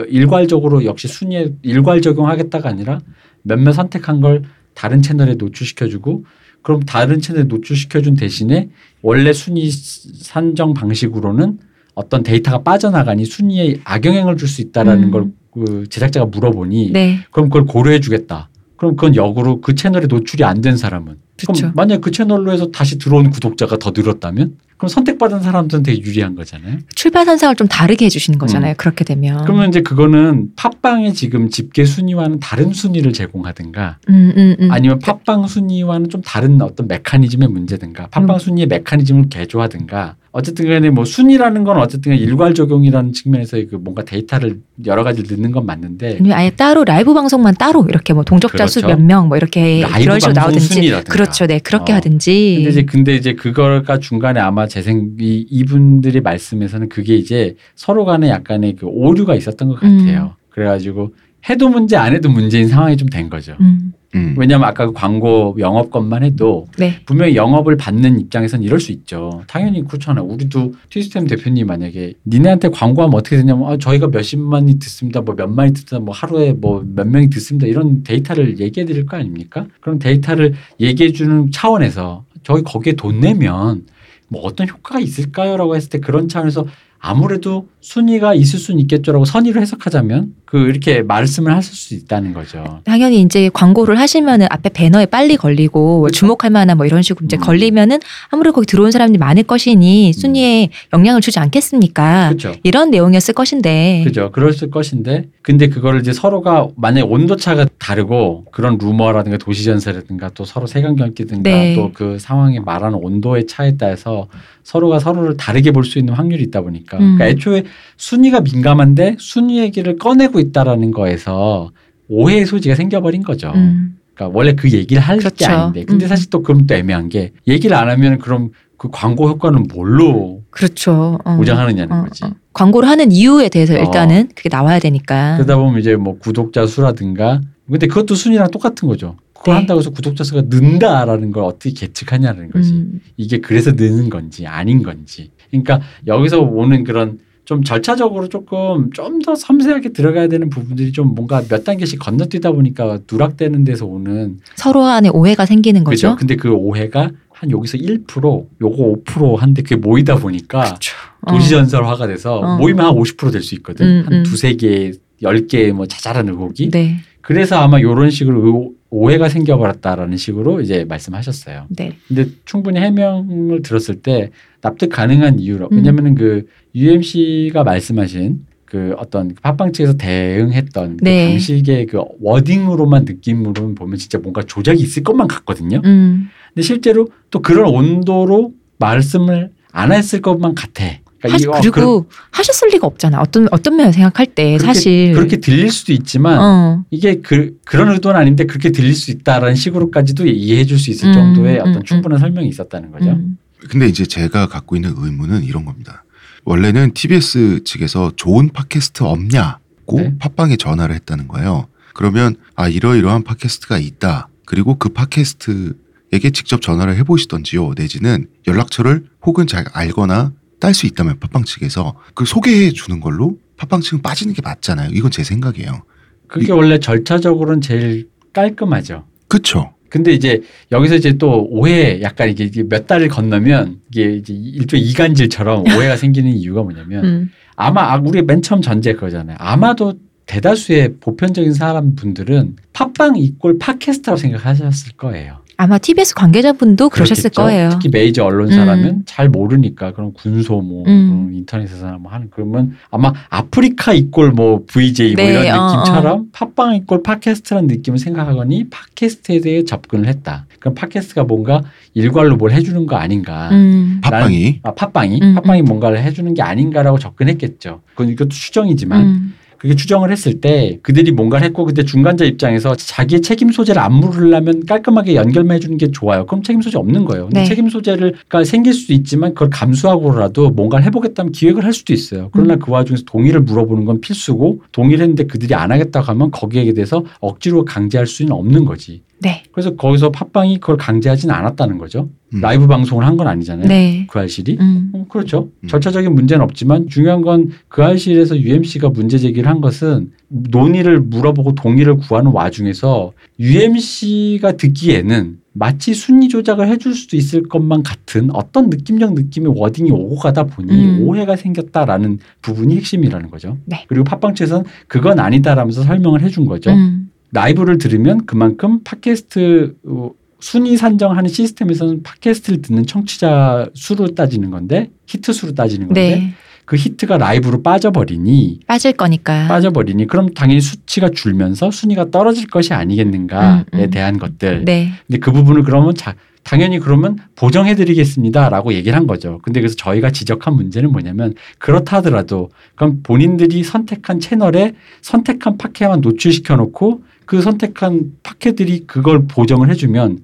[0.09, 3.01] 일괄적으로 역시 순위에 일괄 적용하겠다가 아니라
[3.43, 4.43] 몇몇 선택한 걸
[4.75, 6.25] 다른 채널에 노출시켜주고
[6.63, 8.69] 그럼 다른 채널에 노출시켜준 대신에
[9.03, 11.59] 원래 순위 산정 방식으로는
[11.95, 15.33] 어떤 데이터가 빠져나가니 순위에 악영향을 줄 수 있다라는 음.
[15.55, 17.19] 걸그 제작자가 물어보니 네.
[17.31, 18.49] 그럼 그걸 고려해 주겠다.
[18.77, 21.17] 그럼 그건 역으로 그 채널에 노출이 안 된 사람은.
[21.47, 26.37] 그럼 만약 그 채널로 해서 다시 들어온 구독자가 더 늘었다면 그럼 선택받은 사람들은 되게 유리한
[26.37, 26.79] 거잖아요.
[26.95, 28.75] 출발 선상을 좀 다르게 해주시는 거잖아요.
[28.79, 29.41] 그렇게 되면.
[29.41, 29.45] 음.
[29.45, 34.71] 그러면 이제 그거는 팟빵의 지금 집계 순위와는 다른 순위를 제공하든가 음, 음, 음.
[34.71, 38.39] 아니면 팟빵 순위와는 좀 다른 어떤 메커니즘의 문제든가 팟빵 음.
[38.39, 44.61] 순위의 메커니즘을 개조하든가 어쨌든 간에 뭐 순위라는 건 어쨌든 일괄 적용이라는 측면에서 그 뭔가 데이터를
[44.87, 48.81] 여러 가지 넣는 건 맞는데 아니면 아예 따로 라이브 방송만 따로 이렇게 뭐 동접자 수
[48.81, 48.97] 그렇죠.
[48.97, 51.13] 몇명 뭐 이렇게 이런 식으로 방송 나오든지 순위라든가.
[51.13, 51.97] 그렇죠, 네 그렇게 어.
[51.97, 52.55] 하든지.
[52.57, 58.29] 근데 이제 근데 이제 그거가 중간에 아마 재생 이 이분들이 말씀에서는 그게 이제 서로 간에
[58.29, 60.35] 약간의 그 오류가 있었던 것 같아요.
[60.51, 61.15] 그래 가지고
[61.49, 63.57] 해도 문제 안 해도 문제인 상황이 좀 된 거죠.
[63.61, 64.35] 음, 음.
[64.39, 67.01] 왜냐하면 아까 그 광고 영업권만 해도 네.
[67.05, 69.43] 분명히 영업을 받는 입장에선 이럴 수 있죠.
[69.47, 70.25] 당연히 그렇잖아요.
[70.25, 75.21] 우리도 티스템 대표님 만약에 니네한테 광고하면 어떻게 되냐면 아, 저희가 몇십만이 듣습니다.
[75.21, 75.99] 뭐 몇만이 듣습니다.
[76.01, 77.67] 뭐 하루에 뭐 몇 명이 듣습니다.
[77.67, 79.67] 이런 데이터를 얘기해 드릴 거 아닙니까?
[79.81, 83.85] 그런 데이터를 얘기해 주는 차원에서 저희 거기에 돈 내면
[84.29, 86.67] 뭐 어떤 효과가 있을까요 라고 했을 때 그런 차원에서
[86.99, 92.81] 아무래도 순위가 있을 수는 있겠죠라고 선의를 해석하자면 그 이렇게 말씀을 하실 수 있다는 거죠.
[92.85, 97.39] 당연히 이제 광고를 하시면은 앞에 배너에 빨리 걸리고 뭐 주목할 만한 뭐 이런 식으로 이제
[97.39, 97.41] 음.
[97.41, 102.29] 걸리면은 아무래도 거기 들어온 사람들이 많을 것이니 순위에 영향을 주지 않겠습니까?
[102.29, 102.55] 그렇죠.
[102.63, 104.03] 이런 내용이었을 것인데.
[104.05, 104.33] 그죠.
[104.33, 111.51] 그랬을 것인데, 근데 그거를 이제 서로가 만약에 온도차가 다르고 그런 루머라든가 도시전설이라든가 또 서로 색안경끼든가
[111.51, 111.75] 네.
[111.75, 114.29] 또그 상황에 말하는 온도의 차에 따라서
[114.63, 116.99] 서로가 서로를 다르게 볼 수 있는 확률이 있다 보니까.
[116.99, 117.17] 음.
[117.17, 117.65] 그러니까 애초에
[117.97, 121.71] 순위가 민감한데 순위 얘기를 꺼내고 있다라는 거에서
[122.09, 123.53] 오해의 소지가 생겨버린 거죠.
[123.55, 123.99] 음.
[124.15, 125.47] 그러니까 원래 그 얘기를 할게 그렇죠.
[125.47, 125.85] 아닌데.
[125.85, 126.09] 근데 음.
[126.09, 131.19] 사실 또 그럼 또 애매한 게 얘기를 안 하면 그럼 그 광고 효과는 뭘로 그렇죠.
[131.25, 131.37] 어.
[131.37, 132.25] 보장하느냐는 어, 거지.
[132.25, 132.33] 어.
[132.53, 133.79] 광고를 하는 이유에 대해서 어.
[133.79, 135.37] 일단은 그게 나와야 되니까.
[135.37, 139.17] 그러다 보면 이제 뭐 구독자 수라든가 근데 그것도 순위랑 똑같은 거죠.
[139.35, 139.59] 그거 네.
[139.59, 142.73] 한다고 해서 구독자 수가 는다라는 걸 어떻게 계측하냐는 거지.
[142.73, 143.01] 음.
[143.17, 145.31] 이게 그래서 느는 건지 아닌 건지.
[145.51, 147.19] 그러니까 여기서 오는 그런
[147.49, 152.99] 좀 절차적으로 조금 좀 더 섬세하게 들어가야 되는 부분들이 좀 뭔가 몇 단계씩 건너뛰다 보니까
[153.11, 156.09] 누락되는 데서 오는 서로 간에 오해가 생기는 그죠.
[156.09, 156.17] 거죠.
[156.19, 160.95] 근데 그 오해가 한 여기서 1% 요거 5% 한데 그게 모이다 보니까 그렇죠.
[161.23, 161.33] 어.
[161.33, 162.57] 도시전설화가 돼서 어.
[162.59, 163.87] 모이면 한 50%될 수 있거든.
[163.87, 164.23] 음, 한 음.
[164.25, 164.93] 두세 개,
[165.23, 166.71] 열 개 뭐 자잘한 의혹이.
[166.71, 166.97] 네.
[167.21, 171.67] 그래서 아마 이런 식으로 의- 오해가 생겨버렸다라는 식으로 이제 말씀하셨어요.
[171.69, 171.97] 네.
[172.09, 174.31] 근데 충분히 해명을 들었을 때
[174.63, 175.77] 납득 가능한 이유로 음.
[175.77, 181.29] 왜냐면은 그 UMC가 말씀하신 그 어떤 팟빵 측에서 대응했던 그 네.
[181.31, 185.81] 방식의 그 워딩으로만 느낌으로는 보면 진짜 뭔가 조작이 있을 것만 같거든요.
[185.85, 186.29] 음.
[186.55, 190.85] 근데 실제로 또 그런 온도로 말씀을 안 했을 것만 같아.
[191.21, 193.21] 그러니까 하, 이- 어, 그리고 하셨을 리가 없잖아.
[193.21, 196.85] 어떤 어떤 면을 생각할 때 그렇게- 사실 그렇게 들릴 수도 있지만 어.
[196.91, 201.13] 이게 그 그런 의도는 아닌데 그렇게 들릴 수 있다라는 식으로까지도 이해해 줄 수 있을 음,
[201.15, 201.83] 정도의 음, 어떤 음.
[201.85, 203.11] 충분한 설명이 있었다는 거죠.
[203.11, 203.37] 음.
[203.69, 206.05] 근데 이제 제가 갖고 있는 의문은 이런 겁니다.
[206.45, 210.15] 원래는 TBS 측에서 좋은 팟캐스트 없냐고 네.
[210.19, 211.67] 팟빵에 전화를 했다는 거예요.
[211.95, 214.29] 그러면 아 이러이러한 팟캐스트가 있다.
[214.47, 217.73] 그리고 그 팟캐스트에게 직접 전화를 해보시던지요.
[217.77, 223.81] 내지는 연락처를 혹은 잘 알거나 딸 수 있다면 팟빵 측에서 그 소개해 주는 걸로 팟빵
[223.81, 224.91] 측은 빠지는 게 맞잖아요.
[224.93, 225.83] 이건 제 생각이에요.
[226.27, 229.05] 그게 원래 절차적으로는 제일 깔끔하죠.
[229.29, 229.73] 그쵸?
[229.89, 234.85] 근데 이제 여기서 이제 또 오해 약간 이게 이게 몇 달을 건너면 이게 이제 일종의
[234.85, 237.31] 이간질처럼 오해가 생기는 이유가 뭐냐면 음.
[237.57, 239.37] 아마 아, 우리 맨 처음 전제 그거잖아요.
[239.41, 239.95] 아마도
[240.27, 245.38] 대다수의 보편적인 사람 분들은 팟빵 이꼴 팟캐스트라고 생각하셨을 거예요.
[245.61, 247.43] 아마 TBS 관계자분도 그러셨을 그렇겠죠.
[247.43, 247.69] 거예요.
[247.71, 249.03] 특히 메이저 언론사라면 음.
[249.07, 251.09] 잘 모르니까 그런 군소 뭐 음.
[251.09, 256.29] 그런 인터넷에서나 뭐 하는 그러면 아마 아프리카 이꼴 뭐 VJ 뭐 네, 이런 어, 느낌처럼
[256.31, 260.47] 팟빵 이꼴 팟캐스트라는 느낌을 생각하거니 팟캐스트에 대해 접근을 했다.
[260.61, 263.49] 그럼 팟캐스트가 뭔가 일괄로 뭘 해주는 거 아닌가.
[263.51, 264.01] 음.
[264.01, 267.81] 팟빵이 아, 팟빵이 음, 팟빵이 뭔가를 해주는 게 아닌가라고 접근했겠죠.
[267.91, 269.35] 그건 이것도 추정이지만 음.
[269.59, 274.65] 그게 추정을 했을 때 그들이 뭔가를 했고 그때 중간자 입장에서 자기의 책임 소재를 안 물으려면
[274.67, 276.27] 깔끔하게 연결만 해주는 게 좋아요.
[276.27, 277.25] 그럼 책임 소재 없는 거예요.
[277.27, 277.47] 근데 네.
[277.47, 282.31] 책임 소재가 생길 수도 있지만 그걸 감수하고라도 뭔가를 해보겠다면 기획을 할 수도 있어요.
[282.33, 282.59] 그러나 음.
[282.61, 287.65] 그 와중에서 동의를 물어보는 건 필수고 동의를 했는데 그들이 안 하겠다고 하면 거기에 대해서 억지로
[287.65, 289.03] 강제할 수는 없는 거지.
[289.21, 289.43] 네.
[289.53, 292.09] 그래서 거기서 팟빵이 그걸 강제하지는 않았다는 거죠.
[292.35, 292.41] 음.
[292.41, 293.67] 라이브 방송을 한 건 아니잖아요.
[293.67, 294.07] 네.
[294.09, 294.59] 그 알실이.
[294.61, 294.91] 음.
[294.95, 295.51] 어, 그렇죠.
[295.63, 295.69] 음.
[295.69, 301.97] 절차적인 문제는 없지만 중요한 건 그 알실에서 UMC가 문제 제기를 한 것은 논의를 물어보고 동의를
[301.97, 309.53] 구하는 와중에서 UMC가 듣기에는 마치 순위 조작을 해줄 수도 있을 것만 같은 어떤 느낌적 느낌의
[309.57, 311.01] 워딩이 오고 가다 보니 음.
[311.03, 313.59] 오해가 생겼다라는 부분이 핵심이라는 거죠.
[313.65, 313.85] 네.
[313.89, 316.71] 그리고 팟빵 측에서는 그건 아니다라면서 설명을 해준 거죠.
[316.71, 317.08] 음.
[317.33, 320.11] 라이브를 들으면 그만큼 팟캐스트 어,
[320.41, 326.35] 순위 산정하는 시스템에서는 팟캐스트를 듣는 청취자 수로 따지는 건데 히트 수로 따지는 건데 네.
[326.65, 329.49] 그 히트가 라이브로 빠져버리니 빠질 거니까.
[329.49, 333.91] 빠져버리니 그럼 당연히 수치가 줄면서 순위가 떨어질 것이 아니겠는가에 음, 음.
[333.91, 334.67] 대한 것들.
[334.67, 334.93] 네.
[335.07, 336.15] 근데 그 부분을 그러면 자,
[336.45, 339.39] 당연히 그러면 보정해드리겠습니다라고 얘기를 한 거죠.
[339.43, 346.57] 근데 그래서 저희가 지적한 문제는 뭐냐면 그렇다 하더라도 그럼 본인들이 선택한 채널에 선택한 팟캐만 노출시켜
[346.57, 350.21] 놓고 그 선택한 팟캐들이 그걸 보정을 해주면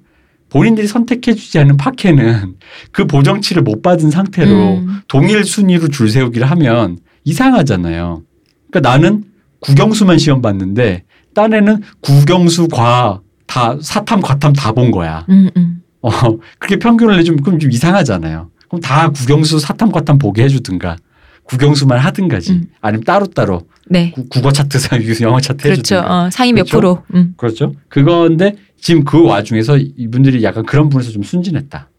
[0.49, 2.55] 본인들이 선택해주지 않은 팟캐는
[2.91, 4.99] 그 보정치를 못 받은 상태로 음.
[5.07, 8.23] 동일 순위로 줄 세우기를 하면 이상하잖아요.
[8.71, 9.23] 그러니까 나는
[9.59, 11.03] 국영수만 시험 봤는데
[11.35, 15.25] 딴에는 국영수 과 다 사탐 과탐 다 본 거야.
[15.29, 15.81] 음, 음.
[16.01, 16.09] 어
[16.57, 18.49] 그렇게 평균을 내주면 그럼 좀 이상하잖아요.
[18.67, 20.97] 그럼 다 국영수 사탐 과탐 보게 해주든가
[21.43, 22.63] 국영수만 하든가지 음.
[22.81, 24.11] 아니면 따로따로 네.
[24.11, 25.97] 구- 국어 차트상 영어 차트 그렇죠.
[25.99, 26.77] 어, 상위 몇 그렇죠?
[26.77, 27.03] 프로.
[27.13, 27.33] 음.
[27.37, 27.73] 그렇죠.
[27.87, 31.89] 그건데 지금 그 와중에서 이분들이 약간 그런 부분에서 좀 순진했다.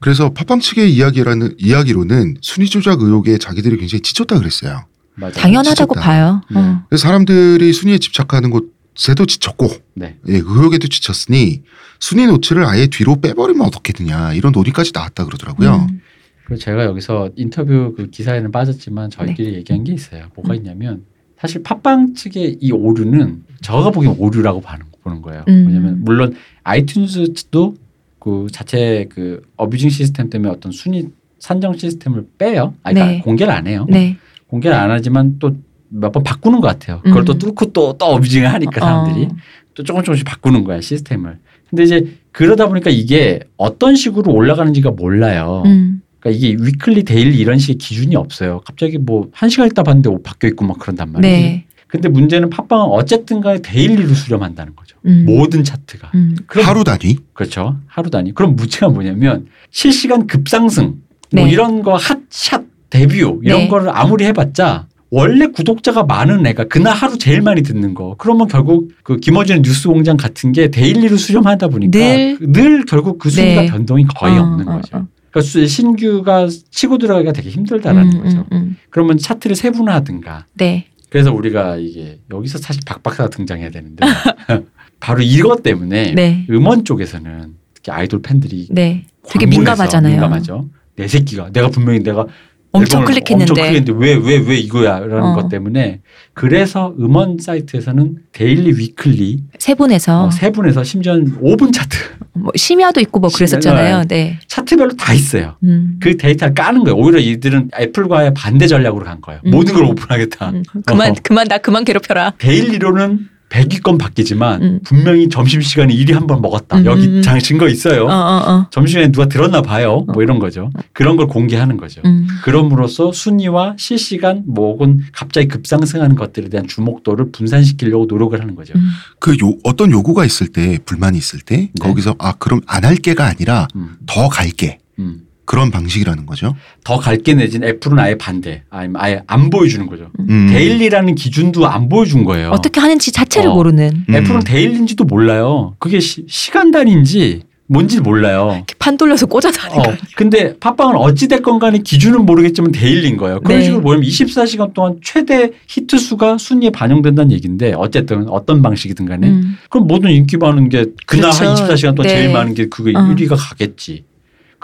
[0.00, 4.84] 그래서 팟빵 측의 이야기라는 이야기로는 순위 조작 의혹에 자기들이 굉장히 지쳤다 그랬어요.
[5.14, 5.32] 맞아요.
[5.34, 6.00] 당연하다고 지쳤다.
[6.00, 6.40] 봐요.
[6.50, 6.58] 네.
[6.58, 6.82] 어.
[6.88, 10.18] 그래서 사람들이 순위에 집착하는 곳에도 지쳤고 네.
[10.28, 11.62] 예, 의혹에도 지쳤으니
[12.00, 15.86] 순위 노출을 아예 뒤로 빼버리면 어떻겠느냐 이런 논의까지 나왔다 그러더라고요.
[15.90, 16.00] 음.
[16.46, 20.26] 그리고 제가 여기서 인터뷰 그 기사에는 빠졌지만 저희끼리 얘기한 게 있어요.
[20.34, 20.56] 뭐가 음.
[20.56, 21.04] 있냐면
[21.38, 24.62] 사실 팟빵 측의 이 오류는 저가 보기엔 오류라고
[25.02, 25.44] 보는 거예요.
[25.48, 25.64] 음.
[25.66, 27.76] 왜냐면 물론 아이튠즈도
[28.18, 31.08] 그 자체 그 어뷰징 시스템 때문에 어떤 순위
[31.38, 32.74] 산정 시스템을 빼요.
[32.82, 33.20] 아니, 그러니까 네.
[33.20, 33.86] 공개를 안 해요.
[33.90, 34.16] 네.
[34.48, 35.52] 공개를 안 하지만 또
[35.96, 37.00] 몇 번 바꾸는 것 같아요.
[37.02, 37.24] 그걸 음.
[37.24, 39.26] 또 뚫고 또, 또 어뷰징을 하니까 사람들이.
[39.26, 39.36] 어.
[39.74, 41.38] 또 조금 조금씩 바꾸는 거야 시스템을.
[41.70, 45.62] 근데 이제 그러다 보니까 이게 어떤 식으로 올라가는지가 몰라요.
[45.66, 45.93] 음.
[46.24, 48.62] 그러니까 이게 weekly daily 이런 식의 기준이 없어요.
[48.66, 51.36] 갑자기 뭐 한 시간 있다 봤는데 또 바뀌어 있고 막 그런단 말이에요.
[51.36, 51.64] 네.
[51.86, 54.96] 근데 문제는 팟빵은 어쨌든 간에 daily로 수렴한다는 거죠.
[55.06, 55.24] 음.
[55.26, 56.10] 모든 차트가.
[56.14, 56.36] 음.
[56.46, 57.76] 그럼 하루 단위 그렇죠.
[57.86, 58.32] 하루 단위.
[58.32, 60.96] 그럼 문제가 뭐냐면 실시간 급상승
[61.32, 61.50] 뭐 네.
[61.50, 63.68] 이런 거 핫샷 데뷔 이런 네.
[63.68, 68.90] 거를 아무리 해봤자 원래 구독자가 많은 애가 그날 하루 제일 많이 듣는 거 그러면 결국
[69.04, 72.38] 그 김어준의 뉴스 공장 같은 게 daily로 수렴하다 보니까 늘.
[72.40, 73.66] 늘 결국 그 순위가 네.
[73.68, 74.96] 변동이 거의 어, 없는 어, 거죠.
[74.96, 75.06] 어.
[75.34, 78.38] 그러니까 수- 신규가 치고 들어가기가 되게 힘들다라는 음, 거죠.
[78.38, 78.76] 음, 음.
[78.90, 80.86] 그러면 차트를 세분화하든가 네.
[81.10, 84.04] 그래서 우리가 이게 여기서 사실 박 박사가 등장해야 되는데
[85.00, 86.46] 바로 이것 때문에 네.
[86.50, 89.06] 음원 쪽에서는 특히 아이돌 팬들이 네.
[89.28, 90.12] 되게 민감하잖아요.
[90.12, 90.68] 민감하죠.
[90.96, 92.26] 내 새끼가 내가 분명히 내가
[92.74, 93.42] 엄청 클릭했는데.
[93.52, 95.34] 엄청 클릭했는데 왜 왜 왜 이거야 라는 어.
[95.34, 96.00] 것 때문에
[96.34, 101.96] 그래서 음원 사이트에서는 daily weekly 세분해서 어, 세분해서 심지어 5분 차트
[102.32, 104.04] 뭐 심야도 있고 뭐 그랬었잖아요.
[104.08, 104.38] 네.
[104.48, 105.56] 차트별로 다 있어요.
[105.62, 105.98] 음.
[106.02, 106.96] 그 데이터를 까는 거예요.
[106.96, 109.40] 오히려 이들은 애플과의 반대 전략으로 간 거예요.
[109.46, 109.50] 음.
[109.52, 110.50] 모든 걸 오픈하겠다.
[110.50, 110.62] 음.
[110.84, 111.14] 그만 어.
[111.22, 112.34] 그만 나 그만 괴롭혀라.
[112.38, 114.80] daily로는 100위권 바뀌지만 음.
[114.84, 116.78] 분명히 점심시간에 1위 한 번 먹었다.
[116.78, 117.22] 음, 여기.
[117.22, 118.06] 장 증거 있어요.
[118.06, 118.66] 어, 어, 어.
[118.70, 120.04] 점심시간에 누가 들었나 봐요.
[120.12, 120.70] 뭐 이런 거죠.
[120.92, 122.00] 그런 걸 공개하는 거죠.
[122.04, 122.26] 음.
[122.42, 128.72] 그럼으로써 순위와 실시간 뭐 혹은 갑자기 급상승하는 것들에 대한 주목도를 분산시키려고 노력을 하는 거죠.
[128.76, 128.88] 음.
[129.20, 131.70] 그 요, 어떤 요구가 있을 때 불만이 있을 때 네.
[131.78, 135.20] 거기서 아 그럼 안 할게가 아니라 음, 더 갈게 음.
[135.44, 136.54] 그런 방식이라는 거죠.
[136.84, 138.62] 더 갈게 내진 애플은 아예 반대.
[138.70, 140.10] 아니면 아예 안 보여주는 거죠.
[140.28, 140.48] 음.
[140.50, 142.50] daily라는 기준도 안 보여준 거예요.
[142.50, 143.54] 어떻게 하는지 자체를 어.
[143.54, 144.14] 모르는 음.
[144.14, 145.74] 애플은 daily인지도 몰라요.
[145.78, 148.52] 그게 시, 간 단위인지 뭔지 몰라요.
[148.56, 149.96] 이렇게 판 돌려서 꽂아서 하는 어, 거.
[150.16, 153.40] 근데 팟빵은 어찌됐건 간에 기준은 모르겠지만 daily인 거예요.
[153.40, 153.64] 그런 네.
[153.64, 159.56] 식으로 보면 24시간 동안 최대 히트 수가 순위에 반영된다는 얘기인데 어쨌든 어떤 방식이든 간에 음.
[159.70, 161.44] 그럼 모든 인기 많은 게 그날 그렇죠.
[161.44, 162.08] 한 24시간 동안 네.
[162.08, 163.00] 제일 많은 게 그게 어.
[163.00, 164.04] 1위가 가겠지.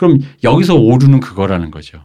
[0.00, 1.98] 그럼 여기서 오류는 그거라는 거죠.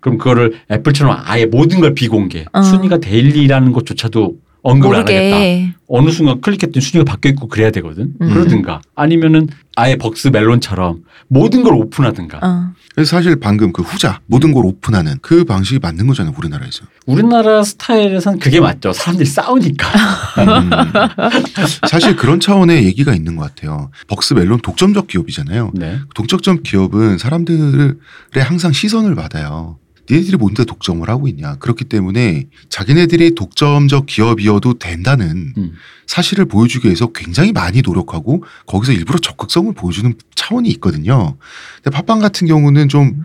[0.00, 2.60] 그럼 그거를 애플처럼 아예 모든 걸 비공개 어.
[2.60, 5.36] 순위가 데일리라는 것조차도 언급을 안 하겠다.
[5.38, 8.12] 모르게 어느 순간 클릭했더니 순위가 바뀌어 있고 그래야 되거든.
[8.20, 8.28] 음.
[8.28, 12.38] 그러든가 아니면은 아예 벅스 멜론처럼 모든 걸 오픈하든가.
[12.42, 12.72] 어.
[12.98, 16.84] 그래서 사실 방금 그 후자 모든 걸 오픈하는 그 방식이 맞는 거잖아요 우리나라에서.
[17.06, 18.92] 우리나라 스타일에선 그게 맞죠.
[18.92, 19.88] 사람들이 싸우니까.
[20.42, 20.70] 음.
[21.88, 23.92] 사실 그런 차원의 얘기가 있는 것 같아요.
[24.08, 25.70] 벅스 멜론 독점적 기업이잖아요.
[25.74, 26.00] 네.
[26.16, 27.94] 독점적 기업은 사람들의
[28.38, 29.78] 항상 시선을 받아요.
[30.10, 31.56] 니네들이 뭔데 독점을 하고 있냐.
[31.56, 35.72] 그렇기 때문에 자기네들이 독점적 기업이어도 된다는 음.
[36.06, 41.36] 사실을 보여주기 위해서 굉장히 많이 노력하고 거기서 일부러 적극성을 보여주는 차원이 있거든요.
[41.82, 43.24] 근데 팟빵 같은 경우는 좀,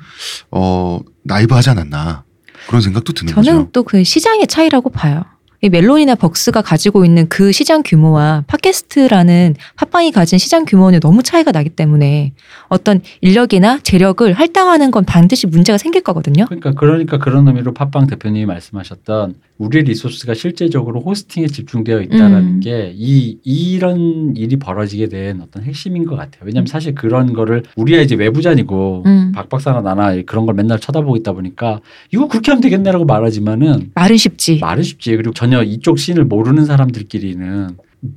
[0.51, 2.23] 어, 나이브하지 않았나.
[2.67, 3.71] 그런 생각도 드는 저는 거죠.
[3.71, 5.23] 또그 시장의 차이라고 봐요.
[5.63, 11.53] 이 멜론이나 벅스가 가지고 있는 그 시장 규모와 팟캐스트라는 팟빵이 가진 시장 규모는 너무 차이가
[11.53, 12.33] 나기 때문에
[12.67, 16.47] 어떤 인력이나 재력을 할당하는 건 반드시 문제가 생길 거거든요.
[16.47, 22.59] 그러니까 그러니까 그런 의미로 팟빵 대표님이 말씀하셨던 우리 리소스가 실제적으로 호스팅에 집중되어 있다라는 음.
[22.59, 26.41] 게이 이런 일이 벌어지게 된 어떤 핵심인 것 같아요.
[26.43, 29.31] 왜냐하면 사실 그런 거를 우리가 이제 외부자니고 음.
[29.33, 31.79] 박 박사나 나나 그런 걸 맨날 쳐다보고 있다 보니까
[32.11, 34.59] 이거 그렇게 하면 되겠네라고 말하지만은 말은 쉽지.
[34.59, 35.15] 말은 쉽지.
[35.15, 37.69] 그리고 전혀 이쪽 씬을 모르는 사람들끼리는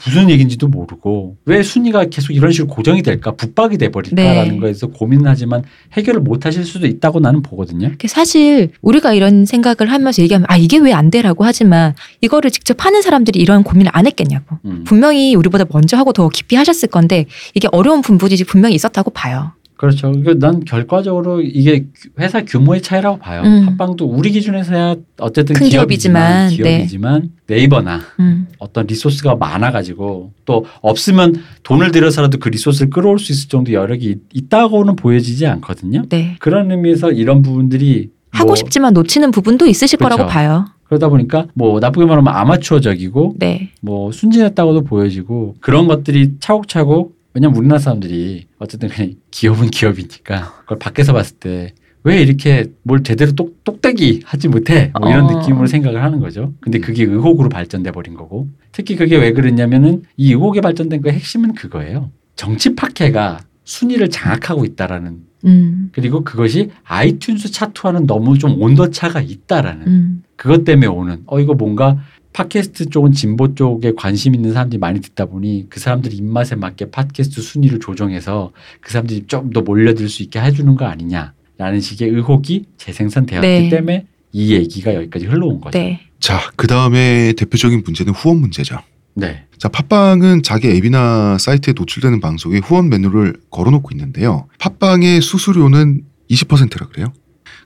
[0.05, 4.59] 무슨 얘기인지도 모르고 왜 순위가 계속 이런 식으로 고정이 될까 북박이 돼버릴까라는 네.
[4.59, 5.62] 거에서 고민을 하지만
[5.93, 7.93] 해결을 못 하실 수도 있다고 나는 보거든요.
[8.09, 13.03] 사실 우리가 이런 생각을 하면서 얘기하면 아 이게 왜 안 돼라고 하지만 이거를 직접 하는
[13.03, 14.57] 사람들이 이런 고민을 안 했겠냐고.
[14.64, 14.82] 음.
[14.84, 19.53] 분명히 우리보다 먼저 하고 더 깊이 하셨을 건데 이게 어려운 분부지 분명히 있었다고 봐요.
[19.77, 20.11] 그렇죠.
[20.39, 21.87] 난 결과적으로 이게
[22.18, 23.43] 회사 규모의 차이라고 봐요.
[23.45, 23.66] 음.
[23.66, 26.77] 팟빵도 우리 기준에서야 어쨌든 큰 기업이지만, 기업이지만, 네.
[26.79, 28.49] 기업이지만 네 이버나 음.
[28.59, 34.18] 어떤 리소스가 많아가지고 또 없으면 돈을 들여서라도 그 리소스를 끌어올 수 있을 정도 여력이 있-
[34.33, 36.05] 있다고는 보여지지 않거든요.
[36.09, 36.37] 네.
[36.39, 40.16] 그런 의미에서 이런 부분들이 하고 뭐 싶지만 놓치는 부분도 있으실 그렇죠.
[40.16, 40.66] 거라고 봐요.
[40.85, 43.70] 그러다 보니까 뭐 나쁘게 말하면 아마추어적이고 네.
[43.83, 51.12] 뭐 순진했다고도 보여지고 그런 것들이 차곡차곡 왜냐면 우리나라 사람들이 어쨌든 그냥 기업은 기업이니까 그걸 밖에서
[51.12, 51.74] 봤을 때
[52.07, 55.41] 왜 이렇게 뭘 제대로 똑, 똑딱이 하지 못해 뭐 이런 어.
[55.41, 56.55] 느낌으로 생각을 하는 거죠.
[56.61, 61.55] 근데 그게 의혹으로 발전돼 버린 거고 특히 그게 왜 그랬냐면은 이 의혹에 발전된 그 핵심은
[61.55, 62.12] 그거예요.
[62.37, 65.91] 정치 파케가 순위를 장악하고 있다라는 음.
[65.91, 70.22] 그리고 그것이 아이튠즈 차트와는 너무 좀 온도 차가 있다라는 음.
[70.37, 71.99] 그것 때문에 오는 어 이거 뭔가
[72.37, 77.41] 팟캐스트 쪽은 진보 쪽에 관심 있는 사람들이 많이 듣다 보니 그 사람들 입맛에 맞게 팟캐스트
[77.41, 83.47] 순위를 조정해서 그 사람들이 좀 더 몰려들 수 있게 해주는 거 아니냐라는 식의 의혹이 재생산되었기
[83.47, 83.68] 네.
[83.70, 85.78] 때문에 이 얘기가 여기까지 흘러온 거죠.
[85.78, 86.01] 네.
[86.20, 88.80] 자, 그 다음에 대표적인 문제는 후원 문제죠.
[89.14, 89.45] 네.
[89.57, 94.47] 자, 팟빵은 자기 앱이나 사이트에 노출되는 방송에 후원 메뉴를 걸어놓고 있는데요.
[94.59, 97.12] 팟빵의 수수료는 20%라 그래요.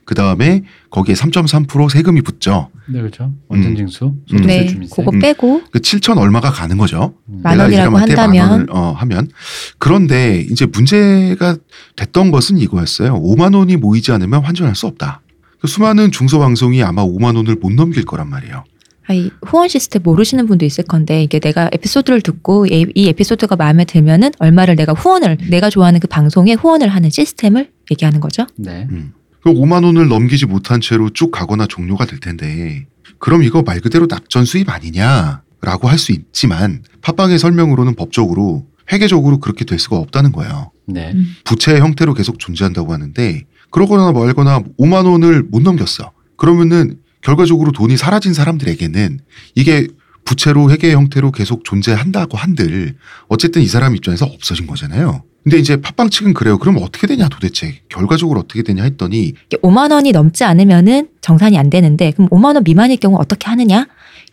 [0.05, 2.69] 그 다음에 거기에 3.3% 세금이 붙죠.
[2.87, 3.31] 네, 그렇죠.
[3.47, 4.23] 원전 징수, 음.
[4.27, 4.67] 소득세, 네.
[4.67, 4.95] 주민세.
[4.95, 5.19] 그거 음.
[5.19, 7.13] 빼고 그 7천 얼마가 가는 거죠.
[7.29, 7.41] 음.
[7.43, 8.49] 만 원이라고 한다면?
[8.49, 9.29] 원을 어, 하면
[9.77, 11.55] 그런데 이제 문제가
[11.95, 13.13] 됐던 것은 이거였어요.
[13.21, 15.21] 5만 원이 모이지 않으면 환전할 수 없다.
[15.59, 18.63] 그 수많은 중소 방송이 아마 5만 원을 못 넘길 거란 말이에요.
[19.07, 23.55] 아, 이 후원 시스템 모르시는 분도 있을 건데 이게 내가 에피소드를 듣고 이, 이 에피소드가
[23.55, 28.45] 마음에 들면은 얼마를 내가 후원을 내가 좋아하는 그 방송에 후원을 하는 시스템을 얘기하는 거죠.
[28.55, 28.87] 네.
[29.43, 32.85] 그 5만 원을 넘기지 못한 채로 쭉 가거나 종료가 될 텐데
[33.19, 39.63] 그럼 이거 말 그대로 낙전 수입 아니냐라고 할 수 있지만 팟빵의 설명으로는 법적으로 회계적으로 그렇게
[39.65, 40.71] 될 수가 없다는 거예요.
[40.85, 41.11] 네.
[41.13, 41.35] 음.
[41.45, 46.11] 부채의 형태로 계속 존재한다고 하는데 그러거나 말거나 5만 원을 못 넘겼어.
[46.35, 49.19] 그러면은 결과적으로 돈이 사라진 사람들에게는
[49.55, 49.87] 이게
[50.25, 52.95] 부채로 회계 형태로 계속 존재한다고 한들
[53.27, 55.23] 어쨌든 이 사람 입장에서 없어진 거잖아요.
[55.43, 56.57] 근데 이제 팟빵 측은 그래요.
[56.59, 61.69] 그럼 어떻게 되냐 도대체 결과적으로 어떻게 되냐 했더니 이게 5만 원이 넘지 않으면은 정산이 안
[61.69, 63.87] 되는데 그럼 5만 원 미만일 경우 어떻게 하느냐?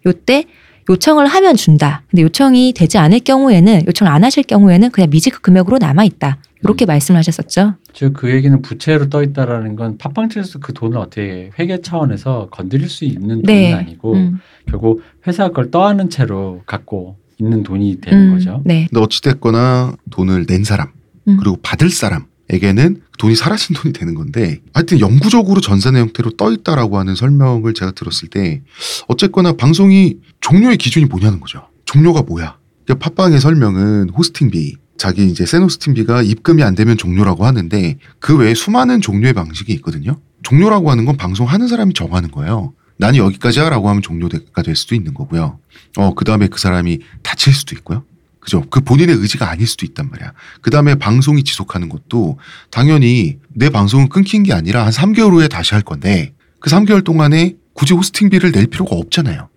[0.07, 0.45] 요때
[0.91, 2.03] 요청을 하면 준다.
[2.11, 6.39] 근데 요청이 되지 않을 경우에는 요청을 안 하실 경우에는 그냥 미지급 금액으로 남아 있다.
[6.63, 7.75] 이렇게 말씀을 하셨었죠.
[7.93, 12.89] 즉 그 얘기는 부채로 떠 있다라는 건 팟빵 측에서 그 돈을 어떻게 회계 차원에서 건드릴
[12.89, 13.73] 수 있는 돈은 네.
[13.75, 14.41] 아니고 음.
[14.69, 18.63] 결국 회사가 그걸 떠안은 채로 갖고 있는 돈이 되는 음, 거죠.
[18.65, 18.87] 네.
[18.91, 20.89] 근데 어찌 됐거나 돈을 낸 사람
[21.29, 21.37] 음.
[21.37, 27.14] 그리고 받을 사람에게는 돈이 사라진 돈이 되는 건데 하여튼 영구적으로 전산의 형태로 떠 있다라고 하는
[27.14, 28.62] 설명을 제가 들었을 때
[29.07, 31.68] 어쨌거나 방송이 종료의 기준이 뭐냐는 거죠.
[31.85, 32.59] 종료가 뭐야?
[32.85, 38.55] 그러니까 팟빵의 설명은 호스팅비 자기 이제 센 호스팅비가 입금이 안 되면 종료라고 하는데 그 외에
[38.55, 40.20] 수많은 종료의 방식이 있거든요.
[40.43, 42.72] 종료라고 하는 건 방송하는 사람이 정하는 거예요.
[42.97, 45.61] 난 여기까지야라고 하면 종료가 될 수도 있는 거고요.
[45.97, 48.03] 어, 그 다음에 그 사람이 다칠 수도 있고요.
[48.49, 48.64] 그죠?
[48.70, 50.32] 그 본인의 의지가 아닐 수도 있단 말이야.
[50.62, 52.38] 그 다음에 방송이 지속하는 것도
[52.70, 57.57] 당연히 내 방송은 끊긴 게 아니라 한 3개월 후에 다시 할 건데 그 3개월 동안에
[57.74, 59.51] 굳이 호스팅비를 낼 필요가 없잖아요.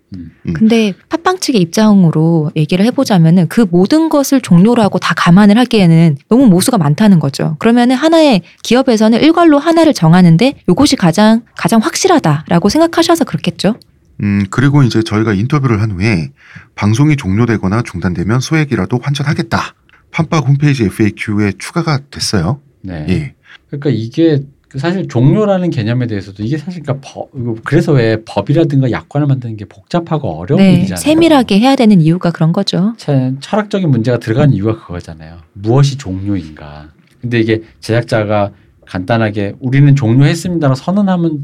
[0.44, 6.48] 근데 팟빵 측의 입장으로 얘기를 해보자면은 그 모든 것을 종료로 하고 다 감안을 하기에는 너무
[6.48, 7.56] 모수가 많다는 거죠.
[7.60, 13.76] 그러면은 하나의 기업에서는 일괄로 하나를 정하는데 요것이 가장 가장 확실하다라고 생각하셔서 그렇겠죠.
[14.22, 16.32] 음, 그리고 이제 저희가 인터뷰를 한 후에
[16.76, 19.76] 방송이 종료되거나 중단되면 소액이라도 환전하겠다.
[20.12, 22.62] 팜박 홈페이지 FAQ에 추가가 됐어요.
[22.82, 23.06] 네.
[23.10, 23.36] 예.
[23.68, 27.30] 그러니까 이게 그 사실 종료라는 개념에 대해서도 이게 사실 그러니까 법,
[27.66, 31.02] 그래서 왜 법이라든가 약관을 만드는 게 복잡하고 어려운 네, 일이잖아요.
[31.02, 32.94] 세밀하게 해야 되는 이유가 그런 거죠.
[32.98, 35.40] 참 철학적인 문제가 들어간 이유가 그거잖아요.
[35.54, 36.90] 무엇이 종료인가.
[37.20, 38.52] 근데 이게 제작자가
[38.86, 41.42] 간단하게 우리는 종료했습니다라고 선언하면 뭐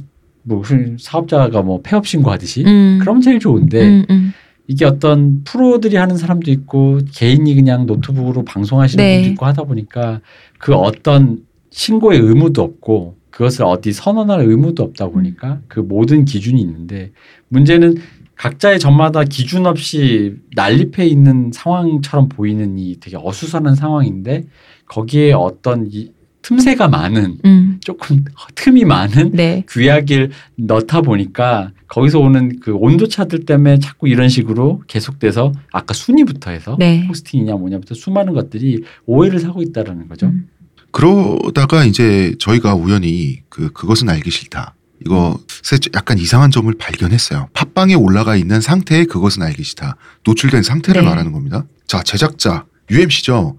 [0.48, 3.00] 무슨 사업자가 뭐 폐업 신고하듯이 음.
[3.02, 4.34] 그럼 제일 좋은데 음, 음.
[4.68, 9.18] 이게 어떤 프로들이 하는 사람도 있고 개인이 그냥 노트북으로 방송하시는 네.
[9.18, 10.22] 분도 있고 하다 보니까
[10.58, 17.12] 그 어떤 신고의 의무도 없고 그것을 어디 선언할 의무도 없다 보니까 그 모든 기준이 있는데
[17.50, 17.98] 문제는
[18.36, 24.46] 각자의 점마다 기준 없이 난립해 있는 상황처럼 보이는 이 되게 어수선한 상황인데
[24.86, 26.12] 거기에 어떤 이
[26.52, 27.78] 틈새가 많은 음.
[27.84, 28.24] 조금
[28.56, 29.66] 틈이 많은 네.
[29.68, 36.78] 규약을 넣다 보니까 거기서 오는 그 온도차들 때문에 자꾸 이런 식으로 계속돼서 아까 순위부터 해서
[36.80, 37.06] 네.
[37.08, 40.28] 호스팅이냐 뭐냐부터 수많은 것들이 오해를 사고 있다라는 거죠.
[40.28, 40.48] 음.
[40.92, 44.74] 그러다가 이제 저희가 우연히 그 그것은 알기 싫다.
[45.06, 47.50] 이거 세- 약간 이상한 점을 발견했어요.
[47.54, 49.98] 팟빵에 올라가 있는 상태의 그것은 알기 싫다.
[50.24, 51.08] 노출된 상태를 네.
[51.10, 51.66] 말하는 겁니다.
[51.88, 53.58] 자, 제작자 UMC죠.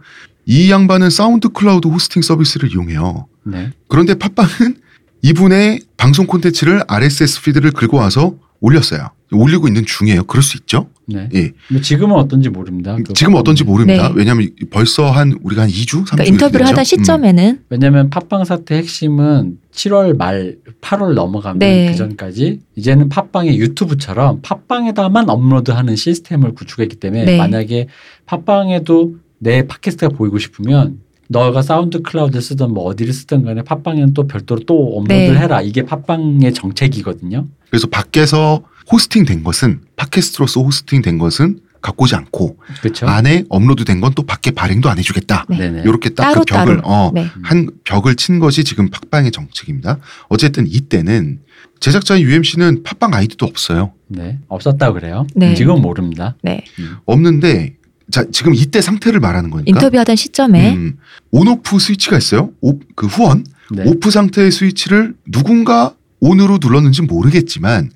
[0.49, 3.27] 이 양반은 사운드 클라우드 호스팅 서비스를 이용해요.
[3.45, 3.71] 네.
[3.87, 4.79] 그런데 팟빵은
[5.21, 9.11] 이분의 방송 콘텐츠를 RSS 피드를 긁어 와서 올렸어요.
[9.31, 10.25] 올리고 있는 중이에요.
[10.25, 10.89] 그럴 수 있죠.
[11.07, 11.29] 네.
[11.35, 11.53] 예.
[11.71, 12.97] 뭐 지금은 어떤지 모릅니다.
[12.97, 14.09] 그 지금 어떤지 모릅니다.
[14.09, 14.15] 네.
[14.17, 19.59] 왜냐하면 벌써 한 우리가 한 2주, 3주 그러니까 인터뷰를 하던 시점에는 왜냐하면 팟빵 사태 핵심은
[19.71, 21.91] 7월 말 8월 넘어가면 네.
[21.91, 27.37] 그 전까지 이제는 팟빵의 유튜브처럼 팟빵에다만 업로드하는 시스템을 구축했기 때문에 네.
[27.37, 27.89] 만약에
[28.25, 34.26] 팟빵에도 내 팟캐스트가 보이고 싶으면 너가 사운드 클라우드 쓰든 뭐 어디를 쓰든 간에 팟빵에는 또
[34.26, 35.39] 별도로 또 업로드를 네.
[35.41, 35.61] 해라.
[35.61, 37.47] 이게 팟빵의 정책이거든요.
[37.70, 43.07] 그래서 밖에서 호스팅 된 것은 팟캐스트로서 호스팅 된 것은 갖고 오지 않고 그렇죠?
[43.07, 45.45] 안에 업로드 된 건 또 밖에 발행도 안 해주겠다.
[45.51, 45.82] 네.
[45.84, 46.80] 이렇게 딱 그 벽을.
[46.84, 47.26] 어, 네.
[47.43, 49.99] 한 벽을 친 것이 지금 팟빵의 정책입니다.
[50.28, 51.41] 어쨌든 이때는
[51.78, 53.93] 제작자인 UMC는 팟빵 아이디도 없어요.
[54.09, 54.39] 네.
[54.49, 55.26] 없었다고 그래요.
[55.36, 55.55] 네.
[55.55, 56.34] 지금은 모릅니다.
[56.43, 56.64] 네.
[57.05, 57.76] 없는데
[58.11, 59.69] 자 지금 이때 상태를 말하는 거니까.
[59.69, 60.99] 인터뷰하던 시점에 음,
[61.31, 62.51] 온오프 스위치가 있어요.
[62.61, 63.85] 오, 그 후원 네.
[63.87, 67.91] 오프 상태의 스위치를 누군가 온으로 눌렀는지 모르겠지만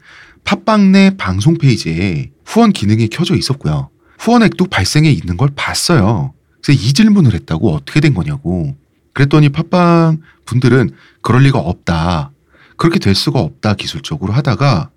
[0.44, 3.88] 팟빵 내 방송 페이지에 후원 기능이 켜져 있었고요.
[4.18, 6.34] 후원액도 발생해 있는 걸 봤어요.
[6.62, 8.76] 그래서 이 질문을 했다고 어떻게 된 거냐고.
[9.14, 10.90] 그랬더니 팟빵 분들은
[11.22, 12.30] 그럴 리가 없다.
[12.76, 14.90] 그렇게 될 수가 없다 기술적으로 하다가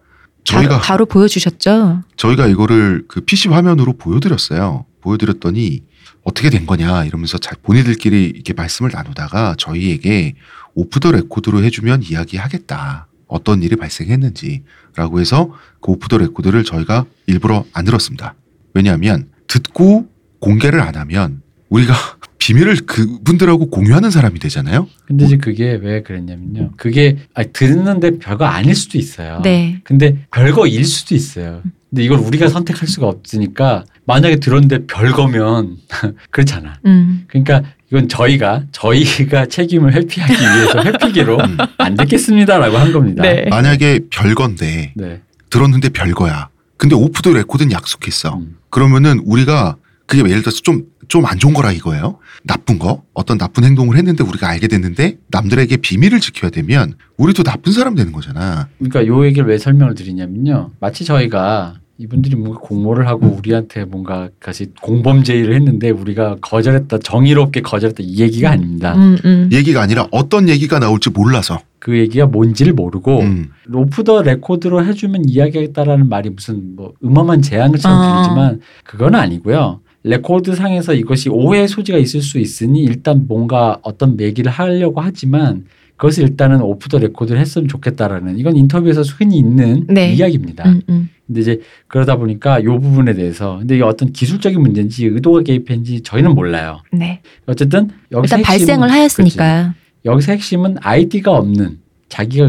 [0.43, 2.03] 저희가 바로, 바로 보여주셨죠.
[2.17, 4.85] 저희가 이거를 그 PC 화면으로 보여드렸어요.
[5.05, 5.83] 보여드렸더니
[6.23, 10.33] 어떻게 된 거냐 이러면서 자, 본인들끼리 이렇게 말씀을 나누다가 저희에게
[10.73, 13.07] 오프 더 레코드로 해주면 이야기하겠다.
[13.27, 18.35] 어떤 일이 발생했는지라고 해서 그 오프 더 레코드를 저희가 일부러 안 들었습니다.
[18.73, 20.07] 왜냐하면 듣고
[20.39, 21.93] 공개를 안 하면 우리가
[22.37, 24.87] 비밀을 그분들하고 공유하는 사람이 되잖아요.
[25.07, 26.73] 근데 이제 그게 왜 그랬냐면요.
[26.77, 29.41] 그게 아니, 듣는데 별거 아닐 수도 있어요.
[29.43, 29.81] 네.
[29.83, 31.63] 근데 별거일 수도 있어요.
[31.89, 35.77] 근데 이걸 우리가 선택할 수가 없으니까 만약에 들었는데 별거면
[36.31, 36.75] 그렇잖아.
[36.85, 37.25] 음.
[37.27, 41.57] 그러니까 이건 저희가 저희가 책임을 회피하기 위해서 회피기로 음.
[41.77, 43.23] 안 듣겠습니다라고 한 겁니다.
[43.23, 43.45] 네.
[43.49, 45.21] 만약에 별건데 네.
[45.49, 46.49] 들었는데 별거야.
[46.77, 48.37] 근데 오프 더 레코드는 약속했어.
[48.37, 48.57] 음.
[48.69, 49.77] 그러면은 우리가
[50.07, 52.19] 그게 예를 들어서 좀 좀 안 좋은 거라 이거예요.
[52.43, 57.73] 나쁜 거, 어떤 나쁜 행동을 했는데 우리가 알게 됐는데 남들에게 비밀을 지켜야 되면 우리도 나쁜
[57.73, 58.67] 사람 되는 거잖아.
[58.79, 60.71] 그러니까 요 얘기를 왜 설명을 드리냐면요.
[60.79, 67.61] 마치 저희가 이분들이 뭔가 공모를 하고 우리한테 뭔가 같이 공범 제의를 했는데 우리가 거절했다 정의롭게
[67.61, 68.95] 거절했다 이 얘기가 아닙니다.
[68.95, 69.49] 음, 음.
[69.51, 71.59] 얘기가 아니라 어떤 얘기가 나올지 몰라서.
[71.79, 73.51] 그 얘기가 뭔지를 모르고 음.
[73.73, 78.23] 오프 더 레코드로 해주면 이야기하겠다라는 말이 무슨 뭐 음험한 제안처럼 아.
[78.23, 79.79] 들리지만 그건 아니고요.
[80.03, 85.65] 레코드 상에서 이것이 오해 소지가 있을 수 있으니 일단 뭔가 어떤 얘기를 하려고 하지만
[85.97, 90.13] 그것을 일단은 오프 더 레코드를 했으면 좋겠다라는 이건 인터뷰에서 흔히 있는 네.
[90.13, 90.67] 이야기입니다.
[90.69, 91.09] 음, 음.
[91.27, 96.35] 근데 이제 그러다 보니까 요 부분에 대해서 근데 이게 어떤 기술적인 문제인지 의도가 개입했는지 저희는
[96.35, 96.81] 몰라요.
[96.91, 97.21] 네.
[97.47, 99.73] 어쨌든 여기서 일단 핵심은- 발생을 하였으니까.
[99.73, 99.85] 그치.
[100.05, 102.47] 여기서 핵심은 아이디가 없는 자기가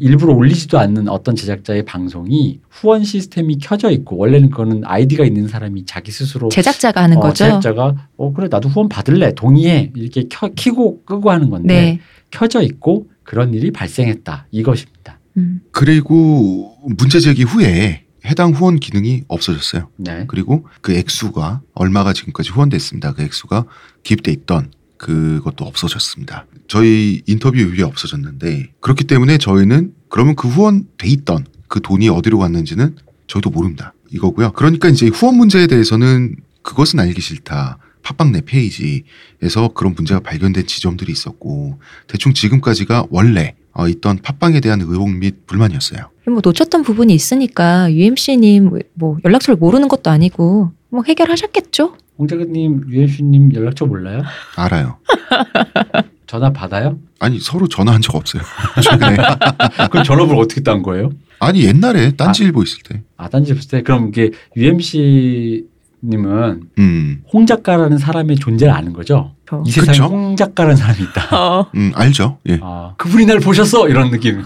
[0.00, 5.84] 일부러 올리지도 않는 어떤 제작자의 방송이 후원 시스템이 켜져 있고 원래는 그거는 아이디가 있는 사람이
[5.84, 7.44] 자기 스스로 제작자가 하는 어, 거죠.
[7.44, 12.00] 제작자가 어 그래 나도 후원 받을래 동의해 이렇게 켜 키고 끄고 하는 건데 네.
[12.30, 15.18] 켜져 있고 그런 일이 발생했다 이것입니다.
[15.36, 15.60] 음.
[15.72, 19.88] 그리고 문제 제기 후에 해당 후원 기능이 없어졌어요.
[19.96, 20.24] 네.
[20.28, 23.12] 그리고 그 액수가 얼마가 지금까지 후원됐습니다.
[23.12, 23.64] 그 액수가
[24.02, 26.46] 기입돼 있던 그것도 없어졌습니다.
[26.68, 32.96] 저희 인터뷰 이후에 없어졌는데 그렇기 때문에 저희는 그러면 그 후원돼 있던 그 돈이 어디로 갔는지는
[33.26, 33.92] 저희도 모릅니다.
[34.10, 34.52] 이거고요.
[34.52, 37.78] 그러니까 이제 후원 문제에 대해서는 그것은 알기 싫다.
[38.02, 44.80] 팟빵 내 페이지에서 그런 문제가 발견된 지점들이 있었고 대충 지금까지가 원래 어, 있던 팟빵에 대한
[44.80, 46.10] 의혹 및 불만이었어요.
[46.26, 51.96] 뭐 놓쳤던 부분이 있으니까 UMC님 뭐 연락처를 모르는 것도 아니고 뭐 해결하셨겠죠?
[52.16, 54.22] 홍 작가님, 유현수님 연락처 몰라요?
[54.56, 54.98] 알아요.
[56.26, 56.98] 전화 받아요?
[57.18, 58.42] 아니 서로 전화한 적 없어요.
[58.82, 59.16] 최근에.
[59.90, 61.10] 그럼 전화번호 어떻게 딴 거예요?
[61.40, 63.02] 아니 옛날에 딴지일보 있을 때.
[63.16, 65.66] 아 딴지 봤을 때 그럼 이게 UMC
[66.04, 69.32] 님은 음, 홍 작가라는 사람의 존재를 아는 거죠?
[69.48, 69.62] 저.
[69.66, 70.04] 이 세상에 그쵸?
[70.04, 71.36] 홍 작가라는 사람이 있다.
[71.36, 71.70] 어.
[71.74, 72.38] 음 알죠.
[72.48, 72.58] 예.
[72.62, 74.42] 아, 그분이 날 보셨어 이런 느낌.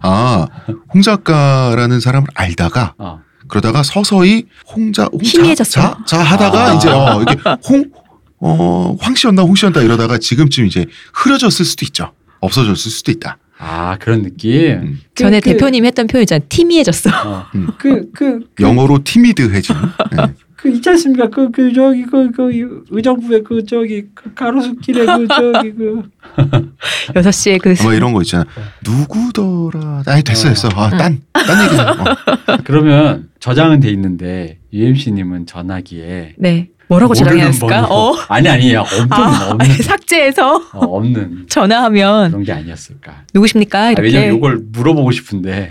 [0.00, 0.46] 아,
[0.94, 5.64] 홍 작가라는 사람을 알다가 아, 그러다가 서서히 홍자 홍자.
[5.64, 6.74] 자, 자 하다가 아.
[6.74, 7.36] 이제 어, 이게
[7.68, 8.02] 홍
[8.44, 12.12] 어 황씨였나 홍씨였나 이러다가 지금쯤 이제 흐려졌을 수도 있죠.
[12.40, 13.38] 없어졌을 수도 있다.
[13.56, 14.70] 아 그런 느낌.
[14.72, 15.00] 음.
[15.14, 16.44] 그, 전에 그, 대표님 했던 표현 있잖아요.
[16.48, 17.10] 티미해졌어.
[17.10, 17.68] 어, 음.
[17.78, 19.76] 그, 그, 그, 영어로 티미드해진.
[20.18, 20.34] 예.
[20.62, 21.28] 그 있지 않습니까?
[21.28, 26.02] 그, 그, 저기, 그, 그, 의정부의 그, 저기, 그 가로수길에 그, 저기, 그.
[27.14, 28.44] 6시에 그 뭐 이런 거 있잖아.
[28.84, 30.04] 누구더라.
[30.06, 30.68] 아니 됐어 됐어.
[30.68, 30.78] 음.
[30.78, 31.80] 아딴 딴 얘기.
[31.80, 32.56] 어.
[32.64, 36.34] 그러면 저장은 돼 있는데, UMC님은 전화기에.
[36.38, 36.68] 네.
[36.86, 37.88] 뭐라고 저장해놨을까?
[37.88, 37.94] 번호.
[37.94, 38.16] 어.
[38.28, 38.80] 아니, 아니에요.
[38.82, 39.76] 없는, 아, 없는.
[39.82, 43.24] 삭제해서 어, 없는 전화하면 그런 게 아니었을까.
[43.34, 43.80] 누구십니까?
[43.80, 44.08] 아, 이렇게.
[44.08, 45.70] 왜냐면 이걸 물어보고 싶은데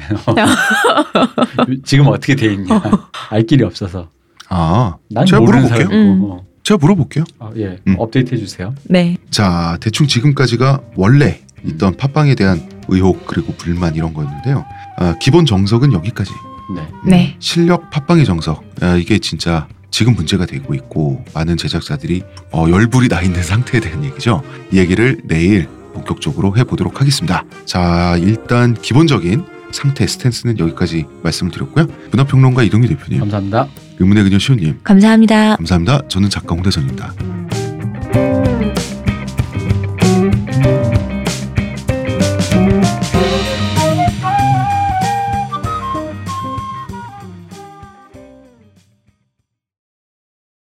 [1.85, 2.81] 지금 어떻게 돼 있냐
[3.29, 4.09] 알 길이 없어서
[4.53, 5.87] 아, 난 제가 물어볼게요.
[5.91, 6.19] 음.
[6.23, 6.45] 어.
[6.63, 7.23] 제가 물어볼게요.
[7.39, 7.95] 아, 예 음.
[7.97, 8.75] 업데이트 해주세요.
[8.83, 9.17] 네.
[9.29, 14.65] 자, 대충 지금까지가 원래 있던 팟빵에 대한 의혹 그리고 불만 이런 거였는데요.
[14.97, 16.31] 아, 기본 정석은 여기까지.
[16.75, 16.81] 네.
[16.81, 17.35] 음, 네.
[17.39, 18.63] 실력 팟빵의 정석.
[18.81, 24.03] 아, 이게 진짜 지금 문제가 되고 있고 많은 제작자들이 어, 열불이 나 있는 상태에 대한
[24.03, 24.43] 얘기죠.
[24.71, 27.45] 이 얘기를 내일 본격적으로 해보도록 하겠습니다.
[27.65, 31.87] 자, 일단 기본적인 상태 스탠스는 여기까지 말씀을 드렸고요.
[32.11, 33.67] 문화평론가 이동규 대표님, 감사합니다.
[34.01, 35.55] 의문의 그녀 시호님, 감사합니다.
[35.57, 36.01] 감사합니다.
[36.07, 37.13] 저는 작가 홍대선입니다.